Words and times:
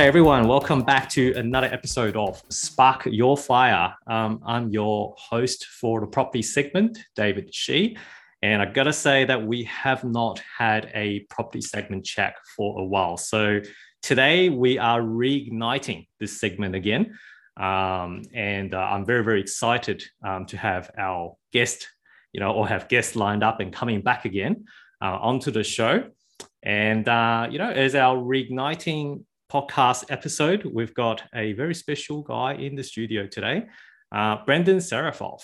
Good 0.00 0.04
day, 0.04 0.08
everyone. 0.08 0.48
Welcome 0.48 0.82
back 0.82 1.10
to 1.10 1.34
another 1.34 1.66
episode 1.66 2.16
of 2.16 2.42
Spark 2.48 3.04
Your 3.04 3.36
Fire. 3.36 3.94
Um, 4.06 4.40
I'm 4.46 4.70
your 4.70 5.14
host 5.18 5.66
for 5.66 6.00
the 6.00 6.06
property 6.06 6.40
segment, 6.40 6.98
David 7.14 7.54
Shee. 7.54 7.98
And 8.40 8.62
I 8.62 8.64
gotta 8.64 8.94
say 8.94 9.26
that 9.26 9.46
we 9.46 9.64
have 9.64 10.02
not 10.02 10.40
had 10.56 10.90
a 10.94 11.20
property 11.28 11.60
segment 11.60 12.06
chat 12.06 12.36
for 12.56 12.80
a 12.80 12.84
while. 12.86 13.18
So 13.18 13.60
today 14.00 14.48
we 14.48 14.78
are 14.78 15.02
reigniting 15.02 16.06
this 16.18 16.40
segment 16.40 16.74
again. 16.74 17.18
Um, 17.58 18.22
and 18.32 18.72
uh, 18.72 18.78
I'm 18.78 19.04
very, 19.04 19.22
very 19.22 19.42
excited 19.42 20.02
um, 20.24 20.46
to 20.46 20.56
have 20.56 20.90
our 20.96 21.36
guest, 21.52 21.86
you 22.32 22.40
know, 22.40 22.52
or 22.52 22.66
have 22.66 22.88
guests 22.88 23.16
lined 23.16 23.44
up 23.44 23.60
and 23.60 23.70
coming 23.70 24.00
back 24.00 24.24
again 24.24 24.64
uh, 25.02 25.18
onto 25.20 25.50
the 25.50 25.62
show. 25.62 26.04
And, 26.62 27.06
uh, 27.06 27.48
you 27.50 27.58
know, 27.58 27.68
as 27.68 27.94
our 27.94 28.16
reigniting 28.16 29.24
podcast 29.50 30.04
episode, 30.10 30.64
we've 30.64 30.94
got 30.94 31.22
a 31.34 31.52
very 31.54 31.74
special 31.74 32.22
guy 32.22 32.54
in 32.54 32.76
the 32.76 32.84
studio 32.84 33.26
today, 33.26 33.66
uh, 34.12 34.36
Brendan 34.46 34.78
Serafov, 34.78 35.40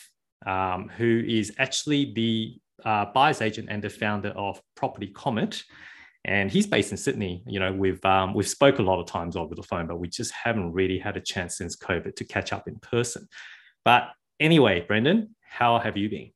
um, 0.46 0.88
who 0.96 1.24
is 1.26 1.52
actually 1.58 2.12
the 2.14 2.56
uh, 2.84 3.06
buyer's 3.12 3.42
agent 3.42 3.68
and 3.70 3.82
the 3.82 3.90
founder 3.90 4.28
of 4.30 4.60
Property 4.76 5.08
Comet. 5.08 5.62
And 6.24 6.50
he's 6.50 6.66
based 6.66 6.90
in 6.90 6.96
Sydney. 6.96 7.42
You 7.46 7.60
know, 7.60 7.72
we've 7.72 8.04
um, 8.04 8.34
we've 8.34 8.48
spoke 8.48 8.78
a 8.78 8.82
lot 8.82 9.00
of 9.00 9.06
times 9.06 9.36
over 9.36 9.54
the 9.54 9.62
phone, 9.62 9.86
but 9.86 10.00
we 10.00 10.08
just 10.08 10.32
haven't 10.32 10.72
really 10.72 10.98
had 10.98 11.16
a 11.16 11.20
chance 11.20 11.56
since 11.56 11.76
COVID 11.76 12.16
to 12.16 12.24
catch 12.24 12.52
up 12.52 12.66
in 12.66 12.76
person. 12.80 13.28
But 13.84 14.08
anyway, 14.40 14.84
Brendan, 14.86 15.36
how 15.40 15.78
have 15.78 15.96
you 15.96 16.08
been? 16.10 16.30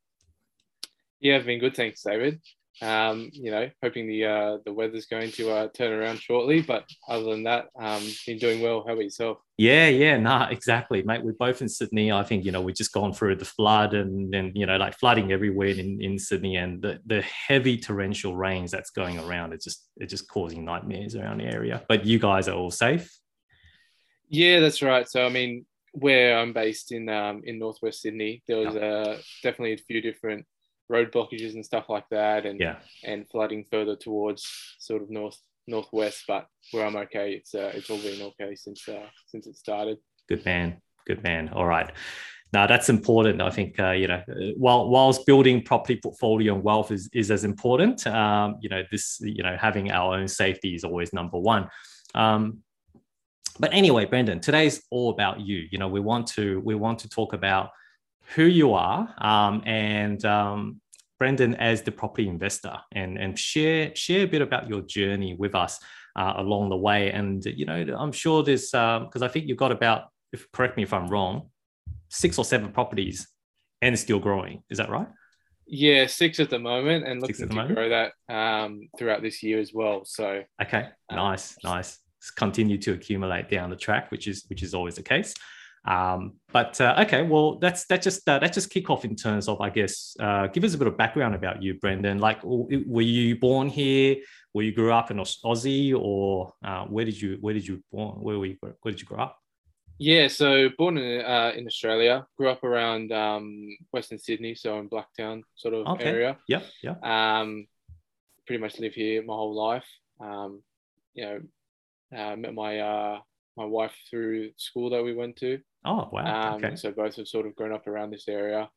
Yeah, 1.19 1.35
I've 1.35 1.45
been 1.45 1.59
good, 1.59 1.75
thanks, 1.75 2.01
David. 2.03 2.41
Um, 2.81 3.29
you 3.33 3.51
know, 3.51 3.69
hoping 3.83 4.07
the 4.07 4.25
uh, 4.25 4.57
the 4.65 4.73
weather's 4.73 5.05
going 5.05 5.31
to 5.33 5.51
uh, 5.51 5.67
turn 5.67 5.91
around 5.91 6.19
shortly. 6.19 6.61
But 6.61 6.85
other 7.07 7.25
than 7.25 7.43
that, 7.43 7.67
um, 7.79 8.01
been 8.25 8.37
doing 8.37 8.61
well. 8.61 8.83
How 8.85 8.93
about 8.93 9.03
yourself? 9.03 9.37
Yeah, 9.57 9.87
yeah, 9.89 10.17
nah, 10.17 10.47
exactly, 10.49 11.03
mate. 11.03 11.23
We're 11.23 11.33
both 11.33 11.61
in 11.61 11.69
Sydney. 11.69 12.11
I 12.11 12.23
think 12.23 12.43
you 12.43 12.51
know 12.51 12.61
we've 12.61 12.75
just 12.75 12.93
gone 12.93 13.13
through 13.13 13.35
the 13.35 13.45
flood 13.45 13.93
and 13.93 14.33
then 14.33 14.51
you 14.55 14.65
know 14.65 14.77
like 14.77 14.97
flooding 14.97 15.31
everywhere 15.31 15.67
in, 15.67 16.01
in 16.01 16.17
Sydney 16.17 16.55
and 16.55 16.81
the, 16.81 16.99
the 17.05 17.21
heavy 17.21 17.77
torrential 17.77 18.35
rains 18.35 18.71
that's 18.71 18.89
going 18.89 19.19
around. 19.19 19.53
It's 19.53 19.65
just 19.65 19.87
it's 19.97 20.11
just 20.11 20.27
causing 20.27 20.65
nightmares 20.65 21.15
around 21.15 21.39
the 21.39 21.45
area. 21.45 21.83
But 21.87 22.05
you 22.05 22.17
guys 22.17 22.47
are 22.47 22.55
all 22.55 22.71
safe. 22.71 23.15
Yeah, 24.29 24.59
that's 24.59 24.81
right. 24.81 25.07
So 25.07 25.25
I 25.25 25.29
mean, 25.29 25.65
where 25.91 26.37
I'm 26.37 26.53
based 26.53 26.91
in 26.91 27.09
um, 27.09 27.41
in 27.43 27.59
northwest 27.59 28.01
Sydney, 28.01 28.41
there 28.47 28.57
was 28.57 28.75
uh, 28.75 29.19
definitely 29.43 29.73
a 29.73 29.77
few 29.77 30.01
different 30.01 30.45
road 30.91 31.11
blockages 31.11 31.53
and 31.55 31.65
stuff 31.65 31.85
like 31.95 32.07
that, 32.11 32.45
and 32.45 32.59
Yeah. 32.59 32.77
and 33.03 33.19
flooding 33.31 33.63
further 33.71 33.95
towards 33.95 34.41
sort 34.79 35.01
of 35.03 35.09
north 35.09 35.39
northwest. 35.67 36.19
But 36.27 36.43
where 36.71 36.85
I'm 36.85 36.97
okay, 37.05 37.27
it's 37.33 37.53
uh, 37.55 37.71
it's 37.73 37.89
all 37.89 38.01
been 38.09 38.21
okay 38.29 38.55
since 38.55 38.87
uh, 38.87 39.07
since 39.31 39.47
it 39.47 39.55
started. 39.57 39.97
Good 40.29 40.45
man. 40.45 40.81
Good 41.07 41.23
man. 41.23 41.49
All 41.49 41.65
right. 41.65 41.89
Now 42.53 42.67
that's 42.67 42.89
important. 42.89 43.41
I 43.41 43.49
think 43.49 43.79
uh, 43.79 43.91
you 44.01 44.07
know, 44.07 44.21
while 44.57 44.89
whilst 44.89 45.25
building 45.25 45.63
property 45.63 45.97
portfolio 46.03 46.53
and 46.55 46.63
wealth 46.63 46.91
is, 46.91 47.09
is 47.13 47.31
as 47.31 47.43
important, 47.43 48.05
um, 48.07 48.57
you 48.61 48.69
know, 48.69 48.83
this 48.91 49.19
you 49.21 49.43
know 49.43 49.55
having 49.67 49.91
our 49.91 50.15
own 50.17 50.27
safety 50.27 50.75
is 50.75 50.83
always 50.83 51.13
number 51.13 51.39
one. 51.39 51.69
Um, 52.13 52.43
but 53.59 53.73
anyway, 53.73 54.05
Brendan, 54.05 54.39
today's 54.41 54.83
all 54.91 55.09
about 55.11 55.39
you. 55.39 55.67
You 55.71 55.77
know, 55.77 55.87
we 55.87 56.01
want 56.01 56.27
to 56.35 56.61
we 56.65 56.75
want 56.75 56.99
to 56.99 57.09
talk 57.09 57.33
about 57.33 57.69
who 58.35 58.43
you 58.43 58.73
are 58.73 59.13
um, 59.19 59.61
and 59.65 60.23
um, 60.25 60.81
Brendan 61.19 61.55
as 61.55 61.81
the 61.81 61.91
property 61.91 62.27
investor 62.27 62.75
and 62.93 63.17
and 63.17 63.37
share 63.37 63.95
share 63.95 64.23
a 64.23 64.27
bit 64.27 64.41
about 64.41 64.69
your 64.69 64.81
journey 64.81 65.35
with 65.37 65.53
us 65.55 65.79
uh, 66.15 66.33
along 66.37 66.69
the 66.69 66.77
way. 66.77 67.11
And 67.11 67.43
you 67.45 67.65
know, 67.65 67.85
I'm 67.97 68.11
sure 68.11 68.43
there's 68.43 68.71
because 68.71 69.21
I 69.21 69.27
think 69.27 69.47
you've 69.47 69.57
got 69.57 69.71
about 69.71 70.05
if 70.33 70.51
correct 70.51 70.77
me 70.77 70.83
if 70.83 70.93
I'm 70.93 71.07
wrong, 71.07 71.49
six 72.09 72.37
or 72.37 72.45
seven 72.45 72.71
properties 72.71 73.27
and 73.81 73.97
still 73.97 74.19
growing. 74.19 74.63
Is 74.69 74.77
that 74.77 74.89
right? 74.89 75.07
Yeah, 75.67 76.07
six 76.07 76.39
at 76.39 76.49
the 76.49 76.59
moment, 76.59 77.07
and 77.07 77.21
looking 77.21 77.47
to 77.47 77.53
moment? 77.55 77.75
grow 77.75 77.89
that 77.89 78.13
um, 78.33 78.89
throughout 78.97 79.21
this 79.21 79.41
year 79.41 79.59
as 79.59 79.71
well. 79.73 80.03
So 80.05 80.43
Okay, 80.61 80.89
Um, 81.09 81.15
nice, 81.17 81.55
nice. 81.63 81.99
Continue 82.35 82.77
to 82.79 82.93
accumulate 82.93 83.49
down 83.49 83.69
the 83.69 83.75
track, 83.75 84.11
which 84.11 84.27
is 84.27 84.43
which 84.47 84.63
is 84.63 84.73
always 84.73 84.95
the 84.95 85.03
case. 85.03 85.33
Um, 85.85 86.33
but 86.53 86.79
uh, 86.79 87.03
okay, 87.05 87.23
well, 87.23 87.57
that's 87.57 87.85
that 87.85 88.01
just 88.01 88.27
uh, 88.29 88.39
that 88.39 88.53
just 88.53 88.69
kick 88.69 88.89
off 88.89 89.03
in 89.03 89.15
terms 89.15 89.47
of 89.47 89.59
I 89.61 89.69
guess 89.69 90.15
uh, 90.19 90.47
give 90.47 90.63
us 90.63 90.73
a 90.73 90.77
bit 90.77 90.87
of 90.87 90.97
background 90.97 91.33
about 91.33 91.63
you, 91.63 91.73
Brendan. 91.75 92.19
Like, 92.19 92.39
were 92.43 93.01
you 93.01 93.35
born 93.39 93.67
here? 93.67 94.17
Were 94.53 94.63
you 94.63 94.73
grew 94.73 94.91
up 94.91 95.11
in 95.11 95.17
Aussie, 95.17 95.95
or 95.97 96.53
uh, 96.63 96.85
where 96.85 97.05
did 97.05 97.19
you 97.19 97.37
where 97.41 97.53
did 97.53 97.65
you 97.67 97.81
born? 97.91 98.21
Where 98.21 98.37
were 98.37 98.45
you? 98.45 98.57
Where 98.61 98.91
did 98.91 99.01
you 99.01 99.07
grow 99.07 99.23
up? 99.23 99.37
Yeah, 99.97 100.29
so 100.29 100.69
born 100.79 100.97
in, 100.97 101.21
uh, 101.23 101.51
in 101.55 101.67
Australia, 101.67 102.25
grew 102.35 102.49
up 102.49 102.63
around 102.63 103.11
um, 103.11 103.77
Western 103.91 104.17
Sydney, 104.17 104.55
so 104.55 104.79
in 104.79 104.89
Blacktown 104.89 105.43
sort 105.55 105.75
of 105.75 105.85
Okay. 105.87 106.05
area. 106.05 106.37
Yep, 106.47 106.63
yeah. 106.81 106.95
Um, 107.03 107.67
pretty 108.47 108.59
much 108.59 108.79
live 108.79 108.95
here 108.95 109.23
my 109.23 109.33
whole 109.35 109.53
life. 109.53 109.85
Um, 110.19 110.63
you 111.13 111.23
know, 111.25 111.41
uh, 112.17 112.35
met 112.35 112.53
my 112.55 112.79
uh, 112.79 113.19
my 113.57 113.65
wife 113.65 113.95
through 114.09 114.51
school 114.57 114.89
that 114.91 115.03
we 115.03 115.13
went 115.13 115.35
to. 115.37 115.59
Oh 115.85 116.09
wow. 116.11 116.53
Um, 116.53 116.63
okay. 116.63 116.75
So 116.75 116.91
both 116.91 117.15
have 117.15 117.27
sort 117.27 117.47
of 117.47 117.55
grown 117.55 117.73
up 117.73 117.87
around 117.87 118.11
this 118.11 118.27
area 118.27 118.69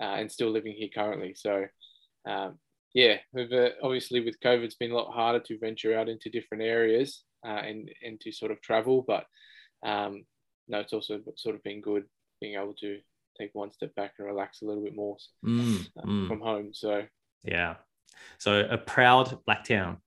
uh, 0.00 0.04
and 0.04 0.30
still 0.30 0.50
living 0.50 0.74
here 0.76 0.90
currently. 0.94 1.34
So 1.34 1.66
um, 2.28 2.58
yeah, 2.94 3.16
uh, 3.38 3.68
obviously 3.82 4.20
with 4.20 4.40
COVID, 4.40 4.64
it's 4.64 4.74
been 4.74 4.90
a 4.90 4.96
lot 4.96 5.12
harder 5.12 5.40
to 5.40 5.58
venture 5.58 5.96
out 5.96 6.08
into 6.08 6.28
different 6.28 6.62
areas 6.62 7.22
uh, 7.44 7.60
and 7.64 7.90
and 8.02 8.20
to 8.20 8.32
sort 8.32 8.50
of 8.50 8.60
travel. 8.60 9.04
But 9.06 9.24
um, 9.84 10.24
no, 10.68 10.80
it's 10.80 10.92
also 10.92 11.20
sort 11.36 11.54
of 11.54 11.62
been 11.62 11.80
good 11.80 12.04
being 12.40 12.54
able 12.54 12.74
to 12.80 12.98
take 13.38 13.50
one 13.52 13.72
step 13.72 13.94
back 13.94 14.14
and 14.18 14.26
relax 14.26 14.62
a 14.62 14.66
little 14.66 14.82
bit 14.82 14.96
more 14.96 15.16
Mm, 15.44 15.86
uh, 15.98 16.06
mm, 16.06 16.28
from 16.28 16.40
home. 16.40 16.70
So 16.72 17.04
yeah. 17.44 17.76
So 18.38 18.66
a 18.68 18.76
proud 18.76 19.38
Blacktown 19.48 19.98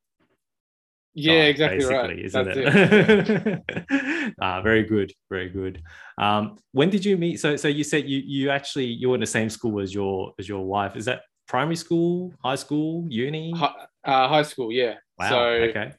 yeah, 1.14 1.44
exactly 1.44 1.86
right. 1.86 2.20
Isn't 2.20 2.46
That's 2.46 2.58
it? 2.58 4.34
ah, 4.42 4.62
very 4.62 4.84
good, 4.84 5.14
very 5.30 5.50
good. 5.50 5.82
Um, 6.18 6.58
when 6.72 6.90
did 6.90 7.06
you 7.06 7.18
meet? 7.18 7.40
So, 7.40 7.56
so 7.56 7.68
you 7.68 7.84
said 7.84 8.08
you 8.10 8.22
you 8.26 8.50
actually 8.50 8.86
you 8.86 9.10
were 9.10 9.16
in 9.16 9.22
the 9.22 9.28
same 9.28 9.50
school 9.50 9.80
as 9.80 9.94
your 9.94 10.34
as 10.40 10.48
your 10.50 10.66
wife. 10.66 10.96
Is 10.96 11.06
that 11.06 11.22
primary 11.48 11.76
school, 11.76 12.34
high 12.44 12.56
school, 12.56 13.06
uni? 13.10 13.54
Hi, 13.56 13.72
uh, 14.06 14.28
high 14.28 14.44
school, 14.44 14.72
yeah. 14.72 14.96
Wow. 15.20 15.30
So 15.30 15.40
okay. 15.40 15.94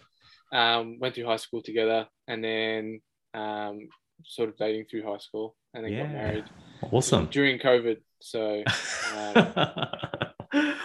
um, 0.52 0.98
went 0.98 1.14
through 1.14 1.26
high 1.26 1.36
school 1.36 1.62
together, 1.62 2.06
and 2.26 2.42
then 2.42 3.00
um, 3.34 3.88
sort 4.24 4.48
of 4.48 4.56
dating 4.56 4.86
through 4.90 5.04
high 5.04 5.18
school, 5.18 5.56
and 5.74 5.84
then 5.84 5.96
got 5.96 6.10
married 6.10 6.44
Awesome. 6.90 7.26
during 7.26 7.58
COVID. 7.58 7.98
So 8.20 8.62
um, 9.16 9.34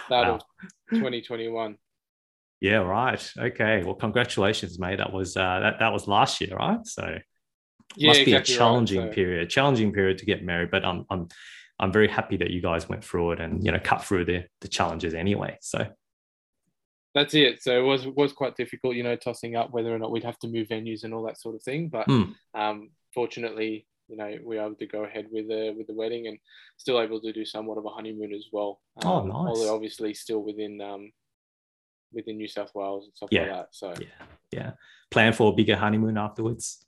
start 0.06 0.28
Wow. 0.28 0.34
of 0.34 0.42
2021. 0.90 1.76
Yeah. 2.60 2.78
Right. 2.78 3.32
Okay. 3.38 3.82
Well, 3.84 3.94
congratulations, 3.94 4.78
mate. 4.78 4.96
That 4.98 5.12
was 5.12 5.36
uh, 5.36 5.60
that 5.60 5.78
that 5.80 5.92
was 5.92 6.06
last 6.06 6.40
year, 6.40 6.56
right? 6.56 6.84
So 6.86 7.18
Yeah, 7.96 8.08
must 8.08 8.18
be 8.24 8.32
exactly 8.32 8.34
a 8.34 8.38
right. 8.38 8.46
challenging 8.46 9.00
So- 9.08 9.12
period, 9.12 9.50
challenging 9.50 9.92
period 9.92 10.18
to 10.18 10.26
get 10.26 10.44
married. 10.44 10.70
But 10.70 10.84
I'm 10.84 11.04
I'm 11.10 11.28
I'm 11.78 11.92
very 11.92 12.08
happy 12.08 12.36
that 12.38 12.50
you 12.50 12.60
guys 12.60 12.88
went 12.88 13.02
through 13.04 13.32
it 13.32 13.40
and 13.40 13.64
you 13.64 13.72
know 13.72 13.80
cut 13.82 14.04
through 14.04 14.26
the 14.26 14.44
the 14.60 14.68
challenges 14.68 15.14
anyway. 15.14 15.56
So 15.62 15.86
That's 17.14 17.34
it. 17.34 17.62
So 17.62 17.76
it 17.78 17.82
was 17.82 18.06
was 18.06 18.32
quite 18.32 18.56
difficult, 18.56 18.94
you 18.94 19.02
know, 19.02 19.16
tossing 19.16 19.56
up 19.56 19.72
whether 19.72 19.92
or 19.94 19.98
not 19.98 20.12
we'd 20.12 20.24
have 20.24 20.38
to 20.40 20.48
move 20.48 20.68
venues 20.68 21.02
and 21.04 21.12
all 21.14 21.24
that 21.26 21.40
sort 21.40 21.54
of 21.56 21.62
thing. 21.62 21.88
But 21.88 22.06
Hmm. 22.06 22.32
um, 22.54 22.90
fortunately, 23.14 23.86
you 24.08 24.16
know, 24.16 24.30
we 24.44 24.56
were 24.56 24.64
able 24.64 24.76
to 24.76 24.86
go 24.86 25.02
ahead 25.04 25.26
with 25.32 25.48
the 25.48 25.74
with 25.76 25.86
the 25.88 25.94
wedding 25.94 26.26
and 26.28 26.38
still 26.76 27.00
able 27.00 27.20
to 27.20 27.32
do 27.32 27.44
somewhat 27.44 27.78
of 27.78 27.84
a 27.84 27.88
honeymoon 27.88 28.32
as 28.32 28.46
well. 28.52 28.80
Oh, 29.04 29.18
Um, 29.20 29.28
nice. 29.28 29.36
Although 29.48 29.74
obviously 29.74 30.14
still 30.14 30.42
within 30.44 30.80
um, 30.80 31.10
within 32.12 32.36
New 32.36 32.48
South 32.48 32.74
Wales 32.74 33.04
and 33.06 33.14
stuff 33.14 33.28
Yeah. 33.32 33.42
like 33.42 33.50
that. 33.50 33.68
So 33.72 33.94
yeah, 34.00 34.26
yeah. 34.52 34.70
Plan 35.10 35.32
for 35.32 35.52
a 35.52 35.54
bigger 35.54 35.76
honeymoon 35.76 36.16
afterwards. 36.18 36.84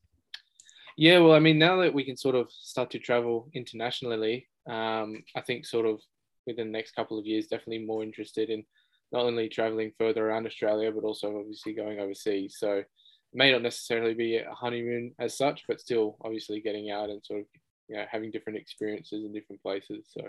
Yeah, 0.97 1.21
well, 1.21 1.33
I 1.33 1.39
mean, 1.39 1.59
now 1.59 1.77
that 1.81 1.95
we 1.95 2.05
can 2.05 2.17
sort 2.17 2.35
of 2.35 2.51
start 2.53 2.91
to 2.91 2.99
travel 2.99 3.49
internationally, 3.55 4.47
um, 4.69 5.25
I 5.35 5.41
think 5.41 5.65
sort 5.65 5.87
of 5.87 6.01
within 6.47 6.67
the 6.67 6.79
next 6.79 6.93
couple 6.93 7.19
of 7.19 7.27
years, 7.27 7.47
definitely 7.47 7.85
more 7.85 8.03
interested 8.03 8.51
in 8.51 8.65
not 9.11 9.25
only 9.25 9.49
traveling 9.49 9.93
further 9.99 10.29
around 10.29 10.47
Australia, 10.47 10.93
but 10.93 11.05
also 11.05 11.39
obviously 11.39 11.73
going 11.73 11.99
overseas. 11.99 12.57
So 12.59 12.73
it 12.79 12.87
may 13.33 13.53
not 13.53 13.63
necessarily 13.63 14.15
be 14.15 14.37
a 14.39 14.53
honeymoon 14.53 15.15
as 15.19 15.37
such, 15.37 15.63
but 15.67 15.81
still 15.81 16.17
obviously 16.23 16.61
getting 16.61 16.91
out 16.91 17.11
and 17.11 17.25
sort 17.25 17.41
of 17.41 17.47
you 17.89 17.97
know 17.97 18.05
having 18.11 18.31
different 18.31 18.59
experiences 18.59 19.25
in 19.25 19.33
different 19.33 19.63
places. 19.63 20.09
So 20.11 20.29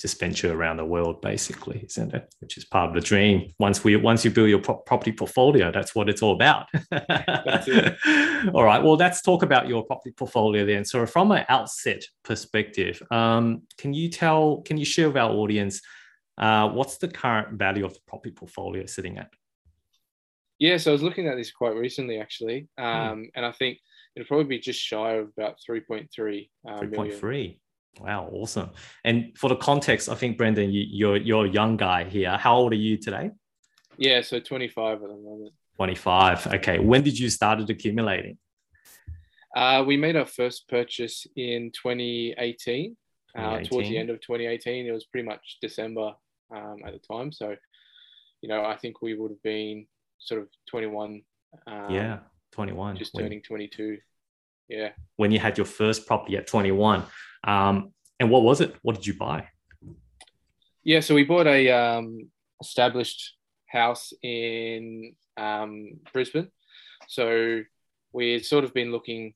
Just 0.00 0.18
venture 0.18 0.52
around 0.52 0.78
the 0.78 0.84
world, 0.84 1.20
basically, 1.20 1.84
isn't 1.84 2.14
it? 2.14 2.34
Which 2.40 2.56
is 2.56 2.64
part 2.64 2.88
of 2.88 2.94
the 2.94 3.00
dream. 3.00 3.52
Once 3.58 3.84
we 3.84 3.94
once 3.96 4.24
you 4.24 4.30
build 4.30 4.48
your 4.48 4.58
pro- 4.58 4.78
property 4.78 5.12
portfolio, 5.12 5.70
that's 5.70 5.94
what 5.94 6.08
it's 6.08 6.22
all 6.22 6.34
about. 6.34 6.66
it. 6.90 7.98
all 8.54 8.64
right. 8.64 8.82
Well, 8.82 8.96
let's 8.96 9.20
talk 9.20 9.42
about 9.42 9.68
your 9.68 9.84
property 9.84 10.12
portfolio 10.12 10.64
then. 10.64 10.84
So, 10.86 11.04
from 11.04 11.30
an 11.32 11.44
outset 11.48 12.02
perspective, 12.24 13.02
um, 13.10 13.62
can 13.76 13.92
you 13.92 14.08
tell? 14.08 14.62
Can 14.62 14.78
you 14.78 14.86
share 14.86 15.08
with 15.08 15.18
our 15.18 15.30
audience 15.30 15.80
uh, 16.38 16.68
what's 16.70 16.98
the 16.98 17.08
current 17.08 17.58
value 17.58 17.84
of 17.84 17.92
the 17.92 18.00
property 18.06 18.32
portfolio 18.32 18.86
sitting 18.86 19.18
at? 19.18 19.28
Yeah, 20.58 20.76
so 20.76 20.90
I 20.90 20.92
was 20.92 21.02
looking 21.02 21.26
at 21.26 21.36
this 21.36 21.50
quite 21.50 21.74
recently, 21.74 22.18
actually, 22.20 22.68
um, 22.78 23.28
and 23.34 23.44
I 23.44 23.52
think 23.52 23.78
it'll 24.14 24.28
probably 24.28 24.44
be 24.44 24.58
just 24.58 24.80
shy 24.80 25.14
of 25.14 25.28
about 25.36 25.58
3.3 25.68 26.48
uh, 26.68 26.80
3.3 26.80 27.58
wow 28.00 28.28
awesome. 28.32 28.70
And 29.04 29.36
for 29.36 29.48
the 29.48 29.56
context 29.56 30.08
i 30.08 30.14
think 30.14 30.38
brendan 30.38 30.70
you, 30.70 30.84
you're 30.88 31.16
you're 31.16 31.46
a 31.46 31.50
young 31.50 31.76
guy 31.76 32.04
here. 32.04 32.36
How 32.36 32.56
old 32.56 32.72
are 32.72 32.76
you 32.76 32.96
today? 32.96 33.30
Yeah 33.96 34.20
so 34.20 34.40
25 34.40 34.94
at 34.94 35.00
the 35.00 35.08
moment. 35.08 35.52
25 35.76 36.46
okay. 36.54 36.78
When 36.78 37.02
did 37.02 37.18
you 37.18 37.30
started 37.30 37.68
accumulating? 37.70 38.38
Uh, 39.54 39.84
we 39.86 39.98
made 39.98 40.16
our 40.16 40.24
first 40.24 40.66
purchase 40.68 41.26
in 41.36 41.70
2018, 41.72 42.96
2018. 43.36 43.36
Uh, 43.36 43.62
towards 43.68 43.88
the 43.88 43.98
end 43.98 44.08
of 44.10 44.20
2018 44.20 44.86
it 44.86 44.92
was 44.92 45.04
pretty 45.06 45.26
much 45.26 45.58
december 45.60 46.12
um, 46.54 46.76
at 46.86 46.92
the 46.92 47.00
time. 47.00 47.32
So 47.32 47.56
you 48.42 48.48
know 48.48 48.64
i 48.64 48.76
think 48.76 49.00
we 49.00 49.14
would 49.14 49.30
have 49.30 49.42
been 49.42 49.86
sort 50.18 50.42
of 50.42 50.48
21 50.68 51.22
um, 51.66 51.90
yeah 51.90 52.18
21 52.52 52.96
just 52.96 53.16
turning 53.16 53.40
22 53.40 53.98
yeah. 54.68 54.90
when 55.16 55.30
you 55.30 55.38
had 55.38 55.56
your 55.56 55.66
first 55.66 56.06
property 56.06 56.36
at 56.36 56.46
21 56.46 57.04
um, 57.44 57.92
and 58.20 58.30
what 58.30 58.42
was 58.42 58.60
it? 58.60 58.74
What 58.82 58.96
did 58.96 59.06
you 59.06 59.14
buy? 59.14 59.48
Yeah 60.84 61.00
so 61.00 61.14
we 61.14 61.24
bought 61.24 61.46
a 61.46 61.70
um, 61.70 62.30
established 62.60 63.34
house 63.66 64.12
in 64.22 65.14
um, 65.36 65.98
brisbane. 66.12 66.50
So 67.08 67.62
we 68.12 68.34
had 68.34 68.44
sort 68.44 68.64
of 68.64 68.74
been 68.74 68.92
looking 68.92 69.34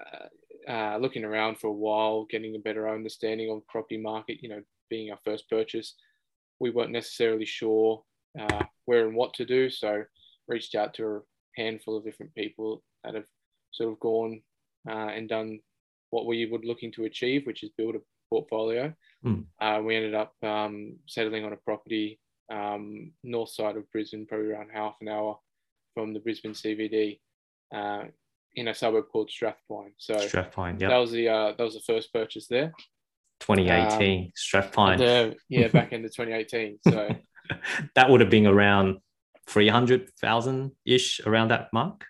uh, 0.00 0.70
uh, 0.70 0.96
looking 0.98 1.24
around 1.24 1.58
for 1.58 1.66
a 1.66 1.72
while 1.72 2.26
getting 2.30 2.54
a 2.56 2.60
better 2.60 2.88
understanding 2.88 3.50
of 3.50 3.58
the 3.58 3.64
property 3.68 3.98
market 3.98 4.38
you 4.40 4.48
know 4.48 4.62
being 4.90 5.10
our 5.10 5.18
first 5.24 5.48
purchase. 5.48 5.94
We 6.60 6.70
weren't 6.70 6.92
necessarily 6.92 7.46
sure 7.46 8.02
uh, 8.38 8.64
where 8.84 9.06
and 9.06 9.16
what 9.16 9.34
to 9.34 9.44
do 9.44 9.70
so 9.70 10.04
reached 10.48 10.74
out 10.74 10.94
to 10.94 11.06
a 11.06 11.20
handful 11.56 11.96
of 11.96 12.04
different 12.04 12.34
people 12.34 12.82
that 13.04 13.14
have 13.14 13.24
sort 13.72 13.92
of 13.92 14.00
gone 14.00 14.42
uh, 14.88 15.08
and 15.08 15.28
done 15.28 15.60
what 16.10 16.26
we 16.26 16.46
were 16.46 16.58
looking 16.58 16.92
to 16.92 17.04
achieve, 17.04 17.46
which 17.46 17.62
is 17.62 17.70
build 17.76 17.94
a 17.94 18.00
portfolio. 18.30 18.92
Mm. 19.24 19.44
Uh, 19.60 19.80
we 19.82 19.96
ended 19.96 20.14
up 20.14 20.34
um, 20.42 20.96
settling 21.06 21.44
on 21.44 21.52
a 21.52 21.56
property 21.56 22.20
um, 22.52 23.12
north 23.22 23.50
side 23.50 23.76
of 23.76 23.90
Brisbane, 23.90 24.26
probably 24.26 24.50
around 24.50 24.70
half 24.72 24.96
an 25.00 25.08
hour 25.08 25.38
from 25.94 26.12
the 26.12 26.20
Brisbane 26.20 26.52
CBD, 26.52 27.20
uh, 27.74 28.04
in 28.54 28.68
a 28.68 28.74
suburb 28.74 29.06
called 29.10 29.30
Strathpine. 29.30 29.92
So 29.98 30.14
Strathpine, 30.14 30.80
yeah, 30.80 30.88
that 30.88 30.96
was 30.96 31.12
the 31.12 31.28
uh, 31.28 31.52
that 31.56 31.64
was 31.64 31.74
the 31.74 31.80
first 31.80 32.12
purchase 32.12 32.46
there. 32.48 32.72
2018, 33.40 34.24
um, 34.24 34.32
Strathpine. 34.36 34.98
The, 34.98 35.36
yeah, 35.48 35.68
back 35.68 35.92
into 35.92 36.08
2018. 36.16 36.78
So 36.88 37.14
that 37.94 38.08
would 38.08 38.20
have 38.20 38.30
been 38.30 38.46
around 38.46 38.98
300,000 39.48 40.72
ish 40.86 41.20
around 41.26 41.48
that 41.48 41.68
mark. 41.72 42.04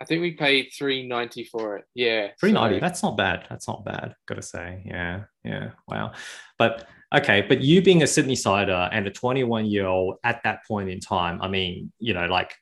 I 0.00 0.06
think 0.06 0.22
we 0.22 0.32
paid 0.32 0.70
390 0.76 1.44
for 1.44 1.76
it. 1.76 1.84
Yeah. 1.94 2.28
390. 2.40 2.76
So. 2.76 2.80
That's 2.80 3.02
not 3.02 3.16
bad. 3.16 3.46
That's 3.50 3.68
not 3.68 3.84
bad. 3.84 4.14
Gotta 4.26 4.42
say. 4.42 4.82
Yeah. 4.86 5.24
Yeah. 5.44 5.72
Wow. 5.86 6.12
But 6.58 6.88
okay. 7.14 7.42
But 7.46 7.60
you 7.60 7.82
being 7.82 8.02
a 8.02 8.06
Sydney 8.06 8.36
sider 8.36 8.88
and 8.92 9.06
a 9.06 9.10
21 9.10 9.66
year 9.66 9.86
old 9.86 10.16
at 10.24 10.42
that 10.44 10.60
point 10.66 10.88
in 10.88 11.00
time, 11.00 11.40
I 11.42 11.48
mean, 11.48 11.92
you 11.98 12.14
know, 12.14 12.26
like 12.26 12.54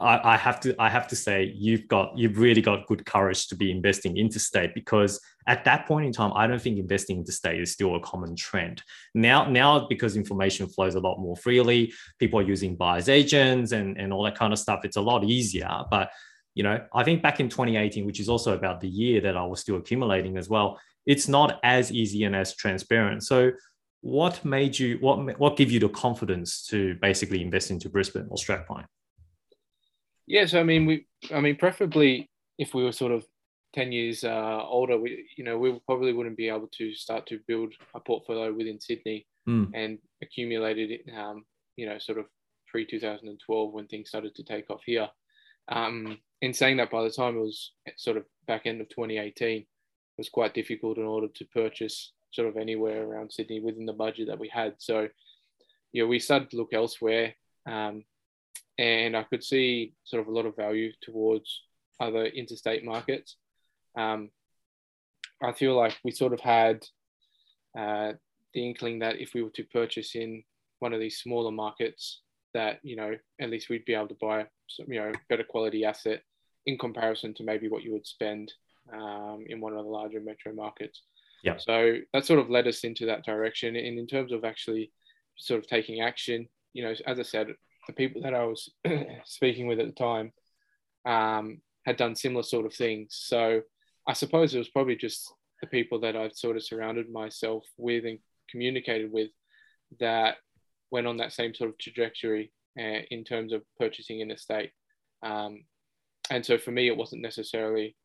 I, 0.00 0.34
I, 0.34 0.36
have 0.36 0.60
to 0.60 0.74
I 0.80 0.88
have 0.88 1.08
to 1.08 1.16
say 1.16 1.52
you've 1.56 1.88
got 1.88 2.16
you've 2.16 2.38
really 2.38 2.62
got 2.62 2.86
good 2.86 3.04
courage 3.06 3.48
to 3.48 3.56
be 3.56 3.70
investing 3.70 4.16
interstate 4.16 4.74
because 4.74 5.20
at 5.46 5.64
that 5.64 5.86
point 5.86 6.06
in 6.06 6.12
time 6.12 6.32
I 6.34 6.46
don't 6.46 6.60
think 6.60 6.78
investing 6.78 7.18
interstate 7.18 7.60
is 7.60 7.72
still 7.72 7.96
a 7.96 8.00
common 8.00 8.36
trend. 8.36 8.82
Now 9.14 9.48
now 9.48 9.86
because 9.88 10.16
information 10.16 10.68
flows 10.68 10.94
a 10.94 11.00
lot 11.00 11.18
more 11.18 11.36
freely, 11.36 11.92
people 12.18 12.38
are 12.40 12.44
using 12.44 12.76
buyers 12.76 13.08
agents 13.08 13.72
and 13.72 13.96
and 13.98 14.12
all 14.12 14.24
that 14.24 14.36
kind 14.36 14.52
of 14.52 14.58
stuff. 14.58 14.84
It's 14.84 14.96
a 14.96 15.00
lot 15.00 15.24
easier. 15.24 15.70
But 15.90 16.10
you 16.54 16.62
know 16.62 16.84
I 16.94 17.04
think 17.04 17.22
back 17.22 17.40
in 17.40 17.48
2018, 17.48 18.06
which 18.06 18.20
is 18.20 18.28
also 18.28 18.54
about 18.54 18.80
the 18.80 18.88
year 18.88 19.20
that 19.22 19.36
I 19.36 19.44
was 19.44 19.60
still 19.60 19.76
accumulating 19.76 20.36
as 20.36 20.48
well, 20.48 20.78
it's 21.06 21.28
not 21.28 21.60
as 21.62 21.92
easy 21.92 22.24
and 22.24 22.34
as 22.34 22.54
transparent. 22.54 23.22
So 23.24 23.52
what 24.00 24.44
made 24.44 24.78
you 24.78 24.98
what 25.00 25.38
what 25.38 25.56
give 25.56 25.70
you 25.70 25.80
the 25.80 25.88
confidence 25.88 26.66
to 26.66 26.94
basically 27.00 27.40
invest 27.40 27.70
into 27.70 27.88
Brisbane 27.88 28.26
or 28.28 28.36
Strathpine? 28.36 28.86
Yeah, 30.26 30.46
so 30.46 30.60
I 30.60 30.62
mean, 30.62 30.86
we, 30.86 31.06
I 31.34 31.40
mean, 31.40 31.56
preferably 31.56 32.30
if 32.58 32.74
we 32.74 32.84
were 32.84 32.92
sort 32.92 33.12
of 33.12 33.26
ten 33.74 33.92
years 33.92 34.22
uh, 34.22 34.62
older, 34.62 34.98
we, 34.98 35.26
you 35.36 35.44
know, 35.44 35.58
we 35.58 35.78
probably 35.86 36.12
wouldn't 36.12 36.36
be 36.36 36.48
able 36.48 36.68
to 36.78 36.94
start 36.94 37.26
to 37.28 37.40
build 37.46 37.74
a 37.94 38.00
portfolio 38.00 38.52
within 38.52 38.80
Sydney 38.80 39.26
mm. 39.48 39.70
and 39.74 39.98
accumulated 40.22 40.90
it, 40.90 41.02
um, 41.16 41.44
you 41.76 41.86
know, 41.86 41.98
sort 41.98 42.18
of 42.18 42.26
pre 42.68 42.86
2012 42.86 43.72
when 43.72 43.86
things 43.86 44.08
started 44.08 44.34
to 44.34 44.44
take 44.44 44.68
off 44.70 44.82
here. 44.84 45.08
Um, 45.68 46.18
in 46.44 46.52
saying 46.52 46.76
that, 46.76 46.90
by 46.90 47.02
the 47.02 47.10
time 47.10 47.36
it 47.36 47.40
was 47.40 47.72
sort 47.96 48.18
of 48.18 48.24
back 48.46 48.66
end 48.66 48.80
of 48.82 48.88
2018, 48.90 49.58
it 49.58 49.66
was 50.18 50.28
quite 50.28 50.52
difficult 50.52 50.98
in 50.98 51.04
order 51.04 51.28
to 51.28 51.44
purchase 51.46 52.12
sort 52.32 52.48
of 52.48 52.58
anywhere 52.58 53.02
around 53.02 53.32
Sydney 53.32 53.60
within 53.60 53.86
the 53.86 53.94
budget 53.94 54.26
that 54.28 54.38
we 54.38 54.48
had. 54.48 54.74
So, 54.78 55.08
you 55.92 56.02
know, 56.02 56.08
we 56.08 56.18
started 56.18 56.50
to 56.50 56.58
look 56.58 56.74
elsewhere. 56.74 57.34
Um, 57.66 58.04
and 58.76 59.16
I 59.16 59.22
could 59.22 59.42
see 59.42 59.94
sort 60.04 60.20
of 60.20 60.28
a 60.28 60.32
lot 60.32 60.44
of 60.44 60.54
value 60.54 60.92
towards 61.00 61.62
other 61.98 62.26
interstate 62.26 62.84
markets. 62.84 63.36
Um, 63.96 64.28
I 65.42 65.52
feel 65.52 65.74
like 65.74 65.96
we 66.04 66.10
sort 66.10 66.34
of 66.34 66.40
had 66.40 66.84
uh, 67.78 68.12
the 68.52 68.68
inkling 68.68 68.98
that 68.98 69.18
if 69.18 69.32
we 69.32 69.42
were 69.42 69.50
to 69.50 69.64
purchase 69.64 70.14
in 70.14 70.42
one 70.80 70.92
of 70.92 71.00
these 71.00 71.18
smaller 71.18 71.52
markets, 71.52 72.20
that 72.52 72.80
you 72.82 72.96
know 72.96 73.16
at 73.40 73.50
least 73.50 73.68
we'd 73.68 73.84
be 73.84 73.94
able 73.94 74.08
to 74.08 74.16
buy 74.20 74.46
some, 74.68 74.92
you 74.92 75.00
know 75.00 75.12
better 75.28 75.42
quality 75.42 75.84
asset 75.84 76.22
in 76.66 76.78
comparison 76.78 77.34
to 77.34 77.44
maybe 77.44 77.68
what 77.68 77.82
you 77.82 77.92
would 77.92 78.06
spend 78.06 78.52
um, 78.92 79.44
in 79.48 79.60
one 79.60 79.72
of 79.72 79.84
the 79.84 79.90
larger 79.90 80.20
metro 80.20 80.52
markets. 80.52 81.02
Yeah. 81.42 81.56
So 81.58 81.96
that 82.12 82.24
sort 82.24 82.40
of 82.40 82.50
led 82.50 82.66
us 82.66 82.84
into 82.84 83.06
that 83.06 83.24
direction. 83.24 83.76
And 83.76 83.98
in 83.98 84.06
terms 84.06 84.32
of 84.32 84.44
actually 84.44 84.92
sort 85.36 85.60
of 85.60 85.68
taking 85.68 86.00
action, 86.00 86.48
you 86.72 86.84
know, 86.84 86.94
as 87.06 87.18
I 87.18 87.22
said, 87.22 87.48
the 87.86 87.92
people 87.92 88.22
that 88.22 88.34
I 88.34 88.44
was 88.44 88.70
speaking 89.24 89.66
with 89.66 89.78
at 89.78 89.86
the 89.86 89.92
time 89.92 90.32
um, 91.04 91.60
had 91.84 91.96
done 91.96 92.16
similar 92.16 92.42
sort 92.42 92.66
of 92.66 92.74
things. 92.74 93.18
So 93.20 93.60
I 94.06 94.14
suppose 94.14 94.54
it 94.54 94.58
was 94.58 94.70
probably 94.70 94.96
just 94.96 95.32
the 95.60 95.66
people 95.66 96.00
that 96.00 96.16
I've 96.16 96.34
sort 96.34 96.56
of 96.56 96.64
surrounded 96.64 97.10
myself 97.10 97.64
with 97.76 98.04
and 98.06 98.18
communicated 98.50 99.12
with 99.12 99.30
that 100.00 100.36
went 100.90 101.06
on 101.06 101.18
that 101.18 101.32
same 101.32 101.54
sort 101.54 101.70
of 101.70 101.78
trajectory 101.78 102.52
uh, 102.78 103.00
in 103.10 103.24
terms 103.24 103.52
of 103.52 103.62
purchasing 103.78 104.22
an 104.22 104.30
estate. 104.30 104.70
Um, 105.22 105.64
and 106.30 106.44
so 106.44 106.58
for 106.58 106.70
me, 106.70 106.88
it 106.88 106.96
wasn't 106.96 107.22
necessarily 107.22 107.96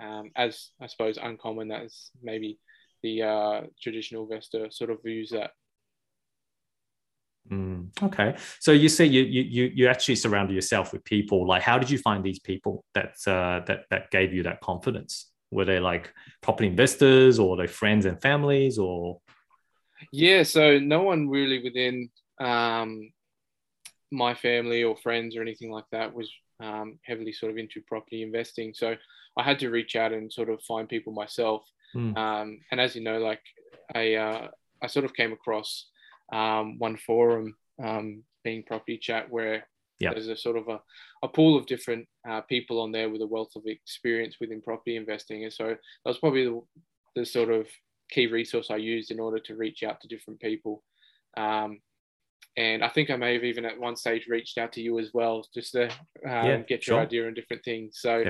um, 0.00 0.30
as 0.36 0.70
I 0.80 0.86
suppose 0.86 1.18
uncommon 1.20 1.72
as 1.72 2.10
maybe 2.22 2.58
the 3.02 3.22
uh, 3.22 3.60
traditional 3.80 4.24
investor 4.24 4.70
sort 4.70 4.90
of 4.90 5.02
views 5.02 5.30
that 5.30 5.50
Mm, 7.50 7.88
okay, 8.02 8.36
so 8.60 8.72
you 8.72 8.90
say 8.90 9.06
you 9.06 9.22
you 9.22 9.72
you 9.74 9.88
actually 9.88 10.16
surrounded 10.16 10.54
yourself 10.54 10.92
with 10.92 11.02
people. 11.04 11.46
Like, 11.46 11.62
how 11.62 11.78
did 11.78 11.88
you 11.88 11.96
find 11.96 12.22
these 12.22 12.40
people 12.40 12.84
that 12.92 13.14
uh, 13.26 13.60
that 13.66 13.84
that 13.88 14.10
gave 14.10 14.34
you 14.34 14.42
that 14.42 14.60
confidence? 14.60 15.30
Were 15.50 15.64
they 15.64 15.80
like 15.80 16.12
property 16.42 16.66
investors, 16.66 17.38
or 17.38 17.56
they 17.56 17.66
friends 17.66 18.04
and 18.04 18.20
families, 18.20 18.78
or? 18.78 19.20
Yeah, 20.12 20.42
so 20.42 20.78
no 20.78 21.02
one 21.02 21.28
really 21.28 21.62
within 21.62 22.10
um, 22.38 23.12
my 24.10 24.34
family 24.34 24.84
or 24.84 24.96
friends 24.98 25.34
or 25.34 25.40
anything 25.40 25.70
like 25.70 25.86
that 25.90 26.12
was 26.12 26.30
um, 26.60 26.98
heavily 27.04 27.32
sort 27.32 27.52
of 27.52 27.58
into 27.58 27.80
property 27.86 28.22
investing. 28.22 28.74
So 28.74 28.96
I 29.36 29.42
had 29.42 29.58
to 29.60 29.70
reach 29.70 29.96
out 29.96 30.12
and 30.12 30.32
sort 30.32 30.50
of 30.50 30.62
find 30.62 30.88
people 30.88 31.12
myself. 31.12 31.64
Mm. 31.94 32.16
Um, 32.16 32.60
and 32.70 32.80
as 32.80 32.94
you 32.94 33.02
know, 33.02 33.18
like 33.18 33.40
I 33.94 34.14
uh, 34.14 34.48
I 34.82 34.86
sort 34.86 35.04
of 35.04 35.14
came 35.14 35.32
across 35.32 35.86
um, 36.32 36.78
one 36.78 36.96
forum 36.96 37.56
um, 37.82 38.22
being 38.44 38.62
property 38.64 38.98
chat 38.98 39.30
where 39.30 39.66
yep. 39.98 40.14
there's 40.14 40.28
a 40.28 40.36
sort 40.36 40.56
of 40.56 40.68
a, 40.68 40.80
a 41.22 41.28
pool 41.28 41.56
of 41.56 41.66
different 41.66 42.06
uh, 42.28 42.40
people 42.42 42.80
on 42.80 42.92
there 42.92 43.08
with 43.08 43.22
a 43.22 43.26
wealth 43.26 43.52
of 43.56 43.62
experience 43.66 44.36
within 44.40 44.60
property 44.60 44.96
investing 44.96 45.44
and 45.44 45.52
so 45.52 45.68
that 45.68 45.78
was 46.04 46.18
probably 46.18 46.44
the, 46.44 46.60
the 47.16 47.26
sort 47.26 47.50
of 47.50 47.66
key 48.10 48.26
resource 48.26 48.68
i 48.70 48.76
used 48.76 49.10
in 49.10 49.20
order 49.20 49.38
to 49.38 49.56
reach 49.56 49.82
out 49.82 50.00
to 50.00 50.08
different 50.08 50.40
people 50.40 50.82
um, 51.36 51.78
and 52.58 52.82
I 52.82 52.88
think 52.88 53.08
I 53.08 53.14
may 53.14 53.34
have 53.34 53.44
even 53.44 53.64
at 53.64 53.78
one 53.78 53.94
stage 53.94 54.26
reached 54.26 54.58
out 54.58 54.72
to 54.72 54.82
you 54.82 54.98
as 54.98 55.10
well, 55.14 55.46
just 55.54 55.72
to 55.72 55.84
um, 55.84 55.92
yeah, 56.24 56.56
get 56.56 56.88
your 56.88 56.96
sure. 56.96 57.00
idea 57.00 57.28
on 57.28 57.34
different 57.34 57.64
things. 57.64 58.00
So, 58.00 58.24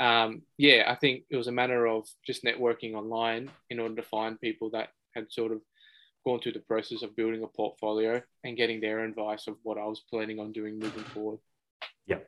um, 0.00 0.42
yeah, 0.56 0.82
I 0.88 0.96
think 0.96 1.22
it 1.30 1.36
was 1.36 1.46
a 1.46 1.52
matter 1.52 1.86
of 1.86 2.04
just 2.26 2.42
networking 2.42 2.94
online 2.94 3.52
in 3.70 3.78
order 3.78 3.94
to 3.94 4.02
find 4.02 4.40
people 4.40 4.68
that 4.70 4.88
had 5.14 5.30
sort 5.30 5.52
of 5.52 5.60
gone 6.26 6.40
through 6.40 6.54
the 6.54 6.58
process 6.58 7.02
of 7.02 7.14
building 7.14 7.44
a 7.44 7.46
portfolio 7.46 8.20
and 8.42 8.56
getting 8.56 8.80
their 8.80 9.04
advice 9.04 9.46
of 9.46 9.54
what 9.62 9.78
I 9.78 9.84
was 9.84 10.02
planning 10.10 10.40
on 10.40 10.50
doing 10.50 10.80
moving 10.80 11.04
forward. 11.04 11.38
Yeah. 12.04 12.18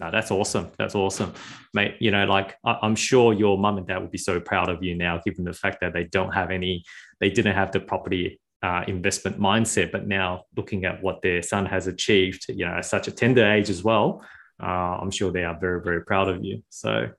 No, 0.00 0.10
that's 0.10 0.32
awesome. 0.32 0.72
That's 0.76 0.96
awesome, 0.96 1.34
mate. 1.72 1.94
You 2.00 2.10
know, 2.10 2.24
like 2.24 2.56
I- 2.64 2.80
am 2.82 2.96
sure 2.96 3.32
your 3.32 3.56
mum 3.56 3.78
and 3.78 3.86
dad 3.86 3.98
would 3.98 4.10
be 4.10 4.18
so 4.18 4.40
proud 4.40 4.68
of 4.68 4.82
you 4.82 4.96
now, 4.96 5.22
given 5.24 5.44
the 5.44 5.52
fact 5.52 5.78
that 5.82 5.92
they 5.92 6.04
don't 6.04 6.34
have 6.34 6.50
any, 6.50 6.82
they 7.20 7.30
didn't 7.30 7.54
have 7.54 7.70
the 7.70 7.78
property 7.78 8.40
uh, 8.62 8.84
investment 8.88 9.38
mindset, 9.38 9.92
but 9.92 10.06
now 10.06 10.44
looking 10.56 10.84
at 10.84 11.02
what 11.02 11.22
their 11.22 11.42
son 11.42 11.66
has 11.66 11.86
achieved, 11.86 12.46
you 12.48 12.66
know, 12.66 12.74
at 12.74 12.84
such 12.84 13.08
a 13.08 13.12
tender 13.12 13.44
age 13.50 13.70
as 13.70 13.82
well, 13.84 14.24
uh, 14.62 14.98
I'm 15.00 15.10
sure 15.10 15.30
they 15.30 15.44
are 15.44 15.58
very, 15.58 15.82
very 15.82 16.02
proud 16.02 16.28
of 16.28 16.44
you. 16.44 16.62
So 16.70 17.10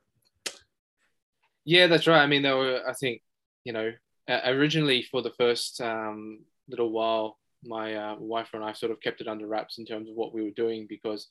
Yeah, 1.66 1.88
that's 1.88 2.08
right. 2.08 2.22
I 2.22 2.28
mean, 2.28 2.42
there 2.42 2.58
were, 2.58 2.82
I 2.88 2.94
think, 2.94 3.22
you 3.64 3.74
know, 3.74 3.92
originally 4.30 5.04
for 5.04 5.22
the 5.22 5.32
first 5.38 5.80
um, 5.82 6.40
little 6.68 6.92
while, 6.92 7.38
my 7.64 7.96
uh, 7.96 8.16
wife 8.18 8.50
and 8.54 8.64
I 8.64 8.74
sort 8.74 8.92
of 8.92 9.02
kept 9.02 9.22
it 9.22 9.28
under 9.28 9.48
wraps 9.48 9.78
in 9.78 9.86
terms 9.86 10.10
of 10.10 10.16
what 10.16 10.34
we 10.34 10.44
were 10.44 10.52
doing 10.52 10.86
because, 10.88 11.28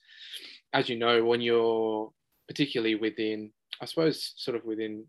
as 0.72 0.88
you 0.88 0.98
know, 0.98 1.24
when 1.24 1.40
you're 1.40 2.10
particularly 2.48 2.94
within, 2.94 3.50
I 3.80 3.86
suppose, 3.86 4.34
sort 4.36 4.56
of 4.56 4.64
within 4.64 5.06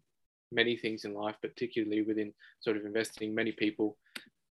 many 0.51 0.77
things 0.77 1.05
in 1.05 1.13
life, 1.13 1.35
particularly 1.41 2.01
within 2.01 2.33
sort 2.61 2.77
of 2.77 2.85
investing, 2.85 3.35
many 3.35 3.51
people 3.51 3.97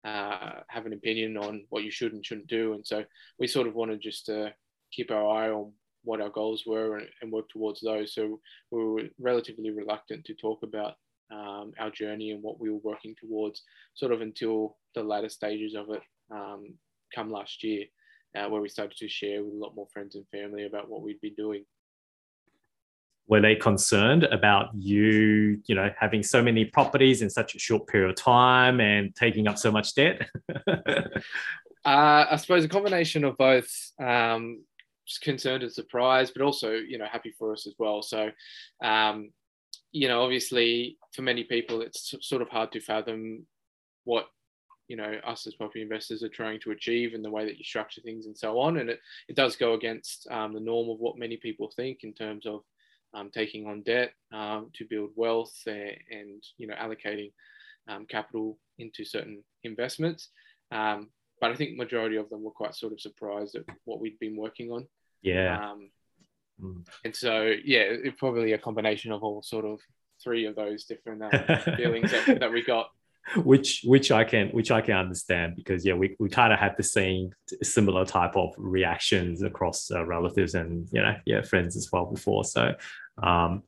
uh, 0.04 0.60
have 0.68 0.86
an 0.86 0.92
opinion 0.92 1.36
on 1.36 1.64
what 1.68 1.84
you 1.84 1.90
should 1.90 2.12
and 2.12 2.24
shouldn't 2.24 2.46
do. 2.46 2.74
And 2.74 2.86
so 2.86 3.04
we 3.38 3.46
sort 3.46 3.66
of 3.66 3.74
wanted 3.74 4.00
just 4.00 4.26
to 4.26 4.52
keep 4.92 5.10
our 5.10 5.28
eye 5.28 5.50
on 5.50 5.72
what 6.02 6.20
our 6.20 6.30
goals 6.30 6.64
were 6.66 6.98
and, 6.98 7.08
and 7.20 7.30
work 7.30 7.48
towards 7.50 7.80
those. 7.80 8.14
So 8.14 8.40
we 8.70 8.84
were 8.84 9.02
relatively 9.18 9.70
reluctant 9.70 10.24
to 10.24 10.34
talk 10.34 10.62
about 10.62 10.94
um, 11.30 11.72
our 11.78 11.90
journey 11.90 12.30
and 12.30 12.42
what 12.42 12.58
we 12.58 12.70
were 12.70 12.80
working 12.82 13.14
towards, 13.20 13.62
sort 13.94 14.12
of 14.12 14.20
until 14.20 14.76
the 14.94 15.02
latter 15.02 15.28
stages 15.28 15.74
of 15.74 15.90
it 15.90 16.02
um, 16.32 16.74
come 17.14 17.30
last 17.30 17.62
year, 17.62 17.84
uh, 18.36 18.48
where 18.48 18.60
we 18.60 18.68
started 18.68 18.96
to 18.96 19.08
share 19.08 19.44
with 19.44 19.54
a 19.54 19.56
lot 19.56 19.76
more 19.76 19.86
friends 19.92 20.16
and 20.16 20.26
family 20.28 20.66
about 20.66 20.88
what 20.88 21.02
we'd 21.02 21.20
been 21.20 21.34
doing. 21.36 21.64
Were 23.26 23.40
they 23.40 23.54
concerned 23.54 24.24
about 24.24 24.70
you, 24.74 25.62
you 25.66 25.74
know, 25.74 25.90
having 25.98 26.22
so 26.22 26.42
many 26.42 26.64
properties 26.64 27.22
in 27.22 27.30
such 27.30 27.54
a 27.54 27.58
short 27.58 27.86
period 27.86 28.10
of 28.10 28.16
time 28.16 28.80
and 28.80 29.14
taking 29.14 29.46
up 29.46 29.56
so 29.56 29.70
much 29.70 29.94
debt? 29.94 30.28
uh, 30.66 31.14
I 31.84 32.36
suppose 32.36 32.64
a 32.64 32.68
combination 32.68 33.24
of 33.24 33.36
both. 33.36 33.70
Um, 34.02 34.62
concerned 35.18 35.62
and 35.62 35.72
surprised, 35.72 36.32
but 36.34 36.42
also, 36.44 36.72
you 36.72 36.98
know, 36.98 37.06
happy 37.10 37.34
for 37.36 37.52
us 37.52 37.66
as 37.66 37.74
well. 37.78 38.02
So, 38.02 38.30
um, 38.82 39.30
you 39.92 40.08
know, 40.08 40.22
obviously 40.22 40.98
for 41.12 41.22
many 41.22 41.44
people, 41.44 41.82
it's 41.82 42.14
sort 42.20 42.42
of 42.42 42.48
hard 42.48 42.70
to 42.72 42.80
fathom 42.80 43.46
what, 44.04 44.26
you 44.88 44.96
know, 44.96 45.18
us 45.26 45.46
as 45.46 45.54
property 45.54 45.82
investors 45.82 46.22
are 46.22 46.28
trying 46.28 46.60
to 46.60 46.70
achieve 46.70 47.14
and 47.14 47.24
the 47.24 47.30
way 47.30 47.44
that 47.44 47.58
you 47.58 47.64
structure 47.64 48.00
things 48.00 48.26
and 48.26 48.36
so 48.36 48.58
on. 48.58 48.78
And 48.78 48.90
it, 48.90 49.00
it 49.28 49.36
does 49.36 49.56
go 49.56 49.74
against 49.74 50.26
um, 50.30 50.52
the 50.52 50.60
norm 50.60 50.90
of 50.90 50.98
what 50.98 51.18
many 51.18 51.36
people 51.36 51.72
think 51.74 52.00
in 52.02 52.12
terms 52.12 52.46
of 52.46 52.62
um, 53.14 53.30
taking 53.30 53.66
on 53.66 53.82
debt 53.82 54.12
um, 54.32 54.70
to 54.74 54.84
build 54.88 55.10
wealth 55.16 55.54
and, 55.66 55.96
and 56.10 56.42
you 56.56 56.66
know, 56.66 56.74
allocating 56.74 57.32
um, 57.88 58.06
capital 58.06 58.58
into 58.78 59.04
certain 59.04 59.42
investments. 59.64 60.28
Um, 60.70 61.08
but 61.40 61.50
I 61.50 61.54
think 61.54 61.76
majority 61.76 62.16
of 62.16 62.28
them 62.28 62.42
were 62.42 62.50
quite 62.50 62.74
sort 62.74 62.92
of 62.92 63.00
surprised 63.00 63.56
at 63.56 63.64
what 63.84 64.00
we'd 64.00 64.18
been 64.18 64.36
working 64.36 64.70
on. 64.70 64.86
Yeah. 65.22 65.70
Um, 65.70 65.90
mm. 66.62 66.86
And 67.04 67.16
so, 67.16 67.52
yeah, 67.64 67.80
it, 67.80 68.18
probably 68.18 68.52
a 68.52 68.58
combination 68.58 69.12
of 69.12 69.22
all 69.22 69.42
sort 69.42 69.64
of 69.64 69.80
three 70.22 70.44
of 70.44 70.54
those 70.54 70.84
different 70.84 71.22
uh, 71.22 71.56
feelings 71.76 72.10
that, 72.10 72.40
that 72.40 72.52
we 72.52 72.62
got 72.62 72.90
which 73.36 73.82
which 73.84 74.10
I 74.10 74.24
can 74.24 74.48
which 74.48 74.70
I 74.70 74.80
can 74.80 74.96
understand 74.96 75.54
because 75.56 75.84
yeah 75.84 75.94
we, 75.94 76.16
we 76.18 76.28
kind 76.28 76.52
of 76.52 76.58
had 76.58 76.76
the 76.76 76.82
same 76.82 77.30
similar 77.62 78.04
type 78.04 78.36
of 78.36 78.52
reactions 78.56 79.42
across 79.42 79.90
uh, 79.90 80.04
relatives 80.04 80.54
and 80.54 80.88
you 80.92 81.00
know 81.00 81.14
yeah 81.26 81.42
friends 81.42 81.76
as 81.76 81.88
well 81.92 82.06
before. 82.06 82.44
So 82.44 82.74
um 83.22 83.62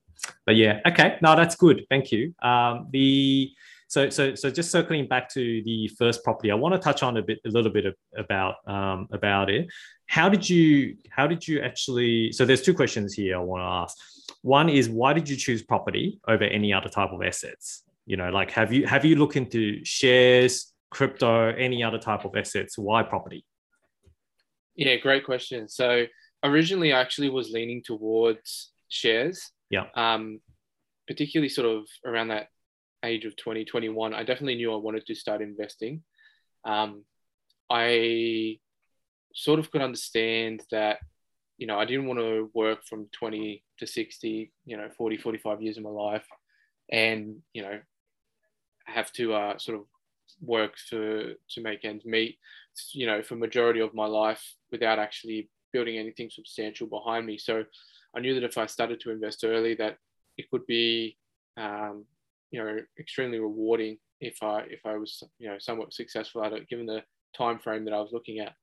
but 0.46 0.56
yeah 0.56 0.80
okay. 0.86 1.18
No 1.22 1.36
that's 1.36 1.56
good. 1.56 1.84
Thank 1.88 2.12
you. 2.12 2.34
Um 2.42 2.88
the 2.90 3.52
so 3.88 4.10
so 4.10 4.34
so 4.34 4.50
just 4.50 4.70
circling 4.70 5.06
back 5.06 5.28
to 5.30 5.62
the 5.64 5.88
first 5.98 6.24
property 6.24 6.50
I 6.50 6.54
want 6.54 6.74
to 6.74 6.80
touch 6.80 7.02
on 7.02 7.16
a 7.16 7.22
bit 7.22 7.38
a 7.46 7.50
little 7.50 7.72
bit 7.72 7.86
of, 7.86 7.94
about 8.16 8.56
um 8.66 9.06
about 9.12 9.48
it. 9.48 9.68
How 10.06 10.28
did 10.28 10.48
you 10.48 10.96
how 11.10 11.26
did 11.26 11.46
you 11.46 11.60
actually 11.60 12.32
so 12.32 12.44
there's 12.44 12.62
two 12.62 12.74
questions 12.74 13.14
here 13.14 13.36
i 13.36 13.40
want 13.40 13.60
to 13.60 13.66
ask. 13.66 13.96
One 14.42 14.68
is 14.68 14.88
why 14.88 15.12
did 15.12 15.28
you 15.28 15.36
choose 15.36 15.62
property 15.62 16.20
over 16.26 16.42
any 16.42 16.72
other 16.72 16.88
type 16.88 17.12
of 17.12 17.22
assets 17.22 17.84
you 18.06 18.16
know 18.16 18.30
like 18.30 18.50
have 18.50 18.72
you 18.72 18.86
have 18.86 19.04
you 19.04 19.16
looked 19.16 19.36
into 19.36 19.84
shares 19.84 20.72
crypto 20.90 21.48
any 21.50 21.82
other 21.82 21.98
type 21.98 22.24
of 22.24 22.36
assets? 22.36 22.76
Why 22.76 23.02
property? 23.02 23.44
Yeah 24.74 24.96
great 24.96 25.24
question. 25.24 25.68
So 25.68 26.06
originally 26.44 26.92
i 26.92 27.00
actually 27.00 27.30
was 27.30 27.50
leaning 27.50 27.82
towards 27.84 28.72
shares. 28.88 29.50
Yeah. 29.70 29.86
Um 29.94 30.40
particularly 31.06 31.48
sort 31.48 31.68
of 31.68 31.86
around 32.04 32.28
that 32.28 32.48
age 33.04 33.24
of 33.24 33.34
2021 33.34 34.14
i 34.14 34.22
definitely 34.22 34.54
knew 34.54 34.72
i 34.72 34.76
wanted 34.76 35.06
to 35.06 35.14
start 35.14 35.42
investing. 35.42 36.02
Um 36.64 37.04
i 37.70 38.58
sort 39.34 39.58
of 39.58 39.70
could 39.70 39.82
understand 39.82 40.62
that, 40.70 40.98
you 41.58 41.66
know, 41.66 41.78
I 41.78 41.84
didn't 41.84 42.06
want 42.06 42.20
to 42.20 42.50
work 42.54 42.80
from 42.88 43.08
20 43.12 43.64
to 43.78 43.86
60, 43.86 44.52
you 44.64 44.76
know, 44.76 44.88
40, 44.96 45.16
45 45.18 45.62
years 45.62 45.76
of 45.76 45.84
my 45.84 45.90
life. 45.90 46.26
And, 46.90 47.36
you 47.52 47.62
know, 47.62 47.80
have 48.86 49.12
to 49.12 49.34
uh, 49.34 49.58
sort 49.58 49.78
of 49.78 49.84
work 50.40 50.74
to, 50.90 51.34
to 51.50 51.60
make 51.60 51.84
ends 51.84 52.04
meet, 52.04 52.38
you 52.92 53.06
know, 53.06 53.22
for 53.22 53.36
majority 53.36 53.80
of 53.80 53.94
my 53.94 54.06
life 54.06 54.54
without 54.70 54.98
actually 54.98 55.48
building 55.72 55.98
anything 55.98 56.30
substantial 56.30 56.86
behind 56.86 57.26
me. 57.26 57.38
So 57.38 57.64
I 58.14 58.20
knew 58.20 58.34
that 58.34 58.44
if 58.44 58.58
I 58.58 58.66
started 58.66 59.00
to 59.00 59.10
invest 59.10 59.44
early, 59.44 59.74
that 59.76 59.96
it 60.36 60.50
could 60.50 60.66
be, 60.66 61.16
um, 61.56 62.04
you 62.50 62.62
know, 62.62 62.78
extremely 62.98 63.38
rewarding 63.38 63.98
if 64.20 64.42
I 64.42 64.60
if 64.70 64.86
I 64.86 64.96
was 64.96 65.22
you 65.38 65.48
know 65.48 65.56
somewhat 65.58 65.92
successful 65.92 66.44
at 66.44 66.52
it, 66.52 66.68
given 66.68 66.86
the 66.86 67.02
time 67.36 67.58
frame 67.58 67.84
that 67.84 67.94
I 67.94 68.00
was 68.00 68.12
looking 68.12 68.38
at. 68.38 68.54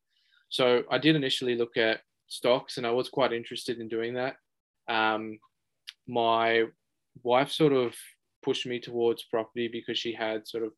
So 0.50 0.84
I 0.90 0.98
did 0.98 1.16
initially 1.16 1.56
look 1.56 1.78
at 1.78 2.02
stocks 2.28 2.78
and 2.78 2.88
I 2.88 2.92
was 2.92 3.10
quite 3.10 3.34
interested 3.34 3.80
in 3.80 3.88
doing 3.88 4.14
that. 4.16 4.38
Um, 4.88 5.40
my 6.08 6.66
wife 7.24 7.52
sort 7.52 7.74
of 7.74 7.94
pushed 8.44 8.66
me 8.66 8.80
towards 8.80 9.24
property 9.24 9.68
because 9.68 9.98
she 9.98 10.14
had 10.14 10.48
sort 10.48 10.64
of 10.64 10.72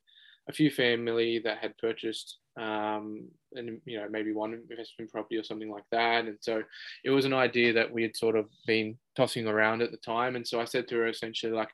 a 0.50 0.54
few 0.54 0.72
family 0.72 1.40
that 1.40 1.60
had 1.60 1.78
purchased 1.78 2.38
um, 2.60 3.28
and 3.54 3.80
you 3.86 3.98
know 3.98 4.08
maybe 4.10 4.34
one 4.34 4.54
investment 4.54 5.12
property 5.12 5.38
or 5.38 5.44
something 5.44 5.72
like 5.72 5.86
that. 5.92 6.26
And 6.26 6.38
so 6.42 6.64
it 7.04 7.10
was 7.10 7.26
an 7.26 7.34
idea 7.34 7.74
that 7.74 7.92
we 7.92 8.04
had 8.04 8.18
sort 8.18 8.36
of 8.36 8.46
been 8.66 8.98
tossing 9.16 9.48
around 9.48 9.82
at 9.82 9.92
the 9.92 9.98
time. 9.98 10.36
And 10.36 10.48
so 10.48 10.60
i 10.60 10.66
said 10.66 10.88
to 10.90 10.96
her 10.96 11.08
essentially 11.08 11.52
like 11.52 11.70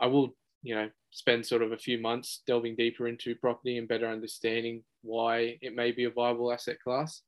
i 0.00 0.06
will 0.06 0.34
you 0.62 0.74
know 0.74 0.88
spend 1.10 1.44
sort 1.44 1.62
of 1.62 1.72
a 1.72 1.78
few 1.78 1.98
months 1.98 2.42
delving 2.46 2.76
deeper 2.76 3.08
into 3.08 3.34
property 3.34 3.78
and 3.78 3.88
better 3.88 4.08
understanding 4.08 4.82
why 5.02 5.58
it 5.60 5.74
may 5.74 5.90
be 5.90 6.04
a 6.04 6.10
viable 6.10 6.52
asset 6.52 6.76
class. 6.82 7.22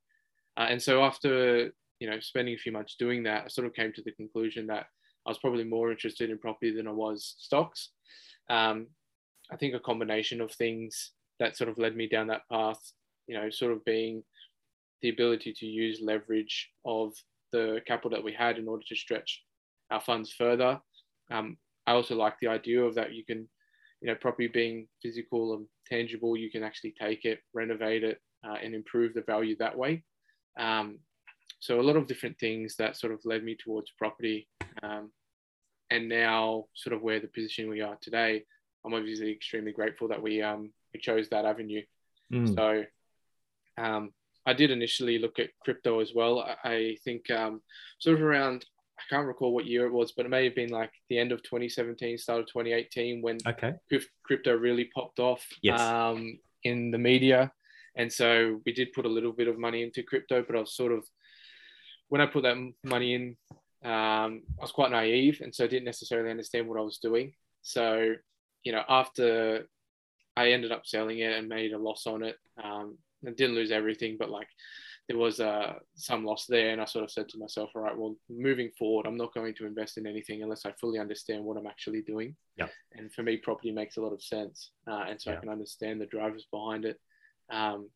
Uh, 0.57 0.67
and 0.69 0.81
so 0.81 1.03
after 1.03 1.73
you 1.99 2.11
know 2.11 2.21
spending 2.21 2.55
a 2.55 2.59
few 2.59 2.73
months 2.73 2.97
doing 2.99 3.23
that, 3.25 3.45
I 3.45 3.49
sort 3.49 3.67
of 3.67 3.75
came 3.75 3.93
to 3.95 4.03
the 4.03 4.13
conclusion 4.13 4.67
that 4.69 4.87
I 5.27 5.31
was 5.31 5.39
probably 5.39 5.65
more 5.65 5.91
interested 5.91 6.31
in 6.31 6.39
property 6.39 6.75
than 6.75 6.89
I 6.89 6.93
was 6.93 7.37
stocks. 7.39 7.91
Um, 8.51 8.89
I 9.51 9.57
think 9.57 9.75
a 9.75 9.81
combination 9.81 10.41
of 10.41 10.53
things 10.53 11.13
that 11.39 11.57
sort 11.57 11.71
of 11.71 11.79
led 11.79 11.97
me 11.97 12.09
down 12.09 12.29
that 12.29 12.49
path, 12.51 12.81
you 13.27 13.37
know, 13.37 13.51
sort 13.51 13.73
of 13.73 13.85
being 13.85 14.23
the 15.03 15.09
ability 15.09 15.53
to 15.53 15.67
use 15.67 16.01
leverage 16.03 16.71
of 16.85 17.13
the 17.53 17.81
capital 17.87 18.11
that 18.11 18.25
we 18.25 18.33
had 18.33 18.59
in 18.59 18.69
order 18.69 18.85
to 18.89 18.97
stretch 18.97 19.43
our 19.91 20.01
funds 20.01 20.33
further. 20.33 20.81
Um, 21.31 21.57
I 21.87 21.93
also 21.93 22.15
like 22.15 22.35
the 22.41 22.49
idea 22.49 22.83
of 22.83 22.95
that 22.95 23.13
you 23.13 23.25
can, 23.25 23.49
you 24.01 24.09
know, 24.09 24.15
property 24.15 24.49
being 24.49 24.89
physical 25.03 25.55
and 25.55 25.67
tangible, 25.89 26.37
you 26.37 26.51
can 26.51 26.63
actually 26.63 26.95
take 27.01 27.25
it, 27.25 27.41
renovate 27.53 28.05
it, 28.05 28.21
uh, 28.47 28.57
and 28.63 28.75
improve 28.75 29.15
the 29.15 29.23
value 29.23 29.57
that 29.59 29.77
way. 29.77 30.05
Um, 30.59 30.99
so 31.61 31.81
a 31.81 31.83
lot 31.83 31.97
of 31.97 32.07
different 32.07 32.39
things 32.39 32.77
that 32.77 32.97
sort 32.97 33.13
of 33.13 33.21
led 33.25 33.45
me 33.45 33.57
towards 33.57 33.91
property. 33.99 34.49
Um, 34.83 35.11
and 35.91 36.09
now, 36.09 36.67
sort 36.75 36.95
of 36.95 37.03
where 37.03 37.21
the 37.21 37.29
position 37.29 37.69
we 37.69 37.83
are 37.83 37.97
today, 38.01 38.45
I'm 38.85 38.95
obviously 38.95 39.31
extremely 39.31 39.73
grateful 39.73 40.09
that 40.09 40.23
we 40.23 40.43
um, 40.43 40.73
we 40.95 41.01
chose 41.01 41.29
that 41.29 41.45
avenue. 41.45 41.83
Mm. 42.33 42.55
So 42.57 42.85
um, 43.83 44.13
I 44.47 44.55
did 44.55 44.71
initially 44.71 45.19
look 45.19 45.39
at 45.39 45.51
crypto 45.63 46.01
as 46.01 46.13
well. 46.15 46.41
I, 46.41 46.57
I 46.69 46.97
think 47.05 47.31
um, 47.31 47.63
sort 47.99 48.17
of 48.17 48.23
around 48.23 48.65
I 48.99 49.15
can't 49.15 49.27
recall 49.27 49.53
what 49.53 49.67
year 49.67 49.87
it 49.87 49.93
was, 49.93 50.13
but 50.13 50.27
it 50.27 50.31
may 50.31 50.45
have 50.45 50.55
been 50.55 50.71
like 50.71 50.93
the 51.09 51.19
end 51.19 51.33
of 51.33 51.43
2017, 51.43 52.19
start 52.19 52.41
of 52.41 52.47
2018 52.47 53.23
when 53.23 53.39
okay. 53.47 53.75
crypto 54.25 54.55
really 54.55 54.91
popped 54.95 55.19
off 55.19 55.45
yes. 55.63 55.81
um, 55.81 56.39
in 56.65 56.91
the 56.91 56.99
media. 56.99 57.53
And 57.97 58.13
so 58.13 58.61
we 58.65 58.73
did 58.73 58.93
put 58.93 59.05
a 59.05 59.09
little 59.09 59.33
bit 59.33 59.49
of 59.49 59.59
money 59.59 59.83
into 59.83 60.03
crypto, 60.03 60.45
but 60.47 60.57
I 60.57 60.61
was 60.61 60.75
sort 60.75 60.93
of, 60.93 61.05
when 62.13 62.21
I 62.21 62.27
put 62.27 62.43
that 62.43 62.59
money 62.85 63.15
in, 63.15 63.37
um, 63.83 64.43
I 64.59 64.61
was 64.61 64.71
quite 64.71 64.91
naive. 64.91 65.41
And 65.41 65.55
so 65.55 65.65
I 65.65 65.67
didn't 65.67 65.87
necessarily 65.87 66.31
understand 66.31 66.69
what 66.69 66.79
I 66.79 66.83
was 66.83 66.99
doing. 66.99 67.33
So, 67.63 68.13
you 68.65 68.73
know, 68.73 68.83
after 68.87 69.67
I 70.37 70.51
ended 70.51 70.73
up 70.73 70.85
selling 70.85 71.21
it 71.21 71.33
and 71.33 71.49
made 71.49 71.73
a 71.73 71.79
loss 71.79 72.07
on 72.07 72.23
it, 72.23 72.37
um, 72.63 72.99
I 73.27 73.31
didn't 73.31 73.55
lose 73.55 73.71
everything, 73.71 74.17
but 74.19 74.29
like 74.29 74.49
there 75.09 75.17
was 75.17 75.41
uh, 75.41 75.73
some 75.95 76.23
loss 76.23 76.45
there. 76.45 76.69
And 76.69 76.83
I 76.83 76.85
sort 76.85 77.03
of 77.03 77.11
said 77.11 77.31
to 77.31 77.39
myself, 77.39 77.71
all 77.75 77.81
right, 77.81 77.97
well, 77.97 78.15
moving 78.29 78.69
forward, 78.79 79.07
I'm 79.07 79.17
not 79.17 79.33
going 79.33 79.55
to 79.55 79.65
invest 79.65 79.97
in 79.97 80.07
anything 80.07 80.43
unless 80.43 80.67
I 80.67 80.73
fully 80.73 80.99
understand 80.99 81.43
what 81.43 81.57
I'm 81.57 81.67
actually 81.67 82.03
doing. 82.03 82.37
Yeah. 82.59 82.69
And 82.93 83.11
for 83.11 83.23
me, 83.23 83.39
property 83.39 83.73
makes 83.73 83.97
a 83.97 84.03
lot 84.03 84.13
of 84.13 84.23
sense. 84.23 84.73
Uh, 84.87 85.05
and 85.09 85.19
so 85.19 85.31
yeah. 85.31 85.39
I 85.39 85.41
can 85.41 85.49
understand 85.49 85.99
the 85.99 86.13
drivers 86.15 86.47
behind 86.53 86.85
it 86.85 87.01
um, 87.49 87.89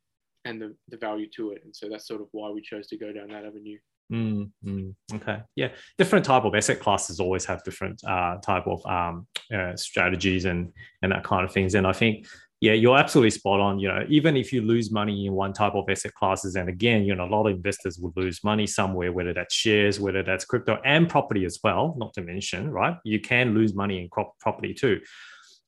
and 0.46 0.58
the, 0.58 0.74
the 0.88 0.96
value 0.96 1.28
to 1.36 1.50
it. 1.50 1.60
And 1.66 1.76
so 1.76 1.90
that's 1.90 2.08
sort 2.08 2.22
of 2.22 2.28
why 2.32 2.48
we 2.48 2.62
chose 2.62 2.86
to 2.86 2.96
go 2.96 3.12
down 3.12 3.28
that 3.28 3.44
avenue. 3.44 3.76
Mm, 4.12 4.50
mm, 4.64 4.94
okay. 5.14 5.40
Yeah. 5.56 5.68
Different 5.98 6.24
type 6.24 6.44
of 6.44 6.54
asset 6.54 6.80
classes 6.80 7.18
always 7.18 7.44
have 7.46 7.64
different 7.64 8.02
uh, 8.04 8.36
type 8.36 8.66
of 8.66 8.84
um, 8.86 9.26
uh, 9.52 9.76
strategies 9.76 10.44
and 10.44 10.72
and 11.02 11.12
that 11.12 11.24
kind 11.24 11.44
of 11.44 11.52
things. 11.52 11.74
And 11.74 11.86
I 11.86 11.92
think 11.92 12.26
yeah, 12.60 12.72
you're 12.72 12.96
absolutely 12.96 13.30
spot 13.30 13.60
on. 13.60 13.78
You 13.78 13.88
know, 13.88 14.04
even 14.08 14.36
if 14.36 14.52
you 14.52 14.62
lose 14.62 14.90
money 14.90 15.26
in 15.26 15.32
one 15.32 15.52
type 15.52 15.74
of 15.74 15.84
asset 15.90 16.14
classes, 16.14 16.56
and 16.56 16.68
again, 16.68 17.04
you 17.04 17.14
know, 17.14 17.24
a 17.24 17.28
lot 17.28 17.46
of 17.46 17.56
investors 17.56 17.98
will 17.98 18.12
lose 18.16 18.42
money 18.44 18.66
somewhere, 18.66 19.12
whether 19.12 19.34
that's 19.34 19.54
shares, 19.54 20.00
whether 20.00 20.22
that's 20.22 20.44
crypto 20.44 20.78
and 20.84 21.08
property 21.08 21.44
as 21.44 21.58
well. 21.62 21.94
Not 21.98 22.14
to 22.14 22.22
mention, 22.22 22.70
right? 22.70 22.96
You 23.04 23.20
can 23.20 23.54
lose 23.54 23.74
money 23.74 24.00
in 24.00 24.08
crop 24.08 24.38
property 24.40 24.72
too. 24.72 25.00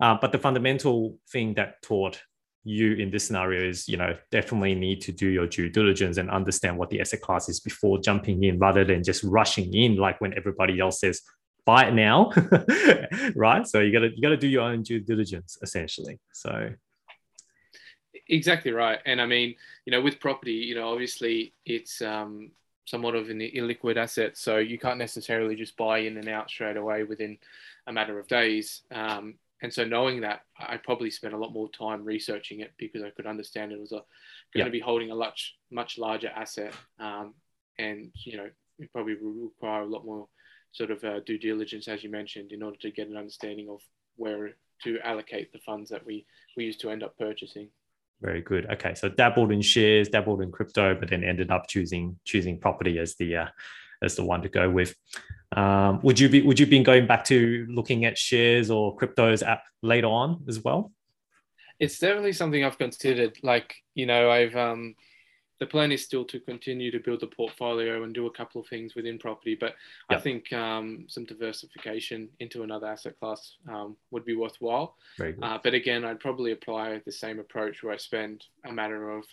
Uh, 0.00 0.16
but 0.20 0.32
the 0.32 0.38
fundamental 0.38 1.18
thing 1.30 1.54
that 1.54 1.82
taught 1.82 2.22
you 2.68 2.94
in 2.94 3.10
this 3.10 3.26
scenario 3.26 3.68
is, 3.68 3.88
you 3.88 3.96
know, 3.96 4.16
definitely 4.30 4.74
need 4.74 5.00
to 5.02 5.12
do 5.12 5.28
your 5.28 5.46
due 5.46 5.70
diligence 5.70 6.18
and 6.18 6.30
understand 6.30 6.76
what 6.76 6.90
the 6.90 7.00
asset 7.00 7.20
class 7.20 7.48
is 7.48 7.60
before 7.60 7.98
jumping 7.98 8.44
in, 8.44 8.58
rather 8.58 8.84
than 8.84 9.02
just 9.02 9.24
rushing 9.24 9.74
in 9.74 9.96
like 9.96 10.20
when 10.20 10.36
everybody 10.36 10.78
else 10.78 11.00
says, 11.00 11.22
buy 11.64 11.88
it 11.88 11.94
now. 11.94 12.30
Right? 13.34 13.66
So 13.66 13.80
you 13.80 13.92
got 13.92 14.00
to 14.00 14.10
you 14.14 14.22
got 14.22 14.30
to 14.30 14.36
do 14.36 14.48
your 14.48 14.62
own 14.62 14.82
due 14.82 15.00
diligence 15.00 15.58
essentially. 15.62 16.18
So. 16.32 16.70
Exactly 18.30 18.72
right. 18.72 18.98
And 19.06 19.20
i 19.20 19.26
mean 19.26 19.54
you 19.86 19.90
know 19.90 20.02
with 20.02 20.20
property 20.20 20.52
you 20.52 20.74
know 20.74 20.92
obviously 20.92 21.54
it's 21.64 22.02
um, 22.02 22.50
somewhat 22.84 23.14
of 23.14 23.30
an 23.30 23.40
illiquid 23.40 23.96
asset 23.96 24.36
so 24.36 24.58
you 24.58 24.78
can't 24.78 24.98
necessarily 24.98 25.54
just 25.54 25.76
buy 25.76 25.98
in 26.00 26.18
and 26.18 26.28
out 26.28 26.50
straight 26.50 26.76
away 26.76 27.04
within 27.04 27.38
a 27.86 27.92
matter 27.92 28.18
of 28.18 28.28
days. 28.28 28.82
Um, 28.92 29.34
and 29.62 29.72
so 29.72 29.84
knowing 29.84 30.20
that 30.20 30.40
i 30.58 30.76
probably 30.76 31.10
spent 31.10 31.34
a 31.34 31.38
lot 31.38 31.52
more 31.52 31.68
time 31.70 32.04
researching 32.04 32.60
it 32.60 32.72
because 32.78 33.02
i 33.02 33.10
could 33.10 33.26
understand 33.26 33.72
it 33.72 33.80
was 33.80 33.92
a, 33.92 33.96
going 33.96 34.04
yeah. 34.54 34.64
to 34.64 34.70
be 34.70 34.80
holding 34.80 35.10
a 35.10 35.14
much 35.14 35.54
much 35.70 35.98
larger 35.98 36.28
asset 36.28 36.72
um, 37.00 37.34
and 37.78 38.10
you 38.24 38.36
know 38.36 38.48
it 38.78 38.92
probably 38.92 39.16
will 39.20 39.32
require 39.32 39.82
a 39.82 39.86
lot 39.86 40.04
more 40.04 40.28
sort 40.72 40.90
of 40.90 41.02
uh, 41.04 41.20
due 41.20 41.38
diligence, 41.38 41.88
as 41.88 42.02
you 42.02 42.10
mentioned, 42.10 42.52
in 42.52 42.62
order 42.62 42.76
to 42.78 42.90
get 42.90 43.08
an 43.08 43.16
understanding 43.16 43.68
of 43.68 43.80
where 44.16 44.56
to 44.84 44.98
allocate 45.04 45.52
the 45.52 45.58
funds 45.58 45.90
that 45.90 46.04
we, 46.04 46.26
we 46.56 46.64
used 46.64 46.80
to 46.80 46.90
end 46.90 47.02
up 47.02 47.16
purchasing. 47.18 47.68
Very 48.20 48.40
good. 48.40 48.66
Okay, 48.66 48.94
so 48.94 49.08
dabbled 49.08 49.52
in 49.52 49.62
shares, 49.62 50.08
dabbled 50.08 50.42
in 50.42 50.50
crypto, 50.50 50.94
but 50.94 51.10
then 51.10 51.22
ended 51.22 51.50
up 51.50 51.68
choosing 51.68 52.18
choosing 52.24 52.58
property 52.58 52.98
as 52.98 53.14
the 53.14 53.36
uh, 53.36 53.46
as 54.02 54.16
the 54.16 54.24
one 54.24 54.42
to 54.42 54.48
go 54.48 54.68
with. 54.68 54.94
Um, 55.58 55.98
would 56.02 56.20
you 56.20 56.28
be 56.28 56.40
would 56.42 56.60
you 56.60 56.66
be 56.66 56.80
going 56.84 57.08
back 57.08 57.24
to 57.24 57.66
looking 57.68 58.04
at 58.04 58.16
shares 58.16 58.70
or 58.70 58.96
cryptos 58.96 59.42
app 59.42 59.64
later 59.82 60.06
on 60.06 60.44
as 60.46 60.62
well? 60.62 60.92
It's 61.80 61.98
definitely 61.98 62.32
something 62.32 62.64
I've 62.64 62.78
considered. 62.78 63.38
Like 63.42 63.74
you 63.94 64.06
know, 64.06 64.30
I've 64.30 64.54
um, 64.54 64.94
the 65.60 65.66
plan 65.66 65.90
is 65.90 66.04
still 66.04 66.24
to 66.24 66.38
continue 66.38 66.90
to 66.90 67.00
build 67.00 67.20
the 67.20 67.26
portfolio 67.26 68.04
and 68.04 68.14
do 68.14 68.26
a 68.26 68.30
couple 68.30 68.60
of 68.60 68.68
things 68.68 68.94
within 68.94 69.18
property, 69.18 69.56
but 69.58 69.74
yep. 70.08 70.18
I 70.18 70.22
think 70.22 70.52
um, 70.52 71.06
some 71.08 71.24
diversification 71.24 72.28
into 72.38 72.62
another 72.62 72.86
asset 72.86 73.18
class 73.18 73.56
um, 73.68 73.96
would 74.12 74.24
be 74.24 74.36
worthwhile. 74.36 74.96
Uh, 75.42 75.58
but 75.62 75.74
again, 75.74 76.04
I'd 76.04 76.20
probably 76.20 76.52
apply 76.52 77.02
the 77.04 77.12
same 77.12 77.40
approach 77.40 77.82
where 77.82 77.92
I 77.92 77.96
spend 77.96 78.44
a 78.64 78.72
matter 78.72 79.10
of 79.10 79.24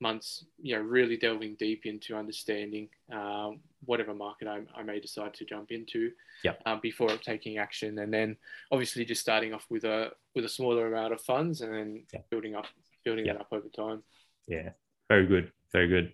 months, 0.00 0.44
you 0.60 0.76
know, 0.76 0.82
really 0.82 1.16
delving 1.16 1.54
deep 1.54 1.86
into 1.86 2.14
understanding 2.14 2.88
uh, 3.12 3.50
whatever 3.86 4.14
market 4.14 4.48
I, 4.48 4.60
I, 4.76 4.82
may 4.82 5.00
decide 5.00 5.34
to 5.34 5.44
jump 5.44 5.70
into 5.70 6.12
yep. 6.44 6.60
uh, 6.66 6.76
before 6.76 7.16
taking 7.16 7.58
action, 7.58 7.98
and 7.98 8.12
then 8.12 8.36
obviously 8.70 9.04
just 9.04 9.20
starting 9.20 9.54
off 9.54 9.66
with 9.70 9.84
a 9.84 10.10
with 10.34 10.44
a 10.44 10.48
smaller 10.48 10.86
amount 10.92 11.12
of 11.12 11.20
funds 11.20 11.60
and 11.60 11.74
then 11.74 12.02
yep. 12.12 12.28
building 12.30 12.54
up 12.54 12.66
building 13.04 13.26
that 13.26 13.40
up 13.40 13.48
over 13.52 13.68
time. 13.68 14.02
Yeah, 14.46 14.70
very 15.08 15.26
good. 15.26 15.52
Very 15.72 15.88
good. 15.88 16.12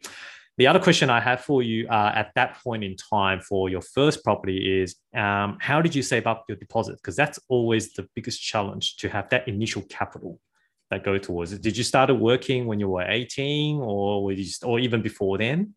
The 0.58 0.66
other 0.66 0.80
question 0.80 1.10
I 1.10 1.20
have 1.20 1.42
for 1.42 1.62
you 1.62 1.86
uh, 1.88 2.12
at 2.14 2.32
that 2.34 2.58
point 2.64 2.82
in 2.82 2.96
time 2.96 3.40
for 3.40 3.68
your 3.68 3.82
first 3.82 4.24
property 4.24 4.80
is 4.80 4.96
um, 5.14 5.58
how 5.60 5.82
did 5.82 5.94
you 5.94 6.02
save 6.02 6.26
up 6.26 6.46
your 6.48 6.56
deposit? 6.56 6.96
Because 6.96 7.14
that's 7.14 7.38
always 7.48 7.92
the 7.92 8.08
biggest 8.14 8.42
challenge 8.42 8.96
to 8.98 9.08
have 9.10 9.28
that 9.28 9.46
initial 9.48 9.82
capital 9.82 10.40
that 10.90 11.04
go 11.04 11.18
towards 11.18 11.52
it. 11.52 11.60
Did 11.60 11.76
you 11.76 11.84
start 11.84 12.10
working 12.16 12.66
when 12.66 12.80
you 12.80 12.88
were 12.88 13.04
18 13.06 13.80
or 13.80 14.24
were 14.24 14.32
you 14.32 14.50
or 14.62 14.78
even 14.78 15.02
before 15.02 15.36
then? 15.36 15.74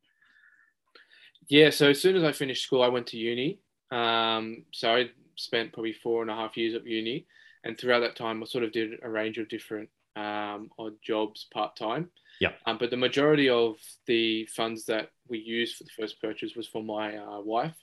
Yeah, 1.49 1.71
so 1.71 1.89
as 1.89 1.99
soon 1.99 2.15
as 2.15 2.23
I 2.23 2.31
finished 2.31 2.63
school, 2.63 2.83
I 2.83 2.87
went 2.87 3.07
to 3.07 3.17
uni. 3.17 3.59
Um, 3.91 4.65
so 4.71 4.95
I 4.95 5.09
spent 5.35 5.73
probably 5.73 5.93
four 5.93 6.21
and 6.21 6.31
a 6.31 6.35
half 6.35 6.55
years 6.55 6.75
at 6.75 6.85
uni. 6.85 7.25
And 7.65 7.77
throughout 7.77 7.99
that 8.01 8.15
time, 8.15 8.41
I 8.41 8.45
sort 8.45 8.63
of 8.63 8.71
did 8.71 8.91
a 9.03 9.09
range 9.09 9.37
of 9.39 9.49
different 9.49 9.89
um, 10.15 10.69
odd 10.77 10.93
jobs 11.03 11.47
part 11.51 11.75
time. 11.75 12.11
Yeah. 12.39 12.51
Um, 12.65 12.77
but 12.77 12.89
the 12.89 12.97
majority 12.97 13.49
of 13.49 13.77
the 14.05 14.45
funds 14.45 14.85
that 14.85 15.11
we 15.27 15.39
used 15.39 15.75
for 15.75 15.83
the 15.83 15.89
first 15.97 16.21
purchase 16.21 16.55
was 16.55 16.67
for 16.67 16.83
my 16.83 17.17
uh, 17.17 17.41
wife. 17.41 17.75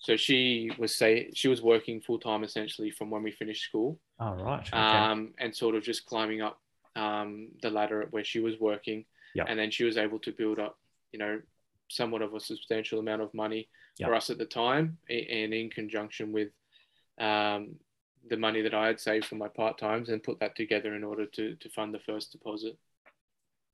So 0.00 0.16
she 0.16 0.70
was 0.78 0.96
say 0.96 1.30
she 1.32 1.46
was 1.46 1.62
working 1.62 2.00
full 2.00 2.18
time 2.18 2.42
essentially 2.42 2.90
from 2.90 3.10
when 3.10 3.22
we 3.22 3.30
finished 3.30 3.62
school. 3.62 4.00
Oh 4.18 4.32
right. 4.34 4.66
Okay. 4.66 4.76
Um, 4.76 5.32
and 5.38 5.54
sort 5.54 5.76
of 5.76 5.84
just 5.84 6.06
climbing 6.06 6.42
up 6.42 6.60
um, 6.96 7.48
the 7.62 7.70
ladder 7.70 8.08
where 8.10 8.24
she 8.24 8.40
was 8.40 8.58
working. 8.58 9.04
Yeah. 9.34 9.44
And 9.46 9.58
then 9.58 9.70
she 9.70 9.84
was 9.84 9.96
able 9.96 10.18
to 10.20 10.32
build 10.32 10.58
up, 10.58 10.76
you 11.12 11.20
know, 11.20 11.40
somewhat 11.88 12.22
of 12.22 12.34
a 12.34 12.40
substantial 12.40 12.98
amount 12.98 13.22
of 13.22 13.32
money 13.32 13.68
yep. 13.98 14.08
for 14.08 14.14
us 14.14 14.28
at 14.28 14.38
the 14.38 14.44
time, 14.44 14.98
and 15.08 15.54
in 15.54 15.70
conjunction 15.70 16.32
with 16.32 16.48
um, 17.18 17.76
the 18.28 18.36
money 18.36 18.62
that 18.62 18.74
I 18.74 18.88
had 18.88 19.00
saved 19.00 19.26
for 19.26 19.36
my 19.36 19.48
part 19.48 19.78
times, 19.78 20.08
and 20.08 20.22
put 20.22 20.40
that 20.40 20.56
together 20.56 20.94
in 20.96 21.04
order 21.04 21.26
to 21.26 21.54
to 21.54 21.68
fund 21.70 21.94
the 21.94 22.00
first 22.00 22.32
deposit 22.32 22.76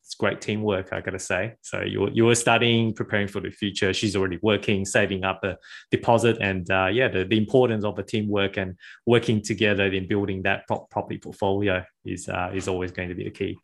it's 0.08 0.14
great 0.14 0.40
teamwork, 0.40 0.90
I 0.94 1.02
gotta 1.02 1.18
say. 1.18 1.56
So 1.60 1.82
you 1.82 2.08
you 2.14 2.24
were 2.24 2.34
studying, 2.34 2.94
preparing 2.94 3.28
for 3.28 3.40
the 3.40 3.50
future. 3.50 3.92
She's 3.92 4.16
already 4.16 4.38
working, 4.40 4.86
saving 4.86 5.22
up 5.22 5.44
a 5.44 5.58
deposit, 5.90 6.38
and 6.40 6.68
uh, 6.70 6.88
yeah, 6.90 7.08
the, 7.08 7.24
the 7.24 7.36
importance 7.36 7.84
of 7.84 7.94
the 7.94 8.02
teamwork 8.02 8.56
and 8.56 8.78
working 9.04 9.42
together 9.42 9.84
in 9.84 10.08
building 10.08 10.44
that 10.44 10.66
property 10.66 11.18
portfolio 11.18 11.84
is 12.06 12.26
uh, 12.26 12.50
is 12.54 12.68
always 12.68 12.90
going 12.90 13.10
to 13.10 13.14
be 13.14 13.24
the 13.24 13.30
key. 13.30 13.58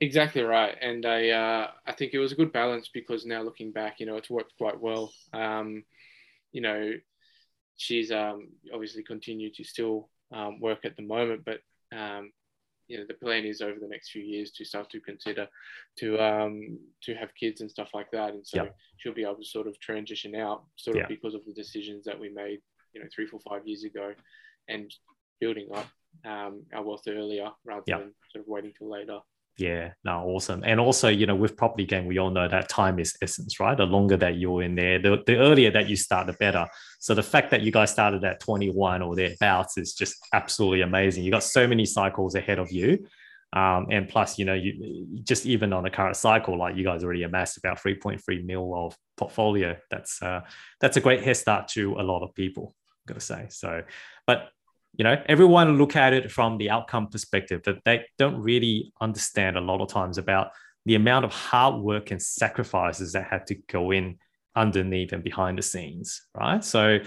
Exactly 0.00 0.42
right, 0.42 0.76
and 0.80 1.04
I 1.04 1.30
uh, 1.30 1.70
I 1.84 1.92
think 1.94 2.14
it 2.14 2.20
was 2.20 2.30
a 2.30 2.36
good 2.36 2.52
balance 2.52 2.88
because 2.94 3.26
now 3.26 3.42
looking 3.42 3.72
back, 3.72 3.98
you 3.98 4.06
know, 4.06 4.18
it's 4.18 4.30
worked 4.30 4.56
quite 4.56 4.80
well. 4.80 5.12
Um, 5.32 5.82
you 6.52 6.60
know, 6.60 6.92
she's 7.76 8.12
um, 8.12 8.50
obviously 8.72 9.02
continued 9.02 9.54
to 9.54 9.64
still 9.64 10.10
um, 10.30 10.60
work 10.60 10.84
at 10.84 10.94
the 10.94 11.02
moment, 11.02 11.44
but 11.44 11.58
um, 11.90 12.30
you 12.90 12.98
know 12.98 13.04
the 13.06 13.14
plan 13.14 13.44
is 13.44 13.60
over 13.60 13.78
the 13.80 13.86
next 13.86 14.10
few 14.10 14.22
years 14.22 14.50
to 14.50 14.64
start 14.64 14.90
to 14.90 15.00
consider 15.00 15.46
to 15.96 16.18
um 16.18 16.76
to 17.00 17.14
have 17.14 17.34
kids 17.38 17.60
and 17.60 17.70
stuff 17.70 17.90
like 17.94 18.10
that 18.10 18.30
and 18.30 18.44
so 18.44 18.64
yep. 18.64 18.76
she'll 18.96 19.14
be 19.14 19.22
able 19.22 19.36
to 19.36 19.44
sort 19.44 19.68
of 19.68 19.78
transition 19.78 20.34
out 20.34 20.64
sort 20.74 20.96
of 20.98 21.08
because 21.08 21.34
of 21.34 21.44
the 21.46 21.52
decisions 21.52 22.04
that 22.04 22.18
we 22.18 22.28
made 22.28 22.58
you 22.92 23.00
know 23.00 23.06
three 23.14 23.26
four 23.26 23.40
five 23.48 23.64
years 23.64 23.84
ago 23.84 24.12
and 24.68 24.92
building 25.40 25.68
up 25.72 25.86
um, 26.26 26.62
our 26.74 26.82
wealth 26.82 27.04
earlier 27.06 27.48
rather 27.64 27.84
yep. 27.86 28.00
than 28.00 28.14
sort 28.32 28.44
of 28.44 28.48
waiting 28.48 28.72
till 28.76 28.90
later 28.90 29.20
yeah, 29.60 29.92
no, 30.04 30.24
awesome. 30.24 30.62
And 30.64 30.80
also, 30.80 31.08
you 31.08 31.26
know, 31.26 31.36
with 31.36 31.54
property 31.54 31.84
game, 31.84 32.06
we 32.06 32.16
all 32.16 32.30
know 32.30 32.48
that 32.48 32.70
time 32.70 32.98
is 32.98 33.14
essence, 33.20 33.60
right? 33.60 33.76
The 33.76 33.84
longer 33.84 34.16
that 34.16 34.36
you're 34.36 34.62
in 34.62 34.74
there, 34.74 34.98
the, 34.98 35.22
the 35.26 35.36
earlier 35.36 35.70
that 35.72 35.86
you 35.86 35.96
start, 35.96 36.28
the 36.28 36.32
better. 36.32 36.66
So 36.98 37.14
the 37.14 37.22
fact 37.22 37.50
that 37.50 37.60
you 37.60 37.70
guys 37.70 37.90
started 37.90 38.24
at 38.24 38.40
21 38.40 39.02
or 39.02 39.14
thereabouts 39.14 39.76
is 39.76 39.92
just 39.92 40.16
absolutely 40.32 40.80
amazing. 40.80 41.24
You 41.24 41.30
got 41.30 41.42
so 41.42 41.66
many 41.66 41.84
cycles 41.84 42.34
ahead 42.34 42.58
of 42.58 42.72
you. 42.72 43.06
Um, 43.52 43.88
and 43.90 44.08
plus, 44.08 44.38
you 44.38 44.46
know, 44.46 44.54
you 44.54 45.20
just 45.24 45.44
even 45.44 45.74
on 45.74 45.82
the 45.82 45.90
current 45.90 46.16
cycle, 46.16 46.56
like 46.56 46.76
you 46.76 46.84
guys 46.84 47.04
already 47.04 47.24
amassed 47.24 47.58
about 47.58 47.82
3.3 47.82 48.42
mil 48.42 48.72
of 48.74 48.96
portfolio. 49.18 49.76
That's 49.90 50.22
uh, 50.22 50.40
that's 50.80 50.96
a 50.96 51.00
great 51.00 51.22
head 51.22 51.36
start 51.36 51.68
to 51.68 51.96
a 51.98 52.02
lot 52.02 52.22
of 52.22 52.34
people. 52.34 52.74
I'm 53.08 53.14
gonna 53.14 53.20
say 53.20 53.46
so, 53.50 53.82
but 54.26 54.48
you 54.96 55.04
know 55.04 55.20
everyone 55.26 55.78
look 55.78 55.96
at 55.96 56.12
it 56.12 56.30
from 56.30 56.58
the 56.58 56.70
outcome 56.70 57.08
perspective 57.08 57.60
but 57.64 57.78
they 57.84 58.04
don't 58.18 58.40
really 58.40 58.92
understand 59.00 59.56
a 59.56 59.60
lot 59.60 59.80
of 59.80 59.88
times 59.88 60.18
about 60.18 60.50
the 60.86 60.94
amount 60.94 61.24
of 61.24 61.32
hard 61.32 61.80
work 61.80 62.10
and 62.10 62.22
sacrifices 62.22 63.12
that 63.12 63.26
had 63.30 63.46
to 63.46 63.54
go 63.68 63.90
in 63.90 64.18
underneath 64.56 65.12
and 65.12 65.22
behind 65.22 65.58
the 65.58 65.62
scenes 65.62 66.22
right 66.34 66.64
so 66.64 66.98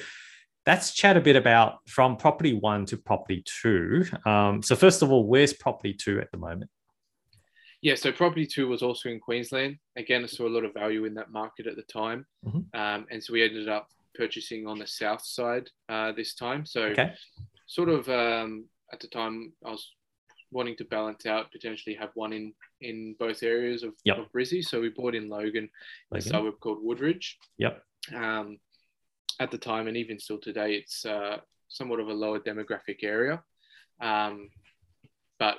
let's 0.65 0.93
chat 0.93 1.17
a 1.17 1.21
bit 1.21 1.35
about 1.35 1.77
from 1.87 2.15
property 2.15 2.53
one 2.53 2.85
to 2.85 2.97
property 2.97 3.43
two 3.45 4.05
um, 4.25 4.61
so 4.61 4.75
first 4.75 5.01
of 5.01 5.11
all 5.11 5.25
where's 5.25 5.53
property 5.53 5.93
two 5.93 6.19
at 6.19 6.31
the 6.31 6.37
moment 6.37 6.69
yeah, 7.81 7.95
so 7.95 8.13
property 8.13 8.45
two 8.45 8.69
was 8.69 8.81
also 8.81 9.09
in 9.09 9.19
Queensland. 9.19 9.75
Again, 9.97 10.23
I 10.23 10.27
saw 10.27 10.47
a 10.47 10.55
lot 10.55 10.63
of 10.63 10.73
value 10.73 11.03
in 11.03 11.13
that 11.15 11.33
market 11.33 11.67
at 11.67 11.75
the 11.75 11.81
time. 11.81 12.25
Mm-hmm. 12.47 12.79
Um, 12.79 13.05
and 13.11 13.21
so 13.21 13.33
we 13.33 13.43
ended 13.43 13.67
up 13.67 13.89
purchasing 14.15 14.67
on 14.67 14.79
the 14.79 14.87
south 14.87 15.25
side 15.25 15.69
uh, 15.89 16.13
this 16.13 16.33
time. 16.33 16.65
So 16.65 16.83
okay 16.83 17.11
sort 17.73 17.89
of 17.89 18.07
um, 18.07 18.65
at 18.91 18.99
the 18.99 19.07
time 19.07 19.51
I 19.65 19.71
was 19.71 19.91
wanting 20.51 20.75
to 20.77 20.85
balance 20.85 21.25
out 21.25 21.51
potentially 21.51 21.95
have 21.95 22.11
one 22.13 22.31
in 22.31 22.53
in 22.81 23.15
both 23.17 23.41
areas 23.41 23.81
of, 23.81 23.93
yep. 24.03 24.19
of 24.19 24.31
Brizzy. 24.31 24.63
So 24.63 24.79
we 24.79 24.89
bought 24.89 25.15
in 25.15 25.27
Logan, 25.27 25.69
Logan. 26.11 26.13
a 26.13 26.21
suburb 26.21 26.59
called 26.59 26.83
Woodridge. 26.83 27.39
Yep. 27.57 27.83
Um, 28.13 28.59
at 29.39 29.49
the 29.49 29.57
time 29.57 29.87
and 29.87 29.97
even 29.97 30.19
still 30.19 30.37
today, 30.37 30.75
it's 30.75 31.03
uh, 31.03 31.37
somewhat 31.67 31.99
of 31.99 32.09
a 32.09 32.13
lower 32.13 32.39
demographic 32.39 32.99
area. 33.01 33.41
Um, 33.99 34.51
but 35.39 35.57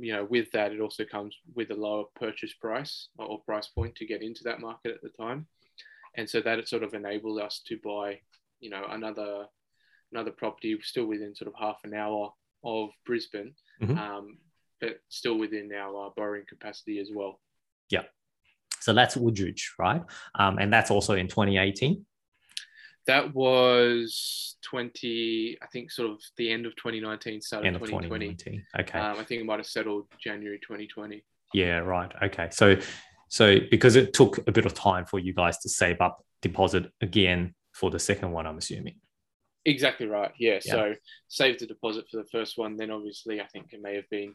you 0.00 0.12
know, 0.14 0.24
with 0.24 0.50
that, 0.50 0.72
it 0.72 0.80
also 0.80 1.04
comes 1.04 1.36
with 1.54 1.70
a 1.70 1.74
lower 1.74 2.04
purchase 2.16 2.54
price 2.54 3.08
or 3.18 3.40
price 3.42 3.68
point 3.68 3.94
to 3.96 4.06
get 4.06 4.22
into 4.22 4.42
that 4.44 4.60
market 4.60 4.92
at 4.96 5.02
the 5.02 5.10
time. 5.24 5.46
and 6.16 6.28
so 6.28 6.40
that 6.40 6.58
it 6.58 6.68
sort 6.68 6.82
of 6.82 6.94
enabled 6.94 7.40
us 7.40 7.62
to 7.68 7.78
buy, 7.84 8.18
you 8.60 8.70
know, 8.70 8.84
another 8.90 9.46
another 10.12 10.30
property 10.30 10.78
still 10.82 11.06
within 11.06 11.34
sort 11.34 11.48
of 11.48 11.54
half 11.58 11.78
an 11.84 11.94
hour 11.94 12.32
of 12.64 12.90
Brisbane, 13.04 13.54
Mhm. 13.80 13.98
um, 13.98 14.38
but 14.80 15.00
still 15.08 15.38
within 15.38 15.72
our 15.72 16.06
uh, 16.06 16.10
borrowing 16.16 16.44
capacity 16.48 16.98
as 17.00 17.10
well. 17.12 17.40
Yeah. 17.90 18.04
So 18.80 18.92
that's 18.92 19.16
Woodridge, 19.16 19.74
right? 19.78 20.02
Um, 20.34 20.58
and 20.58 20.72
that's 20.72 20.90
also 20.90 21.14
in 21.14 21.28
2018. 21.28 22.04
That 23.06 23.34
was 23.34 24.56
20, 24.62 25.58
I 25.60 25.66
think, 25.66 25.90
sort 25.90 26.10
of 26.10 26.20
the 26.36 26.52
end 26.52 26.66
of 26.66 26.76
2019, 26.76 27.40
start 27.40 27.64
End 27.64 27.74
of 27.76 27.82
2020. 27.82 28.26
2019. 28.34 28.66
Okay. 28.80 28.98
Um, 28.98 29.18
I 29.18 29.24
think 29.24 29.40
it 29.40 29.44
might 29.44 29.58
have 29.58 29.66
settled 29.66 30.06
January 30.22 30.58
2020. 30.60 31.24
Yeah, 31.52 31.78
right. 31.78 32.12
Okay. 32.22 32.48
So 32.50 32.76
so 33.28 33.58
because 33.70 33.96
it 33.96 34.12
took 34.12 34.46
a 34.46 34.52
bit 34.52 34.66
of 34.66 34.74
time 34.74 35.06
for 35.06 35.18
you 35.18 35.32
guys 35.32 35.58
to 35.60 35.68
save 35.68 36.00
up 36.00 36.24
deposit 36.42 36.92
again 37.00 37.54
for 37.72 37.90
the 37.90 37.98
second 37.98 38.30
one, 38.30 38.46
I'm 38.46 38.58
assuming. 38.58 38.96
Exactly 39.64 40.06
right. 40.06 40.32
Yeah. 40.38 40.60
Yeah. 40.64 40.72
So 40.72 40.94
saved 41.28 41.60
the 41.60 41.66
deposit 41.66 42.06
for 42.10 42.16
the 42.16 42.28
first 42.32 42.58
one. 42.58 42.76
Then 42.76 42.90
obviously, 42.90 43.40
I 43.40 43.46
think 43.46 43.72
it 43.72 43.80
may 43.82 43.94
have 43.96 44.08
been 44.10 44.34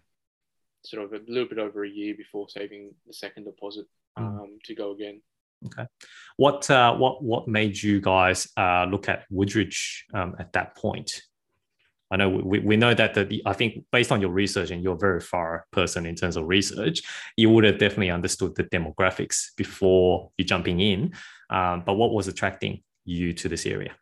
sort 0.86 1.04
of 1.04 1.14
a 1.14 1.22
little 1.28 1.50
bit 1.50 1.60
over 1.60 1.84
a 1.84 1.90
year 1.90 2.16
before 2.16 2.48
saving 2.50 2.94
the 3.06 3.14
second 3.14 3.46
deposit 3.46 3.86
Mm. 4.18 4.42
um, 4.42 4.58
to 4.66 4.76
go 4.76 4.92
again. 4.92 5.22
Okay. 5.66 5.86
What 6.38 6.70
uh, 6.70 6.96
what 6.96 7.24
what 7.24 7.48
made 7.48 7.82
you 7.82 8.00
guys 8.00 8.48
uh, 8.58 8.86
look 8.90 9.10
at 9.10 9.26
Woodridge 9.30 10.06
um, 10.14 10.36
at 10.40 10.54
that 10.54 10.76
point? 10.76 11.22
I 12.10 12.16
know 12.16 12.30
we, 12.30 12.60
we 12.60 12.78
know 12.78 12.94
that 12.94 13.16
the, 13.16 13.26
the 13.26 13.42
I 13.46 13.54
think 13.54 13.86
based 13.92 14.12
on 14.12 14.22
your 14.22 14.30
research 14.30 14.72
and 14.72 14.82
you're 14.84 14.96
a 14.96 14.98
very 14.98 15.20
far 15.20 15.66
person 15.72 16.06
in 16.06 16.16
terms 16.16 16.38
of 16.38 16.48
research, 16.48 17.02
you 17.36 17.50
would 17.50 17.64
have 17.64 17.80
definitely 17.80 18.12
understood 18.12 18.56
the 18.56 18.64
demographics 18.66 19.56
before 19.58 20.32
you 20.38 20.46
jumping 20.46 20.80
in. 20.80 21.14
Um, 21.50 21.84
but 21.86 21.96
what 21.96 22.12
was 22.12 22.28
attracting 22.28 22.84
you 23.04 23.34
to 23.34 23.50
this 23.50 23.66
area? 23.66 23.96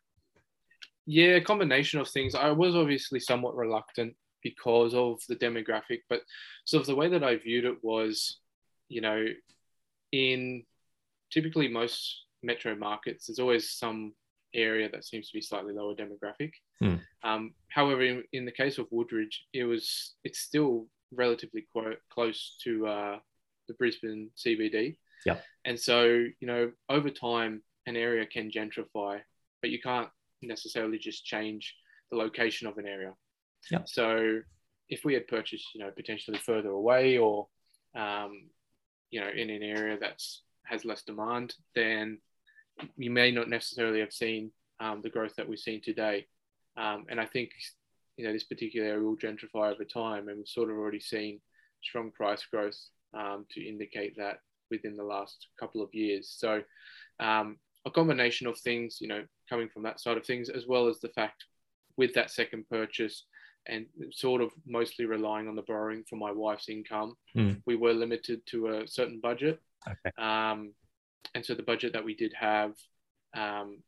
Yeah, 1.06 1.36
a 1.36 1.40
combination 1.40 2.00
of 2.00 2.08
things. 2.08 2.34
I 2.34 2.50
was 2.50 2.74
obviously 2.74 3.20
somewhat 3.20 3.56
reluctant 3.56 4.14
because 4.42 4.94
of 4.94 5.20
the 5.28 5.36
demographic, 5.36 6.00
but 6.08 6.22
sort 6.64 6.80
of 6.80 6.86
the 6.86 6.94
way 6.94 7.08
that 7.08 7.24
I 7.24 7.36
viewed 7.36 7.64
it 7.64 7.82
was, 7.82 8.38
you 8.88 9.00
know, 9.00 9.24
in 10.12 10.64
typically 11.30 11.68
most 11.68 12.24
metro 12.42 12.74
markets, 12.74 13.26
there's 13.26 13.38
always 13.38 13.70
some 13.70 14.14
area 14.54 14.88
that 14.90 15.04
seems 15.04 15.28
to 15.28 15.34
be 15.34 15.40
slightly 15.40 15.72
lower 15.72 15.94
demographic. 15.94 16.52
Hmm. 16.80 16.96
Um, 17.22 17.54
however, 17.68 18.02
in, 18.02 18.24
in 18.32 18.44
the 18.44 18.52
case 18.52 18.78
of 18.78 18.86
Woodridge, 18.90 19.46
it 19.52 19.64
was 19.64 20.14
it's 20.24 20.40
still 20.40 20.86
relatively 21.12 21.66
quite 21.72 21.98
close 22.10 22.56
to 22.64 22.86
uh, 22.86 23.18
the 23.68 23.74
Brisbane 23.74 24.30
CBD. 24.36 24.96
Yep. 25.24 25.42
And 25.64 25.78
so, 25.78 26.04
you 26.04 26.46
know, 26.46 26.72
over 26.88 27.10
time, 27.10 27.62
an 27.86 27.96
area 27.96 28.26
can 28.26 28.50
gentrify, 28.50 29.20
but 29.60 29.70
you 29.70 29.80
can't 29.80 30.08
necessarily 30.42 30.98
just 30.98 31.24
change 31.24 31.74
the 32.10 32.16
location 32.16 32.66
of 32.66 32.78
an 32.78 32.86
area. 32.86 33.12
So, 33.84 34.40
if 34.88 35.04
we 35.04 35.14
had 35.14 35.26
purchased, 35.26 35.66
you 35.74 35.80
know, 35.80 35.90
potentially 35.90 36.38
further 36.38 36.70
away 36.70 37.18
or, 37.18 37.48
um, 37.96 38.48
you 39.10 39.20
know, 39.20 39.28
in 39.28 39.50
an 39.50 39.62
area 39.62 39.98
that's 40.00 40.42
has 40.64 40.84
less 40.84 41.02
demand, 41.02 41.54
then 41.74 42.18
you 42.96 43.10
may 43.10 43.30
not 43.30 43.48
necessarily 43.48 44.00
have 44.00 44.12
seen 44.12 44.50
um, 44.80 45.00
the 45.02 45.10
growth 45.10 45.34
that 45.36 45.48
we've 45.48 45.58
seen 45.58 45.80
today. 45.80 46.26
Um, 46.76 47.06
and 47.08 47.20
I 47.20 47.26
think, 47.26 47.50
you 48.16 48.26
know, 48.26 48.32
this 48.32 48.44
particular 48.44 48.86
area 48.86 49.02
will 49.02 49.16
gentrify 49.16 49.72
over 49.72 49.84
time, 49.84 50.28
and 50.28 50.38
we've 50.38 50.48
sort 50.48 50.70
of 50.70 50.76
already 50.76 51.00
seen 51.00 51.40
strong 51.82 52.10
price 52.10 52.44
growth 52.50 52.78
um, 53.14 53.46
to 53.52 53.66
indicate 53.66 54.16
that 54.18 54.40
within 54.70 54.96
the 54.96 55.04
last 55.04 55.46
couple 55.58 55.82
of 55.82 55.94
years. 55.94 56.34
So, 56.36 56.62
um, 57.20 57.58
a 57.86 57.90
combination 57.90 58.46
of 58.46 58.58
things, 58.58 58.98
you 59.00 59.08
know, 59.08 59.24
coming 59.48 59.68
from 59.72 59.82
that 59.84 60.00
side 60.00 60.16
of 60.16 60.26
things, 60.26 60.48
as 60.48 60.66
well 60.66 60.88
as 60.88 60.98
the 61.00 61.08
fact 61.10 61.44
with 61.96 62.12
that 62.14 62.30
second 62.30 62.68
purchase 62.68 63.24
and 63.68 63.86
sort 64.12 64.40
of 64.42 64.50
mostly 64.66 65.06
relying 65.06 65.48
on 65.48 65.56
the 65.56 65.62
borrowing 65.62 66.04
for 66.08 66.16
my 66.16 66.30
wife's 66.30 66.68
income, 66.68 67.14
Mm. 67.36 67.62
we 67.66 67.74
were 67.76 67.92
limited 67.94 68.40
to 68.46 68.68
a 68.68 68.86
certain 68.88 69.18
budget. 69.20 69.60
Okay. 69.88 70.10
Um, 70.18 70.74
and 71.34 71.44
so 71.44 71.54
the 71.54 71.62
budget 71.62 71.92
that 71.94 72.04
we 72.04 72.14
did 72.14 72.32
have, 72.34 72.74
um, 73.34 73.82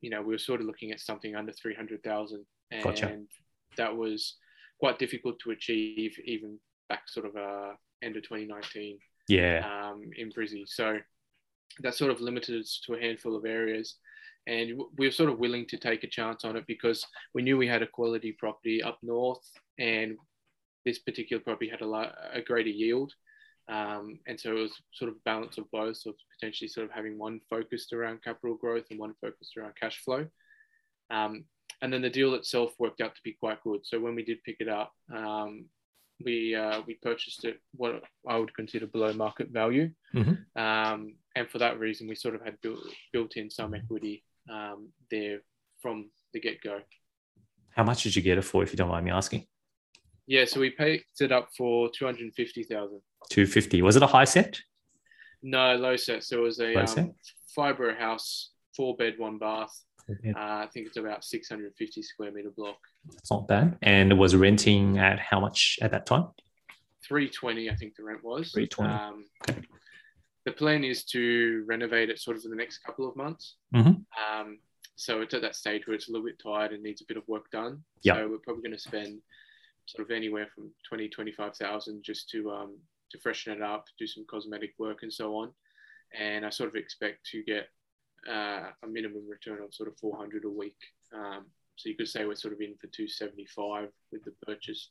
you 0.00 0.10
know, 0.10 0.20
we 0.22 0.34
were 0.34 0.38
sort 0.38 0.60
of 0.60 0.66
looking 0.66 0.90
at 0.92 1.00
something 1.00 1.34
under 1.36 1.52
300,000 1.52 2.44
and 2.70 2.82
Gotcha. 2.84 3.20
that 3.76 3.96
was 3.96 4.36
quite 4.78 4.98
difficult 4.98 5.38
to 5.40 5.50
achieve 5.52 6.18
even 6.24 6.58
back 6.88 7.08
sort 7.08 7.26
of 7.26 7.36
uh, 7.36 7.72
end 8.02 8.16
of 8.16 8.22
2019 8.24 8.98
Yeah. 9.28 9.60
um, 9.90 10.02
in 10.16 10.30
Brizzy. 10.30 10.64
So 10.66 10.98
that 11.80 11.94
sort 11.94 12.10
of 12.10 12.20
limited 12.20 12.60
us 12.60 12.80
to 12.86 12.94
a 12.94 13.00
handful 13.00 13.36
of 13.36 13.44
areas. 13.44 13.96
And 14.46 14.80
we 14.98 15.06
were 15.06 15.12
sort 15.12 15.30
of 15.30 15.38
willing 15.38 15.66
to 15.68 15.78
take 15.78 16.04
a 16.04 16.08
chance 16.08 16.44
on 16.44 16.56
it 16.56 16.66
because 16.66 17.06
we 17.34 17.42
knew 17.42 17.56
we 17.56 17.66
had 17.66 17.82
a 17.82 17.86
quality 17.86 18.32
property 18.32 18.82
up 18.82 18.98
north, 19.02 19.44
and 19.78 20.16
this 20.84 20.98
particular 20.98 21.42
property 21.42 21.70
had 21.70 21.80
a, 21.80 21.86
lot, 21.86 22.14
a 22.32 22.42
greater 22.42 22.68
yield. 22.68 23.12
Um, 23.68 24.18
and 24.26 24.38
so 24.38 24.50
it 24.50 24.60
was 24.60 24.82
sort 24.92 25.10
of 25.10 25.24
balance 25.24 25.56
of 25.56 25.70
both, 25.70 25.96
so 25.96 26.12
potentially 26.38 26.68
sort 26.68 26.84
of 26.84 26.92
having 26.92 27.18
one 27.18 27.40
focused 27.48 27.94
around 27.94 28.22
capital 28.22 28.56
growth 28.56 28.84
and 28.90 29.00
one 29.00 29.14
focused 29.20 29.56
around 29.56 29.72
cash 29.80 30.02
flow. 30.04 30.26
Um, 31.10 31.44
and 31.80 31.92
then 31.92 32.02
the 32.02 32.10
deal 32.10 32.34
itself 32.34 32.72
worked 32.78 33.00
out 33.00 33.14
to 33.14 33.20
be 33.24 33.32
quite 33.32 33.62
good. 33.62 33.80
So 33.84 33.98
when 33.98 34.14
we 34.14 34.24
did 34.24 34.44
pick 34.44 34.56
it 34.60 34.68
up, 34.68 34.92
um, 35.14 35.66
we 36.22 36.54
uh, 36.54 36.82
we 36.86 36.94
purchased 36.94 37.44
it 37.44 37.60
what 37.74 38.02
I 38.28 38.36
would 38.36 38.54
consider 38.54 38.86
below 38.86 39.12
market 39.12 39.48
value, 39.50 39.90
Mhm. 40.14 40.44
um, 40.56 41.16
and 41.34 41.48
for 41.50 41.58
that 41.58 41.78
reason, 41.78 42.06
we 42.08 42.14
sort 42.14 42.34
of 42.34 42.42
had 42.42 42.60
built 42.60 42.78
built 43.12 43.36
in 43.36 43.50
some 43.50 43.74
equity 43.74 44.22
um, 44.48 44.92
there 45.10 45.40
from 45.80 46.10
the 46.32 46.40
get 46.40 46.60
go. 46.62 46.80
How 47.70 47.82
much 47.82 48.04
did 48.04 48.14
you 48.14 48.22
get 48.22 48.38
it 48.38 48.42
for, 48.42 48.62
if 48.62 48.70
you 48.72 48.76
don't 48.76 48.88
mind 48.88 49.04
me 49.04 49.10
asking? 49.10 49.46
Yeah, 50.26 50.44
so 50.44 50.60
we 50.60 50.70
picked 50.70 51.20
it 51.20 51.32
up 51.32 51.48
for 51.56 51.90
two 51.90 52.04
hundred 52.04 52.32
fifty 52.34 52.62
thousand. 52.62 53.00
250. 53.30 53.82
Was 53.82 53.96
it 53.96 54.02
a 54.02 54.06
high 54.06 54.24
set? 54.24 54.60
No, 55.42 55.74
low 55.76 55.96
set. 55.96 56.24
So 56.24 56.38
it 56.38 56.42
was 56.42 56.60
a 56.60 56.74
um, 56.76 56.86
set? 56.86 57.10
fibre 57.54 57.94
house, 57.94 58.52
four 58.76 58.96
bed, 58.96 59.14
one 59.18 59.38
bath. 59.38 59.72
Uh, 60.08 60.32
I 60.36 60.68
think 60.72 60.86
it's 60.86 60.96
about 60.96 61.24
six 61.24 61.48
hundred 61.48 61.72
fifty 61.76 62.02
square 62.02 62.30
meter 62.32 62.50
block. 62.56 62.78
It's 63.16 63.30
not 63.30 63.48
bad. 63.48 63.78
And 63.82 64.12
it 64.12 64.16
was 64.16 64.36
renting 64.36 64.98
at 64.98 65.18
how 65.18 65.40
much 65.40 65.78
at 65.82 65.90
that 65.92 66.06
time? 66.06 66.26
320 67.06 67.68
i 67.70 67.74
think 67.74 67.94
the 67.96 68.02
rent 68.02 68.24
was 68.24 68.50
320. 68.52 68.90
um, 68.90 69.24
the 70.46 70.52
plan 70.52 70.84
is 70.84 71.04
to 71.04 71.62
renovate 71.66 72.08
it 72.08 72.18
sort 72.18 72.34
of 72.36 72.44
in 72.44 72.50
the 72.50 72.56
next 72.56 72.78
couple 72.78 73.06
of 73.06 73.14
months 73.14 73.56
Mhm. 73.74 74.04
um, 74.26 74.58
so 74.96 75.20
it's 75.20 75.34
at 75.34 75.42
that 75.42 75.54
stage 75.54 75.86
where 75.86 75.94
it's 75.94 76.08
a 76.08 76.12
little 76.12 76.24
bit 76.26 76.38
tired 76.42 76.72
and 76.72 76.82
needs 76.82 77.02
a 77.02 77.04
bit 77.06 77.18
of 77.18 77.28
work 77.28 77.50
done 77.50 77.84
Yeah. 78.02 78.14
so 78.14 78.28
we're 78.28 78.38
probably 78.38 78.62
going 78.62 78.72
to 78.72 78.78
spend 78.78 79.20
sort 79.84 80.06
of 80.08 80.10
anywhere 80.16 80.46
from 80.54 80.70
20 80.88 81.08
25000 81.10 82.02
just 82.02 82.30
to 82.30 82.50
um, 82.50 82.78
to 83.10 83.18
freshen 83.18 83.52
it 83.52 83.60
up 83.60 83.84
do 83.98 84.06
some 84.06 84.24
cosmetic 84.26 84.72
work 84.78 85.02
and 85.02 85.12
so 85.12 85.36
on 85.36 85.52
and 86.18 86.46
i 86.46 86.48
sort 86.48 86.70
of 86.70 86.74
expect 86.76 87.26
to 87.32 87.42
get 87.42 87.68
uh, 88.28 88.70
a 88.82 88.86
minimum 88.86 89.28
return 89.28 89.62
of 89.62 89.74
sort 89.74 89.88
of 89.88 89.98
400 89.98 90.44
a 90.44 90.48
week 90.50 90.76
um, 91.14 91.46
so 91.76 91.88
you 91.88 91.96
could 91.96 92.08
say 92.08 92.24
we're 92.24 92.36
sort 92.36 92.54
of 92.54 92.60
in 92.60 92.74
for 92.80 92.86
275 92.86 93.88
with 94.12 94.24
the 94.24 94.32
purchase 94.46 94.90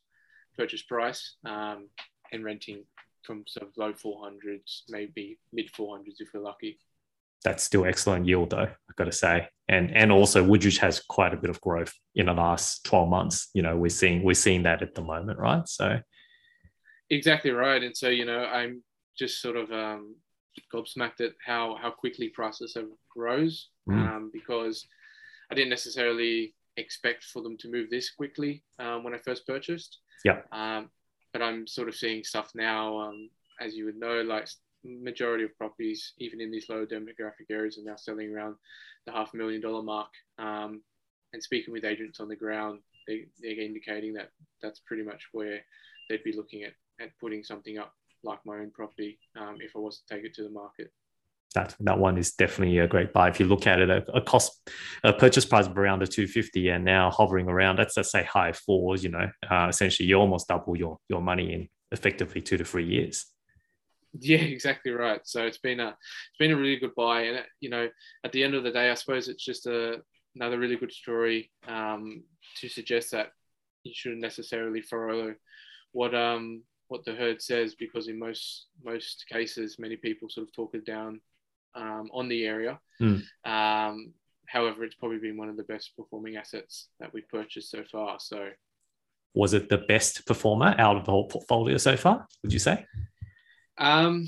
purchase 0.57 0.83
price 0.83 1.35
um, 1.45 1.89
and 2.31 2.43
renting 2.43 2.83
from 3.23 3.43
sort 3.47 3.67
of 3.67 3.73
low 3.77 3.93
400s, 3.93 4.81
maybe 4.89 5.39
mid 5.53 5.71
400s 5.71 6.19
if 6.19 6.29
we're 6.33 6.41
lucky. 6.41 6.77
That's 7.43 7.63
still 7.63 7.85
excellent 7.85 8.25
yield, 8.25 8.51
though, 8.51 8.69
I've 8.89 8.95
got 8.95 9.05
to 9.05 9.11
say. 9.11 9.47
And 9.67 9.95
and 9.95 10.11
also 10.11 10.43
Woodridge 10.43 10.77
has 10.79 11.01
quite 11.01 11.33
a 11.33 11.37
bit 11.37 11.49
of 11.49 11.59
growth 11.61 11.93
in 12.15 12.27
the 12.27 12.33
last 12.33 12.85
12 12.85 13.09
months. 13.09 13.49
You 13.53 13.61
know, 13.61 13.75
we're 13.77 13.89
seeing 13.89 14.23
we're 14.23 14.33
seeing 14.33 14.63
that 14.63 14.81
at 14.81 14.95
the 14.95 15.01
moment, 15.01 15.39
right? 15.39 15.67
So 15.67 15.99
Exactly 17.09 17.51
right. 17.51 17.83
And 17.83 17.95
so, 17.95 18.09
you 18.09 18.25
know, 18.25 18.39
I'm 18.45 18.81
just 19.17 19.41
sort 19.41 19.57
of 19.57 19.71
um, 19.71 20.15
gobsmacked 20.73 21.21
at 21.21 21.33
how, 21.45 21.77
how 21.81 21.91
quickly 21.91 22.29
prices 22.29 22.73
have 22.75 22.87
rose 23.15 23.69
Mm. 23.89 24.07
um, 24.07 24.29
because 24.31 24.87
I 25.51 25.55
didn't 25.55 25.71
necessarily 25.71 26.55
expect 26.77 27.25
for 27.25 27.41
them 27.41 27.57
to 27.57 27.69
move 27.69 27.89
this 27.89 28.09
quickly 28.09 28.63
um, 28.79 29.03
when 29.03 29.13
I 29.13 29.17
first 29.17 29.45
purchased. 29.45 29.99
Yeah. 30.23 30.39
Um, 30.53 30.89
but 31.33 31.41
I'm 31.41 31.67
sort 31.67 31.89
of 31.89 31.95
seeing 31.95 32.23
stuff 32.23 32.51
now, 32.55 32.97
um, 32.97 33.29
as 33.59 33.75
you 33.75 33.83
would 33.85 33.97
know, 33.97 34.21
like 34.21 34.47
majority 34.85 35.43
of 35.43 35.57
properties, 35.57 36.13
even 36.17 36.39
in 36.39 36.49
these 36.49 36.69
low 36.69 36.85
demographic 36.85 37.49
areas, 37.49 37.77
are 37.77 37.83
now 37.83 37.97
selling 37.97 38.33
around 38.33 38.55
the 39.05 39.11
half 39.11 39.33
million 39.33 39.61
dollar 39.61 39.83
mark. 39.83 40.11
Um, 40.39 40.81
and 41.33 41.43
speaking 41.43 41.73
with 41.73 41.83
agents 41.83 42.19
on 42.19 42.29
the 42.29 42.35
ground, 42.35 42.79
they, 43.07 43.25
they're 43.41 43.59
indicating 43.59 44.13
that 44.13 44.29
that's 44.61 44.79
pretty 44.79 45.03
much 45.03 45.27
where 45.33 45.59
they'd 46.09 46.23
be 46.23 46.31
looking 46.33 46.63
at, 46.63 46.73
at 47.01 47.17
putting 47.19 47.43
something 47.43 47.77
up 47.77 47.93
like 48.23 48.39
my 48.45 48.57
own 48.57 48.71
property 48.71 49.19
um, 49.39 49.57
if 49.59 49.75
I 49.75 49.79
was 49.79 49.99
to 49.99 50.15
take 50.15 50.25
it 50.25 50.33
to 50.35 50.43
the 50.43 50.49
market. 50.49 50.91
that 51.55 51.75
that 51.81 51.99
one 51.99 52.17
is 52.17 52.33
definitely 52.33 52.79
a 52.79 52.87
great 52.87 53.13
buy. 53.13 53.29
If 53.29 53.39
you 53.39 53.45
look 53.45 53.67
at 53.67 53.79
it, 53.79 53.89
a, 53.89 54.03
a 54.13 54.21
cost, 54.21 54.69
a 55.03 55.13
purchase 55.13 55.45
price 55.45 55.67
of 55.67 55.77
around 55.77 55.99
the 55.99 56.07
250 56.07 56.69
and 56.69 56.85
now 56.85 57.11
hovering 57.11 57.47
around, 57.47 57.77
let's 57.77 57.95
just 57.95 58.11
say 58.11 58.23
high 58.23 58.53
fours, 58.53 59.03
you 59.03 59.09
know, 59.09 59.29
uh, 59.49 59.67
essentially 59.69 60.07
you 60.07 60.15
almost 60.15 60.47
double 60.47 60.77
your, 60.77 60.97
your 61.09 61.21
money 61.21 61.53
in 61.53 61.69
effectively 61.91 62.41
two 62.41 62.57
to 62.57 62.65
three 62.65 62.85
years. 62.85 63.25
Yeah, 64.19 64.37
exactly 64.57 64.91
right. 64.91 65.21
So 65.23 65.45
it's 65.45 65.59
been 65.59 65.79
a 65.79 65.89
it's 65.89 66.37
been 66.39 66.51
a 66.51 66.57
really 66.57 66.77
good 66.77 66.95
buy, 66.95 67.21
and 67.23 67.45
you 67.59 67.69
know, 67.69 67.89
at 68.23 68.31
the 68.31 68.43
end 68.43 68.55
of 68.55 68.63
the 68.63 68.71
day, 68.71 68.89
I 68.89 68.95
suppose 68.95 69.27
it's 69.27 69.43
just 69.43 69.67
a 69.67 70.01
another 70.35 70.57
really 70.57 70.77
good 70.77 70.91
story 70.91 71.51
um, 71.67 72.23
to 72.59 72.67
suggest 72.67 73.11
that 73.11 73.29
you 73.83 73.91
shouldn't 73.93 74.21
necessarily 74.21 74.81
follow 74.81 75.35
what 75.91 76.15
um 76.15 76.63
what 76.87 77.05
the 77.05 77.13
herd 77.13 77.41
says 77.41 77.75
because 77.75 78.07
in 78.07 78.19
most 78.19 78.67
most 78.83 79.25
cases, 79.29 79.79
many 79.79 79.95
people 79.95 80.29
sort 80.29 80.47
of 80.47 80.53
talk 80.53 80.75
it 80.75 80.85
down 80.85 81.21
um, 81.75 82.09
on 82.13 82.27
the 82.27 82.45
area. 82.45 82.79
Mm. 83.01 83.23
Um, 83.45 84.13
however, 84.47 84.83
it's 84.83 84.95
probably 84.95 85.19
been 85.19 85.37
one 85.37 85.49
of 85.49 85.57
the 85.57 85.63
best 85.63 85.95
performing 85.97 86.35
assets 86.35 86.89
that 86.99 87.13
we've 87.13 87.27
purchased 87.29 87.71
so 87.71 87.83
far. 87.91 88.17
So, 88.19 88.49
was 89.33 89.53
it 89.53 89.69
the 89.69 89.79
best 89.79 90.25
performer 90.25 90.75
out 90.77 90.97
of 90.97 91.05
the 91.05 91.11
whole 91.11 91.27
portfolio 91.27 91.77
so 91.77 91.97
far? 91.97 92.27
Would 92.43 92.53
you 92.53 92.59
say? 92.59 92.85
Um, 93.77 94.27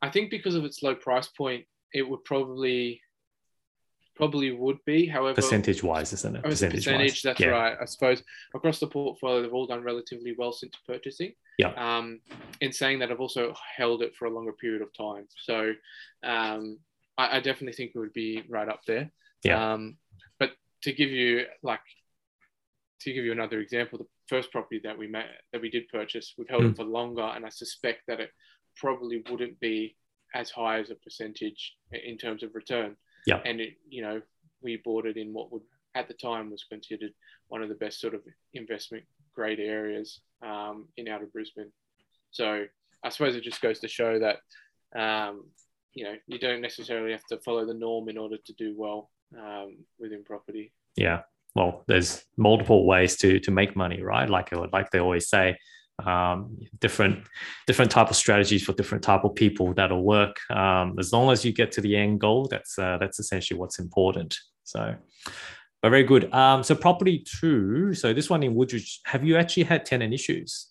I 0.00 0.08
think 0.08 0.30
because 0.30 0.54
of 0.54 0.64
its 0.64 0.82
low 0.82 0.94
price 0.94 1.28
point, 1.28 1.66
it 1.92 2.08
would 2.08 2.24
probably 2.24 3.02
probably 4.20 4.52
would 4.52 4.78
be. 4.84 5.06
However, 5.06 5.34
percentage 5.34 5.82
wise, 5.82 6.12
isn't 6.12 6.36
it? 6.36 6.42
Percentage, 6.42 6.84
percentage 6.84 7.22
that's 7.22 7.40
yeah. 7.40 7.48
right. 7.48 7.76
I 7.80 7.84
suppose 7.86 8.22
across 8.54 8.78
the 8.78 8.86
portfolio, 8.86 9.42
they've 9.42 9.52
all 9.52 9.66
done 9.66 9.82
relatively 9.82 10.34
well 10.36 10.52
since 10.52 10.74
purchasing. 10.86 11.32
Yeah. 11.58 11.72
Um, 11.76 12.20
in 12.60 12.72
saying 12.72 13.00
that, 13.00 13.10
I've 13.10 13.20
also 13.20 13.54
held 13.76 14.02
it 14.02 14.14
for 14.16 14.26
a 14.26 14.30
longer 14.30 14.52
period 14.52 14.82
of 14.82 14.94
time, 14.96 15.26
so 15.36 15.72
um, 16.22 16.78
I, 17.18 17.38
I 17.38 17.40
definitely 17.40 17.72
think 17.72 17.92
it 17.94 17.98
would 17.98 18.12
be 18.12 18.44
right 18.48 18.68
up 18.68 18.80
there. 18.86 19.10
Yeah. 19.42 19.72
Um, 19.72 19.96
but 20.38 20.52
to 20.82 20.92
give 20.92 21.10
you 21.10 21.46
like 21.62 21.80
to 23.00 23.12
give 23.12 23.24
you 23.24 23.32
another 23.32 23.60
example, 23.60 23.98
the 23.98 24.06
first 24.28 24.52
property 24.52 24.80
that 24.84 24.96
we 24.96 25.06
met 25.06 25.26
that 25.52 25.62
we 25.62 25.70
did 25.70 25.88
purchase, 25.88 26.34
we've 26.36 26.48
held 26.48 26.62
mm. 26.62 26.70
it 26.70 26.76
for 26.76 26.84
longer, 26.84 27.22
and 27.22 27.44
I 27.44 27.48
suspect 27.48 28.02
that 28.08 28.20
it 28.20 28.30
probably 28.76 29.22
wouldn't 29.30 29.58
be 29.60 29.96
as 30.34 30.50
high 30.50 30.78
as 30.78 30.90
a 30.90 30.94
percentage 30.94 31.74
in 31.92 32.16
terms 32.16 32.42
of 32.42 32.54
return. 32.54 32.96
Yeah. 33.26 33.40
And 33.44 33.60
it, 33.60 33.74
you 33.88 34.02
know, 34.02 34.20
we 34.62 34.76
bought 34.84 35.06
it 35.06 35.16
in 35.16 35.32
what 35.32 35.52
would 35.52 35.62
at 35.94 36.08
the 36.08 36.14
time 36.14 36.50
was 36.50 36.64
considered 36.64 37.12
one 37.48 37.62
of 37.62 37.68
the 37.68 37.74
best 37.74 38.00
sort 38.00 38.14
of 38.14 38.20
investment 38.54 39.04
grade 39.34 39.60
areas 39.60 40.20
um, 40.42 40.86
in 40.96 41.08
outer 41.08 41.26
Brisbane. 41.26 41.72
So 42.30 42.64
I 43.02 43.08
suppose 43.08 43.34
it 43.34 43.42
just 43.42 43.60
goes 43.60 43.80
to 43.80 43.88
show 43.88 44.18
that 44.18 44.36
um, 44.98 45.44
you 45.94 46.04
know 46.04 46.14
you 46.26 46.38
don't 46.38 46.60
necessarily 46.60 47.12
have 47.12 47.24
to 47.26 47.38
follow 47.38 47.66
the 47.66 47.74
norm 47.74 48.08
in 48.08 48.18
order 48.18 48.36
to 48.44 48.52
do 48.54 48.74
well 48.76 49.10
um, 49.38 49.78
within 49.98 50.24
property. 50.24 50.72
Yeah. 50.96 51.22
Well, 51.56 51.82
there's 51.88 52.24
multiple 52.36 52.86
ways 52.86 53.16
to 53.16 53.40
to 53.40 53.50
make 53.50 53.74
money, 53.74 54.02
right? 54.02 54.28
Like 54.28 54.50
like 54.52 54.90
they 54.90 55.00
always 55.00 55.28
say, 55.28 55.56
um, 56.06 56.58
different 56.80 57.24
different 57.66 57.90
type 57.90 58.10
of 58.10 58.16
strategies 58.16 58.64
for 58.64 58.72
different 58.72 59.04
type 59.04 59.24
of 59.24 59.34
people 59.34 59.72
that'll 59.74 60.02
work. 60.02 60.36
Um, 60.50 60.96
as 60.98 61.12
long 61.12 61.30
as 61.30 61.44
you 61.44 61.52
get 61.52 61.72
to 61.72 61.80
the 61.80 61.96
end 61.96 62.20
goal, 62.20 62.48
that's 62.48 62.78
uh, 62.78 62.98
that's 62.98 63.18
essentially 63.18 63.58
what's 63.58 63.78
important. 63.78 64.36
So, 64.64 64.94
but 65.82 65.90
very 65.90 66.04
good. 66.04 66.32
Um, 66.32 66.62
so 66.62 66.74
property 66.74 67.24
two. 67.40 67.94
So 67.94 68.12
this 68.12 68.30
one 68.30 68.42
in 68.42 68.54
Woodridge, 68.54 69.00
have 69.04 69.24
you 69.24 69.36
actually 69.36 69.64
had 69.64 69.84
tenant 69.84 70.14
issues? 70.14 70.68